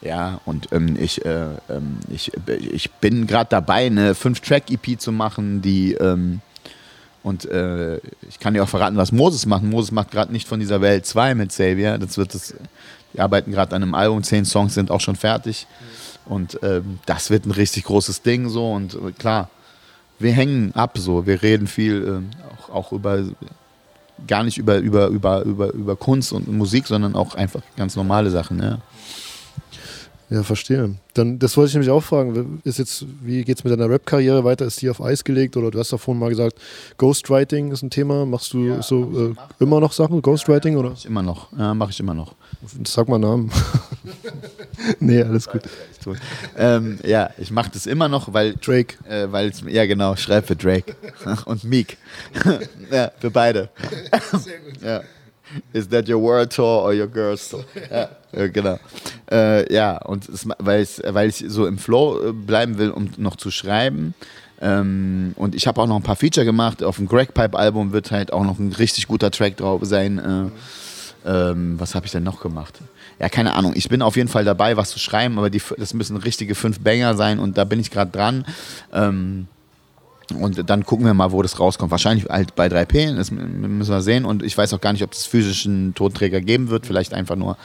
ja, 0.00 0.40
und 0.44 0.68
ähm, 0.72 0.96
ich, 0.98 1.24
äh, 1.24 1.46
ähm, 1.68 1.98
ich, 2.10 2.32
ich 2.46 2.90
bin 2.92 3.26
gerade 3.26 3.50
dabei, 3.50 3.86
eine 3.86 4.14
5-Track-EP 4.14 5.00
zu 5.00 5.10
machen, 5.10 5.60
die 5.60 5.94
ähm, 5.94 6.40
und 7.22 7.44
äh, 7.46 7.96
ich 8.28 8.38
kann 8.38 8.54
dir 8.54 8.62
auch 8.62 8.68
verraten, 8.68 8.96
was 8.96 9.12
Moses 9.12 9.44
macht. 9.44 9.62
Moses 9.62 9.90
macht 9.90 10.12
gerade 10.12 10.32
nicht 10.32 10.46
von 10.46 10.60
dieser 10.60 10.80
Welt 10.80 11.04
2 11.04 11.34
mit 11.34 11.50
Xavier. 11.50 11.98
Das 11.98 12.16
wird 12.16 12.32
das, 12.32 12.54
die 13.12 13.20
arbeiten 13.20 13.50
gerade 13.50 13.74
an 13.74 13.82
einem 13.82 13.94
Album, 13.94 14.22
zehn 14.22 14.44
Songs 14.44 14.74
sind 14.74 14.90
auch 14.90 15.00
schon 15.00 15.16
fertig. 15.16 15.66
Und 16.28 16.58
ähm, 16.62 16.98
das 17.06 17.30
wird 17.30 17.46
ein 17.46 17.50
richtig 17.50 17.84
großes 17.84 18.22
Ding 18.22 18.48
so. 18.48 18.72
Und 18.72 18.94
äh, 18.94 19.12
klar, 19.12 19.50
wir 20.18 20.32
hängen 20.32 20.74
ab 20.74 20.98
so. 20.98 21.26
Wir 21.26 21.42
reden 21.42 21.66
viel 21.66 22.04
ähm, 22.06 22.30
auch, 22.52 22.74
auch 22.74 22.92
über 22.92 23.24
gar 24.26 24.42
nicht 24.42 24.58
über, 24.58 24.78
über, 24.78 25.08
über, 25.08 25.42
über, 25.42 25.72
über 25.72 25.96
Kunst 25.96 26.32
und 26.32 26.48
Musik, 26.48 26.86
sondern 26.86 27.14
auch 27.14 27.34
einfach 27.34 27.62
ganz 27.76 27.96
normale 27.96 28.30
Sachen. 28.30 28.60
Ja. 28.60 28.78
Ja, 30.30 30.42
verstehe. 30.42 30.94
Dann, 31.14 31.38
das 31.38 31.56
wollte 31.56 31.68
ich 31.68 31.74
nämlich 31.74 31.90
auch 31.90 32.02
fragen. 32.02 32.60
Ist 32.62 32.78
jetzt, 32.78 33.06
wie 33.22 33.44
geht's 33.44 33.64
mit 33.64 33.72
deiner 33.72 33.88
Rap-Karriere 33.88 34.44
weiter? 34.44 34.66
Ist 34.66 34.82
die 34.82 34.90
auf 34.90 35.00
Eis 35.00 35.24
gelegt? 35.24 35.56
Oder 35.56 35.70
du 35.70 35.78
hast 35.78 35.90
doch 35.90 36.00
vorhin 36.00 36.20
mal 36.20 36.28
gesagt, 36.28 36.58
Ghostwriting 36.98 37.72
ist 37.72 37.82
ein 37.82 37.88
Thema. 37.88 38.26
Machst 38.26 38.52
du 38.52 38.82
so 38.82 39.30
äh, 39.30 39.34
immer 39.58 39.80
noch 39.80 39.92
Sachen, 39.92 40.20
Ghostwriting? 40.20 40.76
Oder? 40.76 40.92
Ich 40.92 41.06
immer 41.06 41.22
noch. 41.22 41.50
Ja, 41.56 41.72
mache 41.72 41.92
ich 41.92 42.00
immer 42.00 42.12
noch. 42.12 42.34
Sag 42.84 43.08
mal 43.08 43.18
Namen. 43.18 43.50
nee, 45.00 45.22
alles 45.22 45.48
gut. 45.48 45.62
Ähm, 46.56 46.98
ja, 47.04 47.30
ich 47.38 47.50
mache 47.50 47.70
das 47.72 47.86
immer 47.86 48.08
noch, 48.08 48.32
weil 48.32 48.54
Drake. 48.54 48.96
Äh, 49.08 49.30
weil 49.30 49.52
ja 49.66 49.86
genau, 49.86 50.16
schreib 50.16 50.46
für 50.46 50.56
Drake 50.56 50.94
und 51.44 51.64
Meek. 51.64 51.96
ja, 52.90 53.10
für 53.18 53.30
beide. 53.30 53.68
ja. 54.82 55.02
Is 55.72 55.88
that 55.88 56.08
your 56.08 56.20
world 56.20 56.52
tour 56.52 56.84
or 56.84 56.92
your 56.92 57.06
girls 57.06 57.48
tour? 57.48 57.64
Ja, 57.90 58.46
genau. 58.48 58.78
Äh, 59.30 59.72
ja, 59.72 59.96
und 59.96 60.28
es, 60.28 60.46
weil, 60.58 60.82
ich, 60.82 61.00
weil 61.06 61.30
ich 61.30 61.44
so 61.48 61.66
im 61.66 61.78
Flow 61.78 62.28
äh, 62.28 62.32
bleiben 62.32 62.76
will, 62.76 62.90
um 62.90 63.10
noch 63.16 63.36
zu 63.36 63.50
schreiben. 63.50 64.14
Ähm, 64.60 65.32
und 65.36 65.54
ich 65.54 65.66
habe 65.66 65.80
auch 65.80 65.86
noch 65.86 65.96
ein 65.96 66.02
paar 66.02 66.16
Feature 66.16 66.44
gemacht. 66.44 66.82
Auf 66.82 66.96
dem 66.96 67.06
Greg 67.06 67.32
Pipe 67.32 67.58
Album 67.58 67.92
wird 67.92 68.10
halt 68.10 68.32
auch 68.32 68.44
noch 68.44 68.58
ein 68.58 68.72
richtig 68.72 69.06
guter 69.06 69.30
Track 69.30 69.56
drauf 69.56 69.80
sein. 69.84 70.18
Äh, 70.18 70.50
ähm, 71.26 71.78
was 71.78 71.94
habe 71.94 72.06
ich 72.06 72.12
denn 72.12 72.22
noch 72.22 72.40
gemacht? 72.40 72.78
Ja, 73.18 73.28
keine 73.28 73.54
Ahnung. 73.54 73.72
Ich 73.74 73.88
bin 73.88 74.02
auf 74.02 74.16
jeden 74.16 74.28
Fall 74.28 74.44
dabei, 74.44 74.76
was 74.76 74.90
zu 74.90 74.98
schreiben, 74.98 75.38
aber 75.38 75.50
die, 75.50 75.62
das 75.76 75.94
müssen 75.94 76.16
richtige 76.16 76.54
fünf 76.54 76.80
Banger 76.80 77.16
sein 77.16 77.38
und 77.38 77.58
da 77.58 77.64
bin 77.64 77.80
ich 77.80 77.90
gerade 77.90 78.10
dran. 78.10 78.44
Ähm, 78.92 79.48
und 80.34 80.68
dann 80.68 80.84
gucken 80.84 81.06
wir 81.06 81.14
mal, 81.14 81.32
wo 81.32 81.40
das 81.40 81.58
rauskommt. 81.58 81.90
Wahrscheinlich 81.90 82.28
halt 82.28 82.54
bei 82.54 82.66
3P, 82.66 83.16
das 83.16 83.30
müssen 83.30 83.90
wir 83.90 84.02
sehen. 84.02 84.24
Und 84.24 84.42
ich 84.42 84.56
weiß 84.56 84.74
auch 84.74 84.80
gar 84.80 84.92
nicht, 84.92 85.02
ob 85.02 85.12
es 85.12 85.24
physischen 85.24 85.94
Tonträger 85.94 86.40
geben 86.40 86.68
wird. 86.68 86.86
Vielleicht 86.86 87.14
einfach 87.14 87.36
nur, 87.36 87.56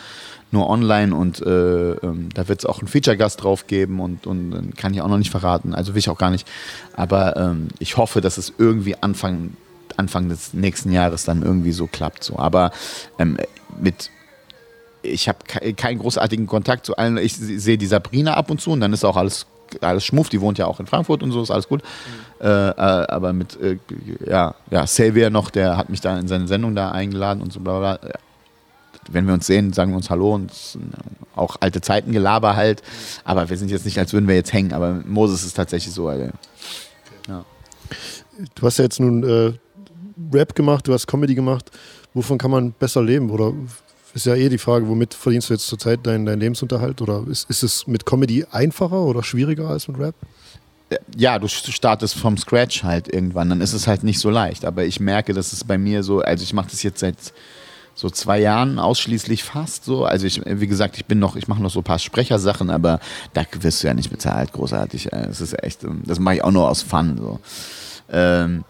nur 0.52 0.70
online. 0.70 1.14
Und 1.14 1.42
äh, 1.42 1.92
ähm, 1.92 2.30
da 2.34 2.48
wird 2.48 2.60
es 2.60 2.66
auch 2.66 2.80
einen 2.80 2.88
Feature-Gast 2.88 3.44
drauf 3.44 3.68
geben. 3.68 4.00
Und, 4.00 4.28
und 4.28 4.78
kann 4.78 4.94
ich 4.94 5.02
auch 5.02 5.10
noch 5.10 5.18
nicht 5.18 5.32
verraten. 5.32 5.76
Also 5.76 5.94
will 5.94 6.00
ich 6.00 6.10
auch 6.10 6.18
gar 6.18 6.30
nicht. 6.30 6.48
Aber 6.96 7.36
ähm, 7.36 7.68
ich 7.80 7.98
hoffe, 7.98 8.22
dass 8.22 8.38
es 8.38 8.54
irgendwie 8.58 8.96
Anfang, 9.02 9.52
Anfang 9.98 10.30
des 10.30 10.54
nächsten 10.54 10.92
Jahres 10.92 11.26
dann 11.26 11.44
irgendwie 11.44 11.72
so 11.72 11.88
klappt. 11.88 12.24
So. 12.24 12.38
Aber 12.38 12.72
ähm, 13.20 13.38
mit 13.80 14.10
ich 15.04 15.28
habe 15.28 15.40
ke 15.46 15.74
keinen 15.74 16.00
großartigen 16.00 16.48
Kontakt 16.48 16.86
zu 16.86 16.96
allen. 16.96 17.18
Ich 17.18 17.36
sehe 17.36 17.78
die 17.78 17.86
Sabrina 17.86 18.36
ab 18.36 18.50
und 18.50 18.62
zu 18.62 18.72
und 18.72 18.80
dann 18.80 18.94
ist 18.94 19.04
auch 19.04 19.18
alles, 19.18 19.46
alles 19.82 20.06
schmuff. 20.06 20.30
Die 20.30 20.40
wohnt 20.42 20.58
ja 20.58 20.66
auch 20.66 20.80
in 20.80 20.88
Frankfurt 20.88 21.22
und 21.24 21.32
so, 21.32 21.42
ist 21.42 21.52
alles 21.52 21.68
gut. 21.68 21.82
Äh, 22.40 22.48
äh, 22.48 22.74
aber 22.74 23.34
mit, 23.34 23.60
äh, 23.62 23.78
ja, 24.26 24.56
ja, 24.72 24.86
Xavier 24.86 25.30
noch, 25.30 25.50
der 25.50 25.78
hat 25.78 25.90
mich 25.90 26.02
da 26.02 26.18
in 26.18 26.28
seine 26.28 26.48
Sendung 26.48 26.74
da 26.74 26.92
eingeladen 26.92 27.42
und 27.42 27.52
so 27.52 27.60
bla 27.60 27.80
bla. 27.80 27.98
bla. 27.98 28.12
Wenn 29.10 29.28
wir 29.28 29.34
uns 29.34 29.48
sehen, 29.48 29.74
sagen 29.74 29.92
wir 29.92 29.98
uns 29.98 30.10
Hallo 30.10 30.34
und 30.34 30.54
auch 31.36 31.58
alte 31.60 31.82
Zeiten 31.82 32.14
Gelaber 32.14 32.56
halt. 32.56 32.82
Aber 33.26 33.50
wir 33.50 33.58
sind 33.58 33.70
jetzt 33.70 33.84
nicht, 33.84 34.00
als 34.00 34.14
würden 34.14 34.30
wir 34.30 34.36
jetzt 34.36 34.54
hängen. 34.54 34.72
Aber 34.72 35.02
Moses 35.06 35.44
ist 35.44 35.56
tatsächlich 35.56 35.94
so. 35.94 36.08
Alter. 36.08 36.32
Du 38.56 38.66
hast 38.66 38.78
ja 38.78 38.86
jetzt 38.86 39.00
nun 39.00 39.24
äh, 39.24 39.54
Rap 40.32 40.56
gemacht, 40.56 40.88
du 40.88 40.94
hast 40.94 41.08
Comedy 41.08 41.36
gemacht. 41.36 41.72
Wovon 42.14 42.38
kann 42.38 42.52
man 42.52 42.72
besser 42.74 43.02
leben? 43.02 43.30
Oder 43.30 43.54
ist 44.14 44.26
ja 44.26 44.36
eh 44.36 44.50
die 44.50 44.58
Frage, 44.58 44.88
womit 44.88 45.14
verdienst 45.14 45.50
du 45.50 45.54
jetzt 45.54 45.68
zurzeit 45.68 46.06
deinen, 46.06 46.26
deinen 46.26 46.40
Lebensunterhalt? 46.40 47.02
Oder 47.02 47.26
ist, 47.28 47.50
ist 47.50 47.64
es 47.64 47.88
mit 47.88 48.06
Comedy 48.06 48.46
einfacher 48.52 49.02
oder 49.02 49.24
schwieriger 49.24 49.70
als 49.70 49.88
mit 49.88 50.00
Rap? 50.00 50.16
ja, 51.16 51.40
du 51.40 51.48
startest 51.48 52.16
vom 52.16 52.38
Scratch 52.38 52.84
halt 52.84 53.14
irgendwann, 53.14 53.50
dann 53.50 53.62
ist 53.62 53.74
es 53.74 53.88
halt 53.88 54.04
nicht 54.04 54.20
so 54.20 54.30
leicht. 54.30 54.66
Aber 54.66 54.86
ich 54.86 55.00
merke, 55.00 55.34
dass 55.34 55.54
es 55.54 55.64
bei 55.64 55.78
mir 55.78 56.04
so, 56.04 56.20
also 56.20 56.44
ich 56.44 56.54
mache 56.54 56.70
das 56.70 56.84
jetzt 56.84 57.00
seit 57.00 57.18
so 57.96 58.10
zwei 58.10 58.40
Jahren 58.40 58.80
ausschließlich 58.80 59.44
fast 59.44 59.86
so. 59.86 60.06
Also 60.06 60.26
ich, 60.26 60.42
wie 60.46 60.68
gesagt, 60.68 60.98
ich 60.98 61.06
bin 61.06 61.20
noch, 61.20 61.36
ich 61.36 61.48
mache 61.48 61.62
noch 61.62 61.70
so 61.70 61.80
ein 61.80 61.84
paar 61.84 62.00
Sprechersachen, 62.00 62.70
aber 62.70 63.00
da 63.34 63.44
wirst 63.60 63.84
du 63.84 63.88
ja 63.88 63.94
nicht 63.94 64.10
bezahlt, 64.10 64.52
großartig. 64.52 65.10
Das 65.12 65.42
ist 65.42 65.62
echt, 65.64 65.82
das 66.06 66.20
mache 66.20 66.36
ich 66.36 66.44
auch 66.44 66.52
nur 66.52 66.70
aus 66.70 66.82
Fun 66.82 67.18
so. 67.18 67.40
Ähm, 68.12 68.64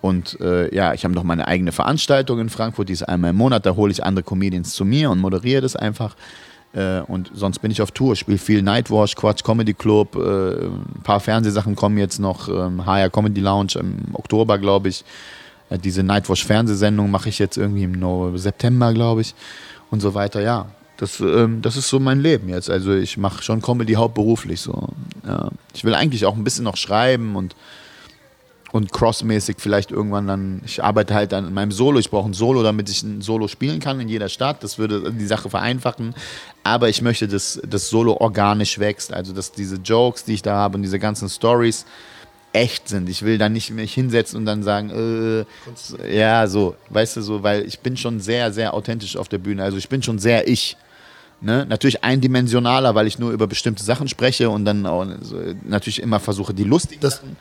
und 0.00 0.40
äh, 0.40 0.74
ja, 0.74 0.94
ich 0.94 1.04
habe 1.04 1.14
noch 1.14 1.24
meine 1.24 1.48
eigene 1.48 1.72
Veranstaltung 1.72 2.38
in 2.38 2.48
Frankfurt, 2.48 2.88
die 2.88 2.92
ist 2.92 3.02
einmal 3.02 3.30
im 3.30 3.36
Monat, 3.36 3.66
da 3.66 3.74
hole 3.74 3.90
ich 3.90 4.04
andere 4.04 4.22
Comedians 4.22 4.74
zu 4.74 4.84
mir 4.84 5.10
und 5.10 5.18
moderiere 5.18 5.62
das 5.62 5.74
einfach. 5.74 6.14
Äh, 6.72 7.00
und 7.00 7.30
sonst 7.34 7.60
bin 7.60 7.70
ich 7.70 7.82
auf 7.82 7.90
Tour, 7.90 8.14
spiele 8.14 8.38
viel 8.38 8.62
Nightwash, 8.62 9.14
Quatsch 9.14 9.42
Comedy 9.42 9.74
Club, 9.74 10.14
äh, 10.16 10.66
ein 10.66 11.02
paar 11.02 11.20
Fernsehsachen 11.20 11.74
kommen 11.74 11.98
jetzt 11.98 12.18
noch, 12.18 12.48
ähm, 12.48 12.84
HR 12.84 13.10
Comedy 13.10 13.40
Lounge 13.40 13.72
im 13.80 13.96
Oktober, 14.12 14.58
glaube 14.58 14.88
ich. 14.88 15.04
Äh, 15.70 15.78
diese 15.78 16.02
Nightwash 16.02 16.44
Fernsehsendung 16.44 17.10
mache 17.10 17.28
ich 17.28 17.38
jetzt 17.38 17.56
irgendwie 17.56 17.84
im 17.84 18.38
September, 18.38 18.92
glaube 18.92 19.22
ich. 19.22 19.34
Und 19.90 20.00
so 20.00 20.14
weiter, 20.14 20.40
ja. 20.42 20.66
Das, 20.98 21.20
ähm, 21.20 21.62
das 21.62 21.76
ist 21.76 21.88
so 21.88 22.00
mein 22.00 22.20
Leben 22.20 22.48
jetzt. 22.48 22.68
Also 22.68 22.92
ich 22.92 23.16
mache 23.16 23.42
schon 23.42 23.62
Comedy 23.62 23.94
hauptberuflich 23.94 24.60
so. 24.60 24.88
Ja. 25.26 25.50
Ich 25.72 25.84
will 25.84 25.94
eigentlich 25.94 26.26
auch 26.26 26.36
ein 26.36 26.42
bisschen 26.44 26.64
noch 26.64 26.76
schreiben 26.76 27.36
und 27.36 27.54
und 28.72 28.92
crossmäßig 28.92 29.56
vielleicht 29.58 29.90
irgendwann 29.90 30.26
dann, 30.26 30.62
ich 30.64 30.82
arbeite 30.84 31.14
halt 31.14 31.32
an 31.32 31.52
meinem 31.54 31.72
Solo, 31.72 31.98
ich 31.98 32.10
brauche 32.10 32.28
ein 32.28 32.34
Solo, 32.34 32.62
damit 32.62 32.88
ich 32.90 33.02
ein 33.02 33.22
Solo 33.22 33.48
spielen 33.48 33.80
kann 33.80 33.98
in 34.00 34.08
jeder 34.08 34.28
Stadt, 34.28 34.62
das 34.62 34.78
würde 34.78 35.12
die 35.12 35.26
Sache 35.26 35.48
vereinfachen, 35.48 36.14
aber 36.64 36.88
ich 36.88 37.00
möchte, 37.00 37.28
dass 37.28 37.60
das 37.66 37.88
Solo 37.88 38.14
organisch 38.20 38.78
wächst, 38.78 39.12
also 39.12 39.32
dass 39.32 39.52
diese 39.52 39.76
Jokes, 39.76 40.24
die 40.24 40.34
ich 40.34 40.42
da 40.42 40.54
habe 40.56 40.76
und 40.76 40.82
diese 40.82 40.98
ganzen 40.98 41.28
Stories 41.28 41.86
echt 42.52 42.88
sind. 42.88 43.08
Ich 43.08 43.22
will 43.22 43.38
da 43.38 43.48
nicht 43.48 43.70
mich 43.70 43.92
hinsetzen 43.94 44.38
und 44.38 44.46
dann 44.46 44.62
sagen, 44.62 45.46
äh, 46.02 46.14
ja, 46.14 46.46
so, 46.46 46.74
weißt 46.90 47.16
du, 47.16 47.22
so, 47.22 47.42
weil 47.42 47.64
ich 47.66 47.80
bin 47.80 47.96
schon 47.96 48.20
sehr, 48.20 48.52
sehr 48.52 48.74
authentisch 48.74 49.16
auf 49.16 49.28
der 49.28 49.38
Bühne, 49.38 49.62
also 49.62 49.76
ich 49.78 49.88
bin 49.88 50.02
schon 50.02 50.18
sehr 50.18 50.48
ich. 50.48 50.76
Ne? 51.40 51.66
Natürlich 51.68 52.02
eindimensionaler, 52.02 52.94
weil 52.96 53.06
ich 53.06 53.18
nur 53.18 53.30
über 53.30 53.46
bestimmte 53.46 53.84
Sachen 53.84 54.08
spreche 54.08 54.50
und 54.50 54.64
dann 54.64 54.84
auch 54.86 55.06
so, 55.20 55.36
natürlich 55.62 56.02
immer 56.02 56.18
versuche, 56.20 56.52
die 56.52 56.64
lustigen 56.64 57.00
Das- 57.00 57.16
Sachen 57.16 57.36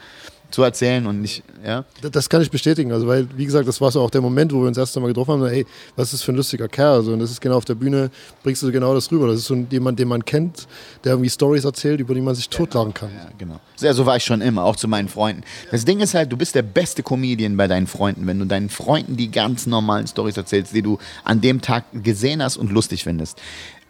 zu 0.50 0.64
erzählen 0.64 1.06
und 1.08 1.22
nicht, 1.22 1.44
ja. 1.66 1.84
Das 2.02 2.30
kann 2.30 2.42
ich 2.42 2.50
bestätigen, 2.50 2.92
also 2.92 3.08
weil, 3.08 3.28
wie 3.36 3.46
gesagt, 3.46 3.68
das 3.68 3.82
war 3.82 3.92
so 3.92 4.02
auch 4.02 4.10
der 4.10 4.22
Moment, 4.22 4.54
wo 4.54 4.62
wir 4.62 4.68
uns 4.68 4.78
erst 4.78 4.96
einmal 4.96 5.12
getroffen 5.12 5.32
haben, 5.32 5.46
ey, 5.46 5.66
was 5.96 6.08
ist 6.08 6.14
das 6.14 6.22
für 6.24 6.32
ein 6.32 6.38
lustiger 6.38 6.68
Kerl, 6.68 7.04
so, 7.04 7.12
und 7.12 7.20
das 7.20 7.32
ist 7.32 7.42
genau 7.42 7.58
auf 7.58 7.66
der 7.66 7.76
Bühne, 7.76 8.10
bringst 8.44 8.64
du 8.64 8.72
genau 8.72 8.94
das 8.94 9.12
rüber, 9.12 9.28
das 9.28 9.38
ist 9.38 9.48
so 9.48 9.56
jemand, 9.56 10.00
den 10.00 10.08
man 10.08 10.24
kennt, 10.24 10.68
der 11.04 11.14
irgendwie 11.14 11.30
Stories 11.30 11.66
erzählt, 11.66 12.00
über 12.00 12.14
die 12.14 12.22
man 12.22 12.34
sich 12.36 12.50
totlachen 12.50 12.94
kann. 12.94 13.10
Ja, 13.14 13.30
genau. 13.38 13.60
Ja, 13.80 13.94
so 13.94 14.06
war 14.06 14.16
ich 14.16 14.24
schon 14.24 14.42
immer, 14.42 14.64
auch 14.64 14.76
zu 14.76 14.88
meinen 14.88 15.10
Freunden. 15.10 15.44
Das 15.72 15.84
Ding 15.84 16.00
ist 16.00 16.14
halt, 16.14 16.32
du 16.32 16.38
bist 16.38 16.56
der 16.56 16.62
beste 16.62 17.04
Comedian 17.04 17.58
bei 17.58 17.68
deinen 17.68 17.88
Freunden, 17.88 18.26
wenn 18.26 18.40
du 18.40 18.46
deinen 18.46 18.70
Freunden 18.70 19.18
die 19.18 19.30
ganz 19.30 19.68
normalen 19.68 20.08
Stories 20.08 20.38
erzählst, 20.38 20.74
die 20.74 20.82
du 20.82 20.98
an 21.24 21.42
dem 21.42 21.62
Tag 21.62 21.84
gesehen 22.04 22.42
hast 22.42 22.58
und 22.58 22.72
lustig 22.72 23.04
findest. 23.04 23.42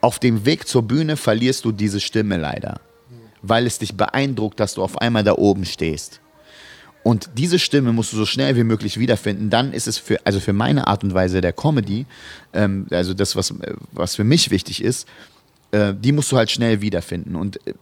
Auf 0.01 0.19
dem 0.19 0.45
Weg 0.45 0.67
zur 0.67 0.83
Bühne 0.83 1.17
verlierst 1.17 1.65
du 1.65 1.71
diese 1.71 1.99
Stimme 1.99 2.37
leider, 2.37 2.79
weil 3.41 3.65
es 3.65 3.79
dich 3.79 3.95
beeindruckt, 3.95 4.59
dass 4.59 4.73
du 4.73 4.83
auf 4.83 4.97
einmal 4.99 5.23
da 5.23 5.33
oben 5.33 5.65
stehst. 5.65 6.19
Und 7.07 7.29
diese 7.37 7.57
Stimme 7.57 7.93
musst 7.93 8.11
du 8.11 8.17
so 8.17 8.25
schnell 8.25 8.57
wie 8.57 8.65
möglich 8.65 8.99
wiederfinden. 8.99 9.49
Dann 9.49 9.71
ist 9.71 9.87
es 9.87 9.97
für, 9.97 10.19
also 10.25 10.41
für 10.41 10.51
meine 10.51 10.87
Art 10.87 11.05
und 11.05 11.13
Weise 11.13 11.39
der 11.39 11.53
Comedy, 11.53 12.05
ähm, 12.51 12.85
also 12.91 13.13
das, 13.13 13.37
was, 13.37 13.53
was 13.93 14.17
für 14.17 14.25
mich 14.25 14.51
wichtig 14.51 14.83
ist, 14.83 15.07
äh, 15.71 15.93
die 15.97 16.11
musst 16.11 16.29
du 16.33 16.35
halt 16.35 16.51
schnell 16.51 16.81
wiederfinden. 16.81 17.37
Und 17.37 17.65
äh, 17.65 17.75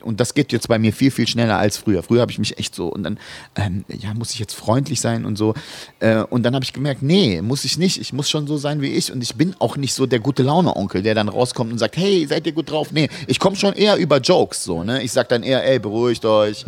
und 0.00 0.20
das 0.20 0.34
geht 0.34 0.52
jetzt 0.52 0.68
bei 0.68 0.78
mir 0.78 0.92
viel, 0.92 1.10
viel 1.10 1.26
schneller 1.26 1.58
als 1.58 1.78
früher. 1.78 2.02
Früher 2.02 2.20
habe 2.20 2.30
ich 2.30 2.38
mich 2.38 2.58
echt 2.58 2.74
so 2.74 2.88
und 2.88 3.02
dann, 3.04 3.18
ähm, 3.56 3.84
ja, 3.88 4.12
muss 4.12 4.32
ich 4.32 4.38
jetzt 4.38 4.54
freundlich 4.54 5.00
sein 5.00 5.24
und 5.24 5.36
so. 5.36 5.54
Äh, 5.98 6.18
und 6.18 6.42
dann 6.42 6.54
habe 6.54 6.64
ich 6.64 6.74
gemerkt, 6.74 7.02
nee, 7.02 7.40
muss 7.40 7.64
ich 7.64 7.78
nicht. 7.78 7.98
Ich 7.98 8.12
muss 8.12 8.28
schon 8.28 8.46
so 8.46 8.58
sein 8.58 8.82
wie 8.82 8.92
ich. 8.92 9.10
Und 9.10 9.22
ich 9.22 9.34
bin 9.34 9.54
auch 9.58 9.78
nicht 9.78 9.94
so 9.94 10.04
der 10.04 10.20
gute 10.20 10.42
Laune-Onkel, 10.42 11.02
der 11.02 11.14
dann 11.14 11.30
rauskommt 11.30 11.72
und 11.72 11.78
sagt, 11.78 11.96
hey, 11.96 12.26
seid 12.26 12.46
ihr 12.46 12.52
gut 12.52 12.70
drauf? 12.70 12.92
Nee, 12.92 13.08
ich 13.26 13.38
komme 13.38 13.56
schon 13.56 13.72
eher 13.72 13.96
über 13.96 14.18
Jokes 14.18 14.64
so, 14.64 14.84
ne? 14.84 15.02
Ich 15.02 15.12
sag 15.12 15.30
dann 15.30 15.42
eher, 15.42 15.66
ey, 15.66 15.78
beruhigt 15.78 16.26
euch, 16.26 16.66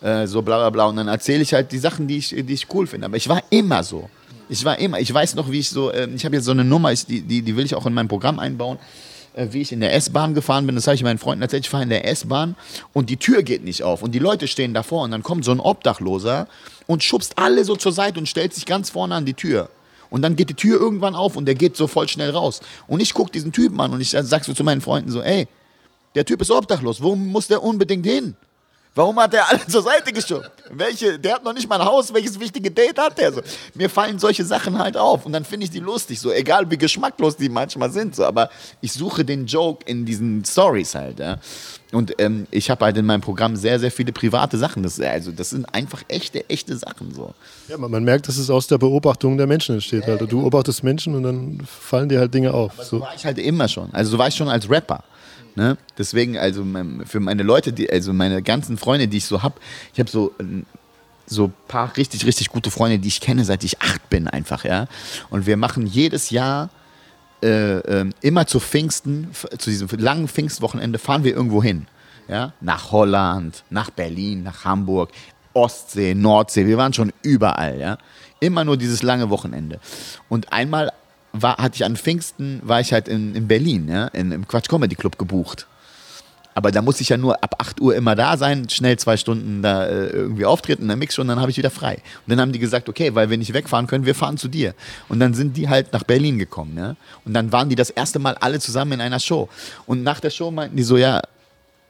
äh, 0.00 0.26
so 0.26 0.42
bla 0.42 0.58
bla 0.58 0.70
bla. 0.70 0.86
Und 0.86 0.96
dann 0.96 1.08
erzähle 1.08 1.42
ich 1.42 1.54
halt 1.54 1.72
die 1.72 1.78
Sachen, 1.78 2.06
die 2.06 2.18
ich, 2.18 2.28
die 2.30 2.52
ich 2.52 2.66
cool 2.74 2.86
finde. 2.86 3.06
Aber 3.06 3.16
ich 3.16 3.28
war 3.28 3.42
immer 3.50 3.82
so. 3.82 4.08
Ich 4.48 4.64
war 4.64 4.78
immer, 4.78 5.00
ich 5.00 5.12
weiß 5.12 5.34
noch, 5.34 5.50
wie 5.50 5.58
ich 5.58 5.70
so, 5.70 5.92
ähm, 5.92 6.14
ich 6.14 6.24
habe 6.24 6.36
jetzt 6.36 6.44
so 6.44 6.52
eine 6.52 6.64
Nummer, 6.64 6.92
ich, 6.92 7.04
die, 7.06 7.20
die, 7.20 7.42
die 7.42 7.56
will 7.56 7.64
ich 7.64 7.74
auch 7.74 7.86
in 7.86 7.94
mein 7.94 8.08
Programm 8.08 8.38
einbauen 8.38 8.78
äh, 9.34 9.48
wie 9.50 9.60
ich 9.60 9.72
in 9.72 9.80
der 9.80 9.94
S-Bahn 9.94 10.34
gefahren 10.34 10.66
bin, 10.66 10.74
das 10.74 10.86
habe 10.86 10.94
ich 10.94 11.02
meinen 11.02 11.18
Freunden 11.18 11.42
erzählt, 11.42 11.64
ich 11.64 11.70
fahre 11.70 11.82
in 11.82 11.90
der 11.90 12.08
S-Bahn 12.08 12.56
und 12.92 13.10
die 13.10 13.16
Tür 13.16 13.42
geht 13.42 13.64
nicht 13.64 13.82
auf 13.82 14.02
und 14.02 14.12
die 14.12 14.18
Leute 14.18 14.48
stehen 14.48 14.72
davor 14.72 15.02
und 15.02 15.10
dann 15.10 15.22
kommt 15.22 15.44
so 15.44 15.50
ein 15.50 15.60
Obdachloser 15.60 16.48
und 16.86 17.04
schubst 17.04 17.38
alle 17.38 17.64
so 17.64 17.76
zur 17.76 17.92
Seite 17.92 18.18
und 18.18 18.28
stellt 18.28 18.54
sich 18.54 18.66
ganz 18.66 18.90
vorne 18.90 19.14
an 19.14 19.26
die 19.26 19.34
Tür. 19.34 19.68
Und 20.08 20.22
dann 20.22 20.36
geht 20.36 20.48
die 20.48 20.54
Tür 20.54 20.80
irgendwann 20.80 21.14
auf 21.14 21.36
und 21.36 21.46
der 21.46 21.54
geht 21.54 21.76
so 21.76 21.86
voll 21.86 22.08
schnell 22.08 22.30
raus. 22.30 22.60
Und 22.86 23.00
ich 23.00 23.12
gucke 23.12 23.32
diesen 23.32 23.52
Typen 23.52 23.80
an 23.80 23.92
und 23.92 24.00
ich 24.00 24.10
sag 24.10 24.44
so 24.44 24.54
zu 24.54 24.64
meinen 24.64 24.80
Freunden 24.80 25.10
so, 25.10 25.20
ey, 25.20 25.48
der 26.14 26.24
Typ 26.24 26.40
ist 26.40 26.50
obdachlos, 26.50 27.02
wo 27.02 27.14
muss 27.16 27.48
der 27.48 27.62
unbedingt 27.62 28.06
hin? 28.06 28.36
Warum 28.96 29.20
hat 29.20 29.34
der 29.34 29.48
alle 29.48 29.64
zur 29.68 29.82
Seite 29.82 30.10
geschoben? 30.12 30.46
Welche, 30.70 31.18
der 31.18 31.34
hat 31.34 31.44
noch 31.44 31.52
nicht 31.52 31.68
mal 31.68 31.78
ein 31.80 31.86
Haus, 31.86 32.12
welches 32.12 32.40
wichtige 32.40 32.70
Date 32.70 32.98
hat 32.98 33.18
der? 33.18 33.30
So, 33.30 33.42
mir 33.74 33.90
fallen 33.90 34.18
solche 34.18 34.44
Sachen 34.44 34.78
halt 34.78 34.96
auf 34.96 35.26
und 35.26 35.32
dann 35.32 35.44
finde 35.44 35.64
ich 35.64 35.70
die 35.70 35.80
lustig, 35.80 36.18
so 36.18 36.32
egal 36.32 36.68
wie 36.70 36.78
geschmacklos 36.78 37.36
die 37.36 37.50
manchmal 37.50 37.90
sind, 37.90 38.16
so, 38.16 38.24
aber 38.24 38.48
ich 38.80 38.92
suche 38.92 39.24
den 39.24 39.46
Joke 39.46 39.84
in 39.86 40.06
diesen 40.06 40.44
Stories 40.44 40.94
halt, 40.94 41.20
ja. 41.20 41.38
Und 41.92 42.20
ähm, 42.20 42.46
ich 42.50 42.68
habe 42.68 42.84
halt 42.84 42.96
in 42.96 43.06
meinem 43.06 43.20
Programm 43.20 43.54
sehr, 43.54 43.78
sehr 43.78 43.92
viele 43.92 44.12
private 44.12 44.58
Sachen. 44.58 44.82
Das, 44.82 44.98
also, 44.98 45.30
das 45.30 45.50
sind 45.50 45.72
einfach 45.72 46.02
echte, 46.08 46.48
echte 46.50 46.76
Sachen 46.76 47.14
so. 47.14 47.32
Ja, 47.68 47.78
man, 47.78 47.90
man 47.90 48.02
merkt, 48.02 48.26
dass 48.26 48.38
es 48.38 48.50
aus 48.50 48.66
der 48.66 48.76
Beobachtung 48.78 49.36
der 49.38 49.46
Menschen 49.46 49.76
entsteht. 49.76 50.04
Halt. 50.04 50.20
Du 50.20 50.26
beobachtest 50.26 50.82
Menschen 50.82 51.14
und 51.14 51.22
dann 51.22 51.62
fallen 51.64 52.08
dir 52.08 52.18
halt 52.18 52.34
Dinge 52.34 52.52
auf. 52.52 52.72
So 52.78 52.82
So. 52.82 53.00
war 53.00 53.14
ich 53.14 53.24
halt 53.24 53.38
immer 53.38 53.68
schon. 53.68 53.88
Also 53.94 54.10
so 54.10 54.18
war 54.18 54.26
ich 54.26 54.34
schon 54.34 54.48
als 54.48 54.68
Rapper. 54.68 55.04
Ne? 55.56 55.76
Deswegen, 55.98 56.38
also 56.38 56.64
für 57.06 57.20
meine 57.20 57.42
Leute, 57.42 57.72
die, 57.72 57.90
also 57.90 58.12
meine 58.12 58.42
ganzen 58.42 58.76
Freunde, 58.78 59.08
die 59.08 59.16
ich 59.16 59.24
so 59.24 59.42
habe, 59.42 59.58
ich 59.92 59.98
habe 59.98 60.10
so 60.10 60.32
so 61.26 61.50
paar 61.66 61.96
richtig, 61.96 62.24
richtig 62.24 62.50
gute 62.50 62.70
Freunde, 62.70 62.98
die 62.98 63.08
ich 63.08 63.20
kenne, 63.20 63.44
seit 63.44 63.64
ich 63.64 63.82
acht 63.82 64.08
bin 64.08 64.28
einfach, 64.28 64.64
ja. 64.64 64.86
Und 65.28 65.46
wir 65.46 65.56
machen 65.56 65.86
jedes 65.86 66.30
Jahr 66.30 66.70
äh, 67.42 67.78
ähm, 67.78 68.14
immer 68.22 68.46
zu 68.46 68.60
Pfingsten, 68.60 69.28
zu 69.58 69.70
diesem 69.70 69.88
langen 69.98 70.28
Pfingstwochenende 70.28 70.98
fahren 70.98 71.24
wir 71.24 71.34
irgendwo 71.34 71.62
hin. 71.62 71.86
Ja? 72.28 72.52
Nach 72.60 72.92
Holland, 72.92 73.64
nach 73.70 73.90
Berlin, 73.90 74.42
nach 74.42 74.64
Hamburg, 74.64 75.10
Ostsee, 75.52 76.14
Nordsee, 76.14 76.66
wir 76.66 76.76
waren 76.76 76.92
schon 76.92 77.12
überall, 77.22 77.78
ja. 77.78 77.98
Immer 78.40 78.64
nur 78.64 78.76
dieses 78.76 79.02
lange 79.02 79.30
Wochenende. 79.30 79.80
Und 80.28 80.52
einmal 80.52 80.92
war, 81.42 81.56
hatte 81.58 81.76
ich 81.76 81.84
an 81.84 81.96
Pfingsten, 81.96 82.60
war 82.62 82.80
ich 82.80 82.92
halt 82.92 83.08
in, 83.08 83.34
in 83.34 83.48
Berlin, 83.48 83.88
ja, 83.88 84.06
in, 84.08 84.32
im 84.32 84.46
Quatsch 84.46 84.68
Comedy 84.68 84.94
Club 84.94 85.18
gebucht. 85.18 85.66
Aber 86.56 86.70
da 86.70 86.80
muss 86.80 87.02
ich 87.02 87.10
ja 87.10 87.18
nur 87.18 87.44
ab 87.44 87.56
8 87.58 87.82
Uhr 87.82 87.94
immer 87.94 88.14
da 88.14 88.38
sein, 88.38 88.66
schnell 88.70 88.98
zwei 88.98 89.18
Stunden 89.18 89.60
da 89.60 89.84
äh, 89.84 90.06
irgendwie 90.06 90.46
auftreten, 90.46 90.88
der 90.88 90.96
Mix 90.96 91.18
und 91.18 91.28
dann 91.28 91.38
habe 91.38 91.50
ich 91.50 91.58
wieder 91.58 91.68
frei. 91.68 91.96
Und 91.96 92.30
dann 92.30 92.40
haben 92.40 92.52
die 92.52 92.58
gesagt, 92.58 92.88
okay, 92.88 93.14
weil 93.14 93.28
wir 93.28 93.36
nicht 93.36 93.52
wegfahren 93.52 93.86
können, 93.86 94.06
wir 94.06 94.14
fahren 94.14 94.38
zu 94.38 94.48
dir. 94.48 94.74
Und 95.10 95.20
dann 95.20 95.34
sind 95.34 95.58
die 95.58 95.68
halt 95.68 95.92
nach 95.92 96.04
Berlin 96.04 96.38
gekommen, 96.38 96.78
ja. 96.78 96.96
Und 97.26 97.34
dann 97.34 97.52
waren 97.52 97.68
die 97.68 97.74
das 97.74 97.90
erste 97.90 98.18
Mal 98.18 98.36
alle 98.36 98.58
zusammen 98.58 98.92
in 98.92 99.00
einer 99.02 99.20
Show. 99.20 99.50
Und 99.84 100.02
nach 100.02 100.18
der 100.18 100.30
Show 100.30 100.50
meinten 100.50 100.78
die 100.78 100.82
so, 100.82 100.96
ja, 100.96 101.20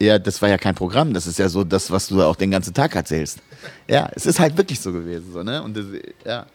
ja, 0.00 0.18
das 0.18 0.42
war 0.42 0.48
ja 0.48 0.58
kein 0.58 0.74
Programm, 0.74 1.14
das 1.14 1.28
ist 1.28 1.38
ja 1.38 1.48
so 1.48 1.62
das, 1.62 1.92
was 1.92 2.08
du 2.08 2.20
auch 2.22 2.34
den 2.34 2.50
ganzen 2.50 2.74
Tag 2.74 2.96
erzählst. 2.96 3.38
Ja, 3.86 4.10
es 4.16 4.26
ist 4.26 4.40
halt 4.40 4.56
wirklich 4.56 4.80
so 4.80 4.92
gewesen, 4.92 5.32
so, 5.32 5.44
ne? 5.44 5.62
Und 5.62 5.76
das, 5.76 5.84
ja, 6.24 6.46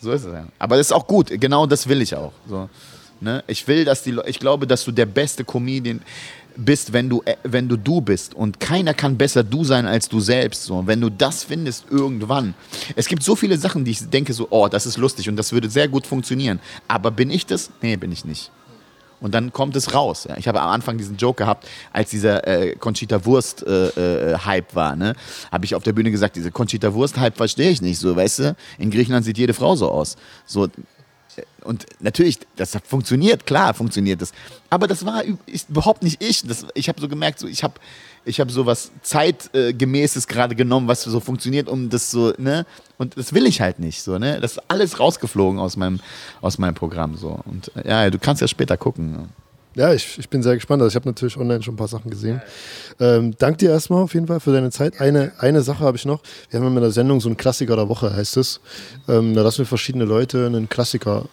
so 0.00 0.12
ist 0.12 0.24
es 0.24 0.32
ja. 0.32 0.46
Aber 0.58 0.76
das 0.76 0.88
ist 0.88 0.92
auch 0.92 1.06
gut, 1.06 1.28
genau 1.40 1.66
das 1.66 1.88
will 1.88 2.02
ich 2.02 2.14
auch. 2.14 2.32
So, 2.48 2.68
ne? 3.20 3.44
Ich 3.46 3.66
will, 3.68 3.84
dass 3.84 4.02
die 4.02 4.16
ich 4.26 4.38
glaube, 4.38 4.66
dass 4.66 4.84
du 4.84 4.92
der 4.92 5.06
beste 5.06 5.44
Comedian 5.44 6.00
bist, 6.56 6.92
wenn 6.92 7.08
du, 7.08 7.22
äh, 7.24 7.36
wenn 7.42 7.68
du 7.68 7.76
du 7.76 8.00
bist. 8.00 8.34
Und 8.34 8.60
keiner 8.60 8.94
kann 8.94 9.16
besser 9.16 9.42
du 9.42 9.64
sein 9.64 9.86
als 9.86 10.08
du 10.08 10.20
selbst. 10.20 10.64
So. 10.64 10.86
Wenn 10.86 11.00
du 11.00 11.10
das 11.10 11.44
findest 11.44 11.86
irgendwann. 11.90 12.54
Es 12.96 13.06
gibt 13.06 13.22
so 13.22 13.36
viele 13.36 13.56
Sachen, 13.56 13.84
die 13.84 13.92
ich 13.92 14.08
denke 14.08 14.32
so, 14.32 14.48
oh, 14.50 14.68
das 14.68 14.86
ist 14.86 14.96
lustig 14.96 15.28
und 15.28 15.36
das 15.36 15.52
würde 15.52 15.68
sehr 15.70 15.88
gut 15.88 16.06
funktionieren. 16.06 16.60
Aber 16.88 17.10
bin 17.10 17.30
ich 17.30 17.46
das? 17.46 17.70
Nee, 17.82 17.96
bin 17.96 18.12
ich 18.12 18.24
nicht. 18.24 18.50
Und 19.20 19.34
dann 19.34 19.52
kommt 19.52 19.76
es 19.76 19.94
raus. 19.94 20.26
Ich 20.36 20.48
habe 20.48 20.60
am 20.60 20.70
Anfang 20.70 20.98
diesen 20.98 21.16
Joke 21.16 21.42
gehabt, 21.42 21.68
als 21.92 22.10
dieser 22.10 22.46
äh, 22.46 22.74
Conchita 22.76 23.24
Wurst 23.24 23.62
äh, 23.66 24.32
äh, 24.32 24.62
war. 24.72 24.96
Ne? 24.96 25.14
Habe 25.52 25.64
ich 25.64 25.74
auf 25.74 25.82
der 25.82 25.92
Bühne 25.92 26.10
gesagt, 26.10 26.36
diese 26.36 26.50
Conchita 26.50 26.94
Wurst 26.94 27.18
Hype 27.18 27.36
verstehe 27.36 27.70
ich 27.70 27.82
nicht. 27.82 27.98
So, 27.98 28.16
weißt 28.16 28.38
du, 28.40 28.56
in 28.78 28.90
Griechenland 28.90 29.24
sieht 29.24 29.38
jede 29.38 29.54
Frau 29.54 29.76
so 29.76 29.90
aus. 29.90 30.16
So, 30.46 30.68
und 31.62 31.86
natürlich, 32.00 32.38
das 32.56 32.76
funktioniert, 32.84 33.46
klar 33.46 33.74
funktioniert 33.74 34.20
das. 34.20 34.32
Aber 34.70 34.86
das 34.86 35.04
war 35.04 35.22
überhaupt 35.68 36.02
nicht 36.02 36.22
ich. 36.22 36.42
Das, 36.46 36.66
ich 36.74 36.88
habe 36.88 37.00
so 37.00 37.08
gemerkt, 37.08 37.38
so, 37.38 37.46
ich 37.46 37.62
habe 37.62 37.74
ich 38.24 38.40
hab 38.40 38.50
so 38.50 38.66
was 38.66 38.90
zeitgemäßes 39.02 40.26
gerade 40.26 40.54
genommen, 40.54 40.88
was 40.88 41.02
so 41.02 41.20
funktioniert, 41.20 41.68
um 41.68 41.88
das 41.88 42.10
so, 42.10 42.32
ne? 42.38 42.66
Und 42.98 43.16
das 43.16 43.32
will 43.32 43.46
ich 43.46 43.60
halt 43.60 43.78
nicht, 43.78 44.02
so, 44.02 44.18
ne? 44.18 44.40
Das 44.40 44.52
ist 44.52 44.62
alles 44.68 45.00
rausgeflogen 45.00 45.58
aus 45.58 45.76
meinem, 45.76 46.00
aus 46.40 46.58
meinem 46.58 46.74
Programm, 46.74 47.16
so. 47.16 47.40
Und 47.44 47.72
ja, 47.84 48.10
du 48.10 48.18
kannst 48.18 48.42
ja 48.42 48.48
später 48.48 48.76
gucken. 48.76 49.28
Ja, 49.76 49.94
ich, 49.94 50.18
ich 50.18 50.28
bin 50.28 50.42
sehr 50.42 50.54
gespannt. 50.54 50.82
Also 50.82 50.90
ich 50.92 50.96
habe 50.96 51.08
natürlich 51.08 51.36
online 51.36 51.62
schon 51.62 51.74
ein 51.74 51.76
paar 51.76 51.88
Sachen 51.88 52.10
gesehen. 52.10 52.42
Ähm, 52.98 53.34
dank 53.38 53.58
dir 53.58 53.70
erstmal 53.70 54.02
auf 54.02 54.14
jeden 54.14 54.26
Fall 54.26 54.40
für 54.40 54.52
deine 54.52 54.70
Zeit. 54.70 55.00
Eine, 55.00 55.32
eine 55.38 55.62
Sache 55.62 55.84
habe 55.84 55.96
ich 55.96 56.04
noch. 56.04 56.20
Wir 56.50 56.60
haben 56.60 56.74
in 56.74 56.82
der 56.82 56.90
Sendung 56.90 57.20
so 57.20 57.28
einen 57.28 57.36
Klassiker 57.36 57.76
der 57.76 57.88
Woche, 57.88 58.12
heißt 58.14 58.36
es. 58.36 58.60
Ähm, 59.08 59.34
da 59.34 59.42
lassen 59.42 59.58
wir 59.58 59.66
verschiedene 59.66 60.04
Leute 60.04 60.46
einen 60.46 60.68
Klassiker 60.68 61.26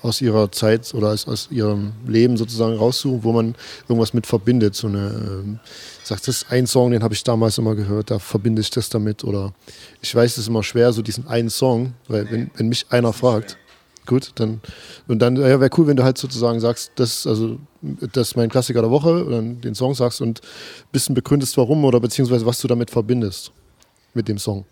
aus 0.00 0.20
ihrer 0.20 0.50
Zeit 0.50 0.94
oder 0.94 1.08
aus, 1.08 1.28
aus 1.28 1.48
ihrem 1.50 1.92
Leben 2.06 2.36
sozusagen 2.36 2.76
raussuchen, 2.76 3.22
wo 3.22 3.32
man 3.32 3.54
irgendwas 3.88 4.14
mit 4.14 4.26
verbindet. 4.26 4.74
So 4.74 4.86
eine, 4.86 4.98
ähm, 4.98 5.60
sagt, 6.06 6.28
das 6.28 6.42
ist 6.42 6.50
ein 6.50 6.66
Song, 6.66 6.90
den 6.90 7.02
habe 7.02 7.14
ich 7.14 7.24
damals 7.24 7.58
immer 7.58 7.74
gehört, 7.74 8.10
da 8.10 8.18
verbinde 8.18 8.60
ich 8.60 8.70
das 8.70 8.88
damit. 8.88 9.24
Oder 9.24 9.52
ich 10.00 10.14
weiß, 10.14 10.32
es 10.32 10.38
ist 10.38 10.48
immer 10.48 10.62
schwer, 10.62 10.92
so 10.92 11.02
diesen 11.02 11.26
einen 11.26 11.50
Song, 11.50 11.94
weil 12.08 12.30
wenn, 12.30 12.50
wenn 12.56 12.68
mich 12.68 12.86
einer 12.90 13.12
fragt, 13.12 13.58
Gut, 14.06 14.32
dann 14.34 14.60
und 15.08 15.20
dann 15.20 15.36
ja, 15.36 15.60
wäre 15.60 15.70
cool, 15.78 15.86
wenn 15.86 15.96
du 15.96 16.04
halt 16.04 16.18
sozusagen 16.18 16.60
sagst, 16.60 16.92
das 16.96 17.20
ist 17.20 17.26
also 17.26 17.58
das 18.12 18.28
ist 18.28 18.36
mein 18.36 18.50
Klassiker 18.50 18.82
der 18.82 18.90
Woche 18.90 19.24
oder 19.24 19.40
den 19.40 19.74
Song 19.74 19.94
sagst 19.94 20.20
und 20.20 20.42
ein 20.42 20.92
bisschen 20.92 21.14
begründest, 21.14 21.56
warum 21.56 21.84
oder 21.86 22.00
beziehungsweise 22.00 22.44
was 22.44 22.60
du 22.60 22.68
damit 22.68 22.90
verbindest 22.90 23.50
mit 24.12 24.28
dem 24.28 24.36
Song. 24.36 24.66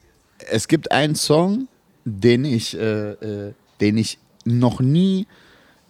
es 0.50 0.68
gibt 0.68 0.92
einen 0.92 1.14
Song, 1.14 1.66
den 2.04 2.44
ich, 2.44 2.76
äh, 2.76 3.12
äh, 3.12 3.54
den 3.80 3.96
ich 3.96 4.18
noch 4.44 4.80
nie 4.80 5.26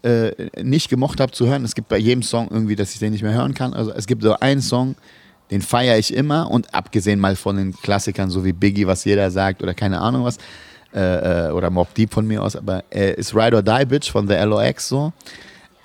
äh, 0.03 0.32
nicht 0.62 0.88
gemocht 0.88 1.20
habe 1.20 1.32
zu 1.32 1.47
hören. 1.47 1.64
Es 1.64 1.74
gibt 1.74 1.88
bei 1.88 1.99
jedem 1.99 2.22
Song 2.22 2.49
irgendwie, 2.51 2.76
dass 2.76 2.93
ich 2.93 3.01
den 3.01 3.12
nicht 3.12 3.22
mehr 3.22 3.34
hören 3.34 3.55
kann. 3.55 3.72
Also 3.72 3.93
es 3.93 4.07
gibt 4.07 4.22
so 4.22 4.34
einen 4.38 4.61
Song, 4.61 4.95
den 5.53 5.61
feiere 5.61 5.98
ich 5.98 6.14
immer 6.14 6.50
und 6.50 6.74
abgesehen 6.74 7.20
mal 7.20 7.36
von 7.36 7.57
den 7.57 7.76
Klassikern, 7.76 8.30
so 8.30 8.42
wie 8.42 8.55
Biggie, 8.55 8.86
was 8.86 9.05
jeder 9.05 9.30
sagt 9.30 9.62
oder 9.62 9.74
keine 9.74 10.00
Ahnung 10.00 10.24
was, 10.24 10.38
äh, 10.94 11.48
äh, 11.48 11.50
oder 11.53 11.68
Mob 11.68 11.94
Deep 11.94 12.12
von 12.12 12.26
mir 12.26 12.42
aus, 12.42 12.57
aber 12.57 12.82
äh, 12.90 13.12
ist 13.14 13.34
Ride 13.34 13.57
or 13.57 13.62
Die 13.62 13.84
Bitch 13.84 14.11
von 14.11 14.26
The 14.26 14.34
LOX 14.34 14.88
so. 14.88 15.12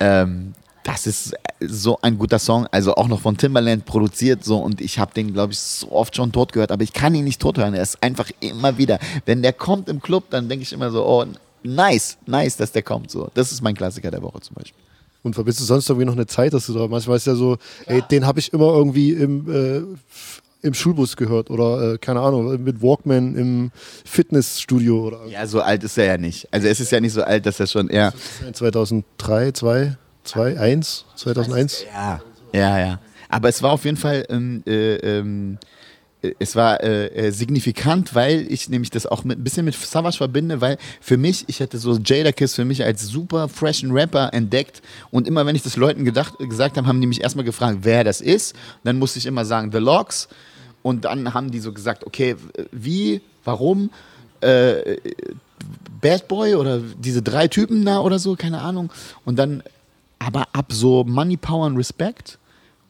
Ähm, 0.00 0.54
das 0.84 1.06
ist 1.06 1.34
so 1.60 1.98
ein 2.00 2.16
guter 2.16 2.38
Song, 2.38 2.66
also 2.70 2.94
auch 2.94 3.08
noch 3.08 3.20
von 3.20 3.36
Timbaland 3.36 3.84
produziert 3.84 4.42
so 4.42 4.56
und 4.56 4.80
ich 4.80 4.98
habe 4.98 5.12
den, 5.12 5.34
glaube 5.34 5.52
ich, 5.52 5.58
so 5.58 5.92
oft 5.92 6.16
schon 6.16 6.32
tot 6.32 6.54
gehört, 6.54 6.72
aber 6.72 6.82
ich 6.82 6.94
kann 6.94 7.14
ihn 7.14 7.24
nicht 7.24 7.42
tot 7.42 7.58
hören. 7.58 7.74
Er 7.74 7.82
ist 7.82 8.02
einfach 8.02 8.30
immer 8.40 8.78
wieder, 8.78 8.98
wenn 9.26 9.42
der 9.42 9.52
kommt 9.52 9.90
im 9.90 10.00
Club, 10.00 10.30
dann 10.30 10.48
denke 10.48 10.62
ich 10.62 10.72
immer 10.72 10.90
so, 10.90 11.06
oh, 11.06 11.26
nice, 11.62 12.16
nice, 12.24 12.56
dass 12.56 12.72
der 12.72 12.82
kommt 12.82 13.10
so. 13.10 13.30
Das 13.34 13.52
ist 13.52 13.60
mein 13.60 13.74
Klassiker 13.74 14.10
der 14.10 14.22
Woche 14.22 14.40
zum 14.40 14.54
Beispiel. 14.54 14.82
Und 15.22 15.34
verbindest 15.34 15.60
du 15.60 15.64
sonst 15.64 15.88
irgendwie 15.88 16.06
noch 16.06 16.14
eine 16.14 16.26
Zeit, 16.26 16.54
dass 16.54 16.66
du 16.66 16.74
da 16.74 16.86
manchmal 16.86 17.16
ist 17.16 17.26
ja 17.26 17.34
so, 17.34 17.58
ey, 17.86 18.02
den 18.10 18.26
habe 18.26 18.38
ich 18.38 18.52
immer 18.52 18.72
irgendwie 18.72 19.12
im, 19.12 19.50
äh, 19.50 19.82
im 20.66 20.74
Schulbus 20.74 21.16
gehört 21.16 21.50
oder 21.50 21.94
äh, 21.94 21.98
keine 21.98 22.20
Ahnung, 22.20 22.62
mit 22.62 22.82
Walkman 22.82 23.34
im 23.36 23.70
Fitnessstudio 24.04 25.06
oder 25.06 25.26
Ja, 25.26 25.46
so 25.46 25.60
alt 25.60 25.84
ist 25.84 25.98
er 25.98 26.04
ja 26.04 26.18
nicht. 26.18 26.48
Also 26.52 26.68
es 26.68 26.80
ist 26.80 26.92
ja 26.92 27.00
nicht 27.00 27.12
so 27.12 27.22
alt, 27.22 27.46
dass 27.46 27.60
er 27.60 27.66
schon 27.66 27.88
eher. 27.88 28.12
2003, 28.52 29.52
2, 29.52 29.96
2, 30.24 30.58
1, 30.58 31.04
2001. 31.16 31.84
Ja, 31.92 32.20
ja, 32.52 32.78
ja. 32.78 33.00
Aber 33.28 33.48
es 33.48 33.62
war 33.62 33.72
auf 33.72 33.84
jeden 33.84 33.96
Fall, 33.96 34.24
ähm, 34.30 34.62
äh, 34.66 34.96
ähm, 34.96 35.58
äh, 35.60 35.77
es 36.38 36.56
war 36.56 36.82
äh, 36.82 37.06
äh, 37.06 37.30
signifikant, 37.30 38.14
weil 38.14 38.50
ich 38.50 38.68
nämlich 38.68 38.90
das 38.90 39.06
auch 39.06 39.24
mit, 39.24 39.38
ein 39.38 39.44
bisschen 39.44 39.64
mit 39.64 39.74
Savage 39.74 40.16
verbinde, 40.16 40.60
weil 40.60 40.78
für 41.00 41.16
mich, 41.16 41.44
ich 41.46 41.60
hätte 41.60 41.78
so 41.78 41.96
Jada 41.96 42.32
Kiss 42.32 42.54
für 42.54 42.64
mich 42.64 42.84
als 42.84 43.06
super 43.06 43.48
freshen 43.48 43.92
Rapper 43.92 44.32
entdeckt 44.32 44.82
und 45.10 45.28
immer 45.28 45.46
wenn 45.46 45.54
ich 45.54 45.62
das 45.62 45.76
Leuten 45.76 46.04
gedacht, 46.04 46.34
gesagt 46.38 46.76
habe, 46.76 46.88
haben 46.88 47.00
die 47.00 47.06
mich 47.06 47.22
erstmal 47.22 47.44
gefragt, 47.44 47.78
wer 47.82 48.02
das 48.02 48.20
ist. 48.20 48.56
dann 48.82 48.98
musste 48.98 49.18
ich 49.18 49.26
immer 49.26 49.44
sagen, 49.44 49.70
The 49.72 49.78
Logs. 49.78 50.28
Und 50.82 51.04
dann 51.04 51.34
haben 51.34 51.50
die 51.50 51.58
so 51.58 51.72
gesagt, 51.72 52.06
okay, 52.06 52.36
wie, 52.72 53.20
warum? 53.44 53.90
Äh, 54.40 54.96
Bad 56.00 56.28
Boy 56.28 56.54
oder 56.54 56.80
diese 56.80 57.20
drei 57.22 57.48
Typen 57.48 57.84
da 57.84 58.00
oder 58.00 58.18
so, 58.18 58.36
keine 58.36 58.60
Ahnung. 58.60 58.90
Und 59.24 59.38
dann 59.38 59.62
aber 60.18 60.46
ab 60.52 60.66
so 60.72 61.04
Money, 61.04 61.36
Power 61.36 61.66
und 61.66 61.76
Respect. 61.76 62.38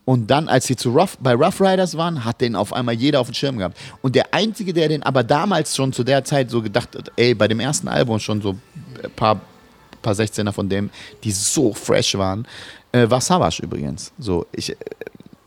Und 0.08 0.30
dann, 0.30 0.48
als 0.48 0.66
sie 0.66 0.74
zu 0.74 0.88
Rough, 0.88 1.18
bei 1.20 1.34
Rough 1.34 1.60
Riders 1.60 1.94
waren, 1.94 2.24
hat 2.24 2.40
den 2.40 2.56
auf 2.56 2.72
einmal 2.72 2.94
jeder 2.94 3.20
auf 3.20 3.28
dem 3.28 3.34
Schirm 3.34 3.58
gehabt. 3.58 3.76
Und 4.00 4.14
der 4.14 4.32
Einzige, 4.32 4.72
der 4.72 4.88
den 4.88 5.02
aber 5.02 5.22
damals 5.22 5.76
schon 5.76 5.92
zu 5.92 6.02
der 6.02 6.24
Zeit 6.24 6.48
so 6.48 6.62
gedacht 6.62 6.96
hat, 6.96 7.12
ey, 7.16 7.34
bei 7.34 7.46
dem 7.46 7.60
ersten 7.60 7.88
Album 7.88 8.18
schon 8.18 8.40
so 8.40 8.56
ein 9.02 9.10
paar, 9.16 9.38
paar 10.00 10.14
16er 10.14 10.52
von 10.52 10.66
dem, 10.66 10.88
die 11.24 11.30
so 11.30 11.74
fresh 11.74 12.16
waren, 12.16 12.48
äh, 12.90 13.10
war 13.10 13.20
Savage 13.20 13.62
übrigens. 13.62 14.10
So, 14.18 14.46
ich, 14.50 14.74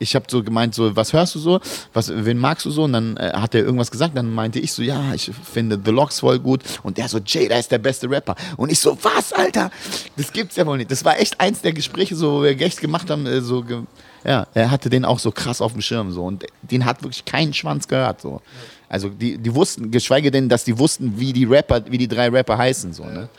ich 0.01 0.15
habe 0.15 0.25
so 0.27 0.43
gemeint, 0.43 0.73
so, 0.73 0.95
was 0.95 1.13
hörst 1.13 1.35
du 1.35 1.39
so? 1.39 1.59
Was, 1.93 2.11
wen 2.13 2.37
magst 2.37 2.65
du 2.65 2.71
so? 2.71 2.83
Und 2.83 2.93
dann 2.93 3.17
äh, 3.17 3.31
hat 3.33 3.53
er 3.53 3.61
irgendwas 3.61 3.91
gesagt, 3.91 4.17
dann 4.17 4.33
meinte 4.33 4.59
ich 4.59 4.73
so, 4.73 4.81
ja, 4.81 5.13
ich 5.13 5.29
finde 5.43 5.79
The 5.83 5.91
Locks 5.91 6.19
voll 6.19 6.39
gut. 6.39 6.63
Und 6.81 6.97
der 6.97 7.07
so, 7.07 7.19
Jada 7.23 7.57
ist 7.57 7.71
der 7.71 7.77
beste 7.77 8.09
Rapper. 8.09 8.35
Und 8.57 8.71
ich 8.71 8.79
so, 8.79 8.97
was, 9.03 9.31
Alter? 9.31 9.69
Das 10.17 10.33
gibt's 10.33 10.55
ja 10.55 10.65
wohl 10.65 10.77
nicht. 10.77 10.89
Das 10.89 11.05
war 11.05 11.19
echt 11.19 11.39
eins 11.39 11.61
der 11.61 11.73
Gespräche, 11.73 12.15
so, 12.15 12.39
wo 12.39 12.43
wir 12.43 12.59
echt 12.59 12.81
gemacht 12.81 13.09
haben, 13.09 13.25
äh, 13.27 13.41
so, 13.41 13.61
ge 13.61 13.81
ja, 14.23 14.45
er 14.53 14.69
hatte 14.69 14.89
den 14.91 15.03
auch 15.03 15.17
so 15.17 15.31
krass 15.31 15.61
auf 15.61 15.71
dem 15.71 15.81
Schirm, 15.81 16.11
so. 16.11 16.23
Und 16.23 16.45
den 16.61 16.85
hat 16.85 17.01
wirklich 17.01 17.25
keinen 17.25 17.53
Schwanz 17.53 17.87
gehört, 17.87 18.21
so. 18.21 18.41
Also, 18.89 19.09
die, 19.09 19.37
die 19.37 19.55
wussten, 19.55 19.89
geschweige 19.89 20.31
denn, 20.31 20.49
dass 20.49 20.63
die 20.63 20.77
wussten, 20.77 21.19
wie 21.19 21.33
die 21.33 21.45
Rapper, 21.45 21.81
wie 21.89 21.97
die 21.97 22.07
drei 22.07 22.29
Rapper 22.29 22.57
heißen, 22.57 22.93
so, 22.93 23.05
ne? 23.05 23.29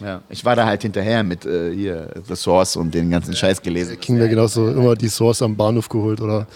Ja, 0.00 0.22
ich 0.28 0.44
war 0.44 0.54
da 0.54 0.66
halt 0.66 0.82
hinterher 0.82 1.22
mit 1.22 1.44
äh, 1.44 1.74
hier 1.74 2.10
The 2.26 2.36
Source 2.36 2.76
und 2.76 2.94
den 2.94 3.10
ganzen 3.10 3.34
Scheiß 3.34 3.62
gelesen. 3.62 3.98
King 4.00 4.18
wäre 4.18 4.28
genauso 4.28 4.68
immer 4.68 4.94
die 4.94 5.08
Source 5.08 5.42
am 5.42 5.56
Bahnhof 5.56 5.88
geholt 5.88 6.20
oder 6.20 6.46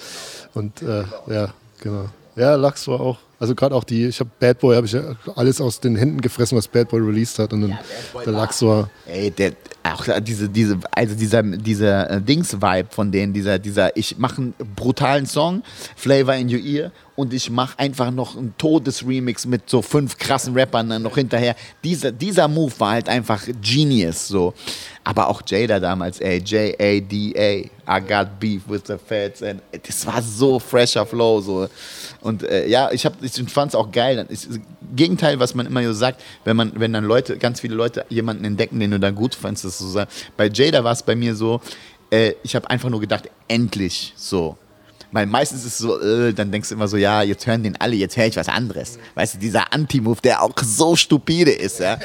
und 0.54 0.82
äh, 0.82 1.04
ja, 1.26 1.48
genau. 1.80 2.06
Ja, 2.36 2.54
Lachs 2.54 2.86
war 2.88 3.00
auch, 3.00 3.18
also 3.42 3.56
gerade 3.56 3.74
auch 3.74 3.82
die, 3.82 4.06
ich 4.06 4.20
habe 4.20 4.30
Bad 4.38 4.60
Boy, 4.60 4.76
habe 4.76 4.86
ich 4.86 4.92
ja 4.92 5.16
alles 5.34 5.60
aus 5.60 5.80
den 5.80 5.96
Händen 5.96 6.20
gefressen, 6.20 6.56
was 6.56 6.68
Bad 6.68 6.88
Boy 6.90 7.00
released 7.00 7.40
hat 7.40 7.52
und 7.52 7.62
dann 7.62 7.78
der 8.24 8.32
Lachs 8.32 8.62
war. 8.62 8.88
Ey, 9.04 9.32
der, 9.32 9.54
auch 9.82 10.06
diese, 10.20 10.48
diese, 10.48 10.78
also 10.92 11.16
dieser, 11.16 11.42
dieser 11.42 12.08
äh, 12.08 12.20
Dings-Vibe 12.22 12.88
von 12.90 13.10
denen, 13.10 13.32
dieser, 13.32 13.58
dieser, 13.58 13.96
ich 13.96 14.16
mache 14.16 14.42
einen 14.42 14.54
brutalen 14.76 15.26
Song, 15.26 15.64
Flavor 15.96 16.34
in 16.34 16.54
Your 16.54 16.60
Ear, 16.60 16.92
und 17.16 17.34
ich 17.34 17.50
mache 17.50 17.76
einfach 17.80 18.12
noch 18.12 18.36
einen 18.36 18.54
Todesremix 18.56 19.44
mit 19.44 19.68
so 19.68 19.82
fünf 19.82 20.18
krassen 20.18 20.54
Rappern 20.54 20.88
dann 20.88 21.02
noch 21.02 21.16
hinterher. 21.16 21.56
Dieser, 21.82 22.12
dieser 22.12 22.46
Move 22.46 22.72
war 22.78 22.92
halt 22.92 23.08
einfach 23.08 23.44
genius, 23.60 24.28
so. 24.28 24.54
Aber 25.04 25.28
auch 25.28 25.42
Jada 25.44 25.80
damals, 25.80 26.20
ey, 26.20 26.38
J-A-D-A, 26.38 27.70
I 27.88 28.00
got 28.00 28.38
beef 28.38 28.62
with 28.68 28.82
the 28.86 28.96
feds, 28.96 29.42
and 29.42 29.60
das 29.84 30.06
war 30.06 30.22
so 30.22 30.60
fresher 30.60 31.04
Flow, 31.04 31.40
so. 31.40 31.68
Und 32.20 32.44
äh, 32.44 32.68
ja, 32.68 32.88
ich, 32.92 33.04
ich 33.04 33.50
fand 33.50 33.70
es 33.70 33.74
auch 33.74 33.90
geil. 33.90 34.24
Das 34.30 34.48
Gegenteil, 34.94 35.40
was 35.40 35.56
man 35.56 35.66
immer 35.66 35.82
so 35.82 35.92
sagt, 35.92 36.22
wenn 36.44 36.56
man, 36.56 36.72
wenn 36.76 36.92
dann 36.92 37.04
Leute, 37.04 37.36
ganz 37.36 37.60
viele 37.60 37.74
Leute 37.74 38.04
jemanden 38.10 38.44
entdecken, 38.44 38.78
den 38.78 38.92
du 38.92 39.00
dann 39.00 39.16
gut 39.16 39.34
fandest, 39.34 39.78
so 39.78 40.02
Bei 40.36 40.48
Jada 40.48 40.84
war 40.84 40.92
es 40.92 41.02
bei 41.02 41.16
mir 41.16 41.34
so, 41.34 41.60
äh, 42.12 42.34
ich 42.44 42.54
habe 42.54 42.70
einfach 42.70 42.88
nur 42.88 43.00
gedacht, 43.00 43.28
endlich 43.48 44.12
so. 44.16 44.56
Weil 45.10 45.26
meistens 45.26 45.60
ist 45.64 45.72
es 45.72 45.78
so, 45.78 46.00
äh, 46.00 46.32
dann 46.32 46.52
denkst 46.52 46.68
du 46.68 46.74
immer 46.76 46.88
so, 46.88 46.96
ja, 46.96 47.22
jetzt 47.22 47.46
hören 47.46 47.62
den 47.62 47.78
alle, 47.80 47.96
jetzt 47.96 48.16
höre 48.16 48.26
ich 48.26 48.36
was 48.36 48.48
anderes. 48.48 48.98
Weißt 49.14 49.34
du, 49.34 49.38
dieser 49.38 49.72
Anti-Move, 49.72 50.20
der 50.22 50.42
auch 50.42 50.54
so 50.62 50.94
stupide 50.94 51.50
ist, 51.50 51.80
ja. 51.80 51.98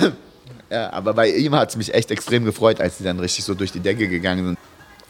ja 0.72 0.92
aber 0.92 1.14
bei 1.14 1.28
ihm 1.28 1.54
hat 1.54 1.70
es 1.70 1.76
mich 1.76 1.94
echt 1.94 2.10
extrem 2.10 2.44
gefreut, 2.44 2.80
als 2.80 2.98
die 2.98 3.04
dann 3.04 3.20
richtig 3.20 3.44
so 3.44 3.54
durch 3.54 3.72
die 3.72 3.80
Decke 3.80 4.08
gegangen 4.08 4.46
sind. 4.46 4.58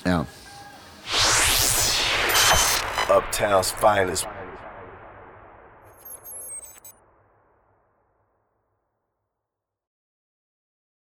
Ja. 0.05 0.27
Uptown's 3.09 3.73
finest. 3.73 4.27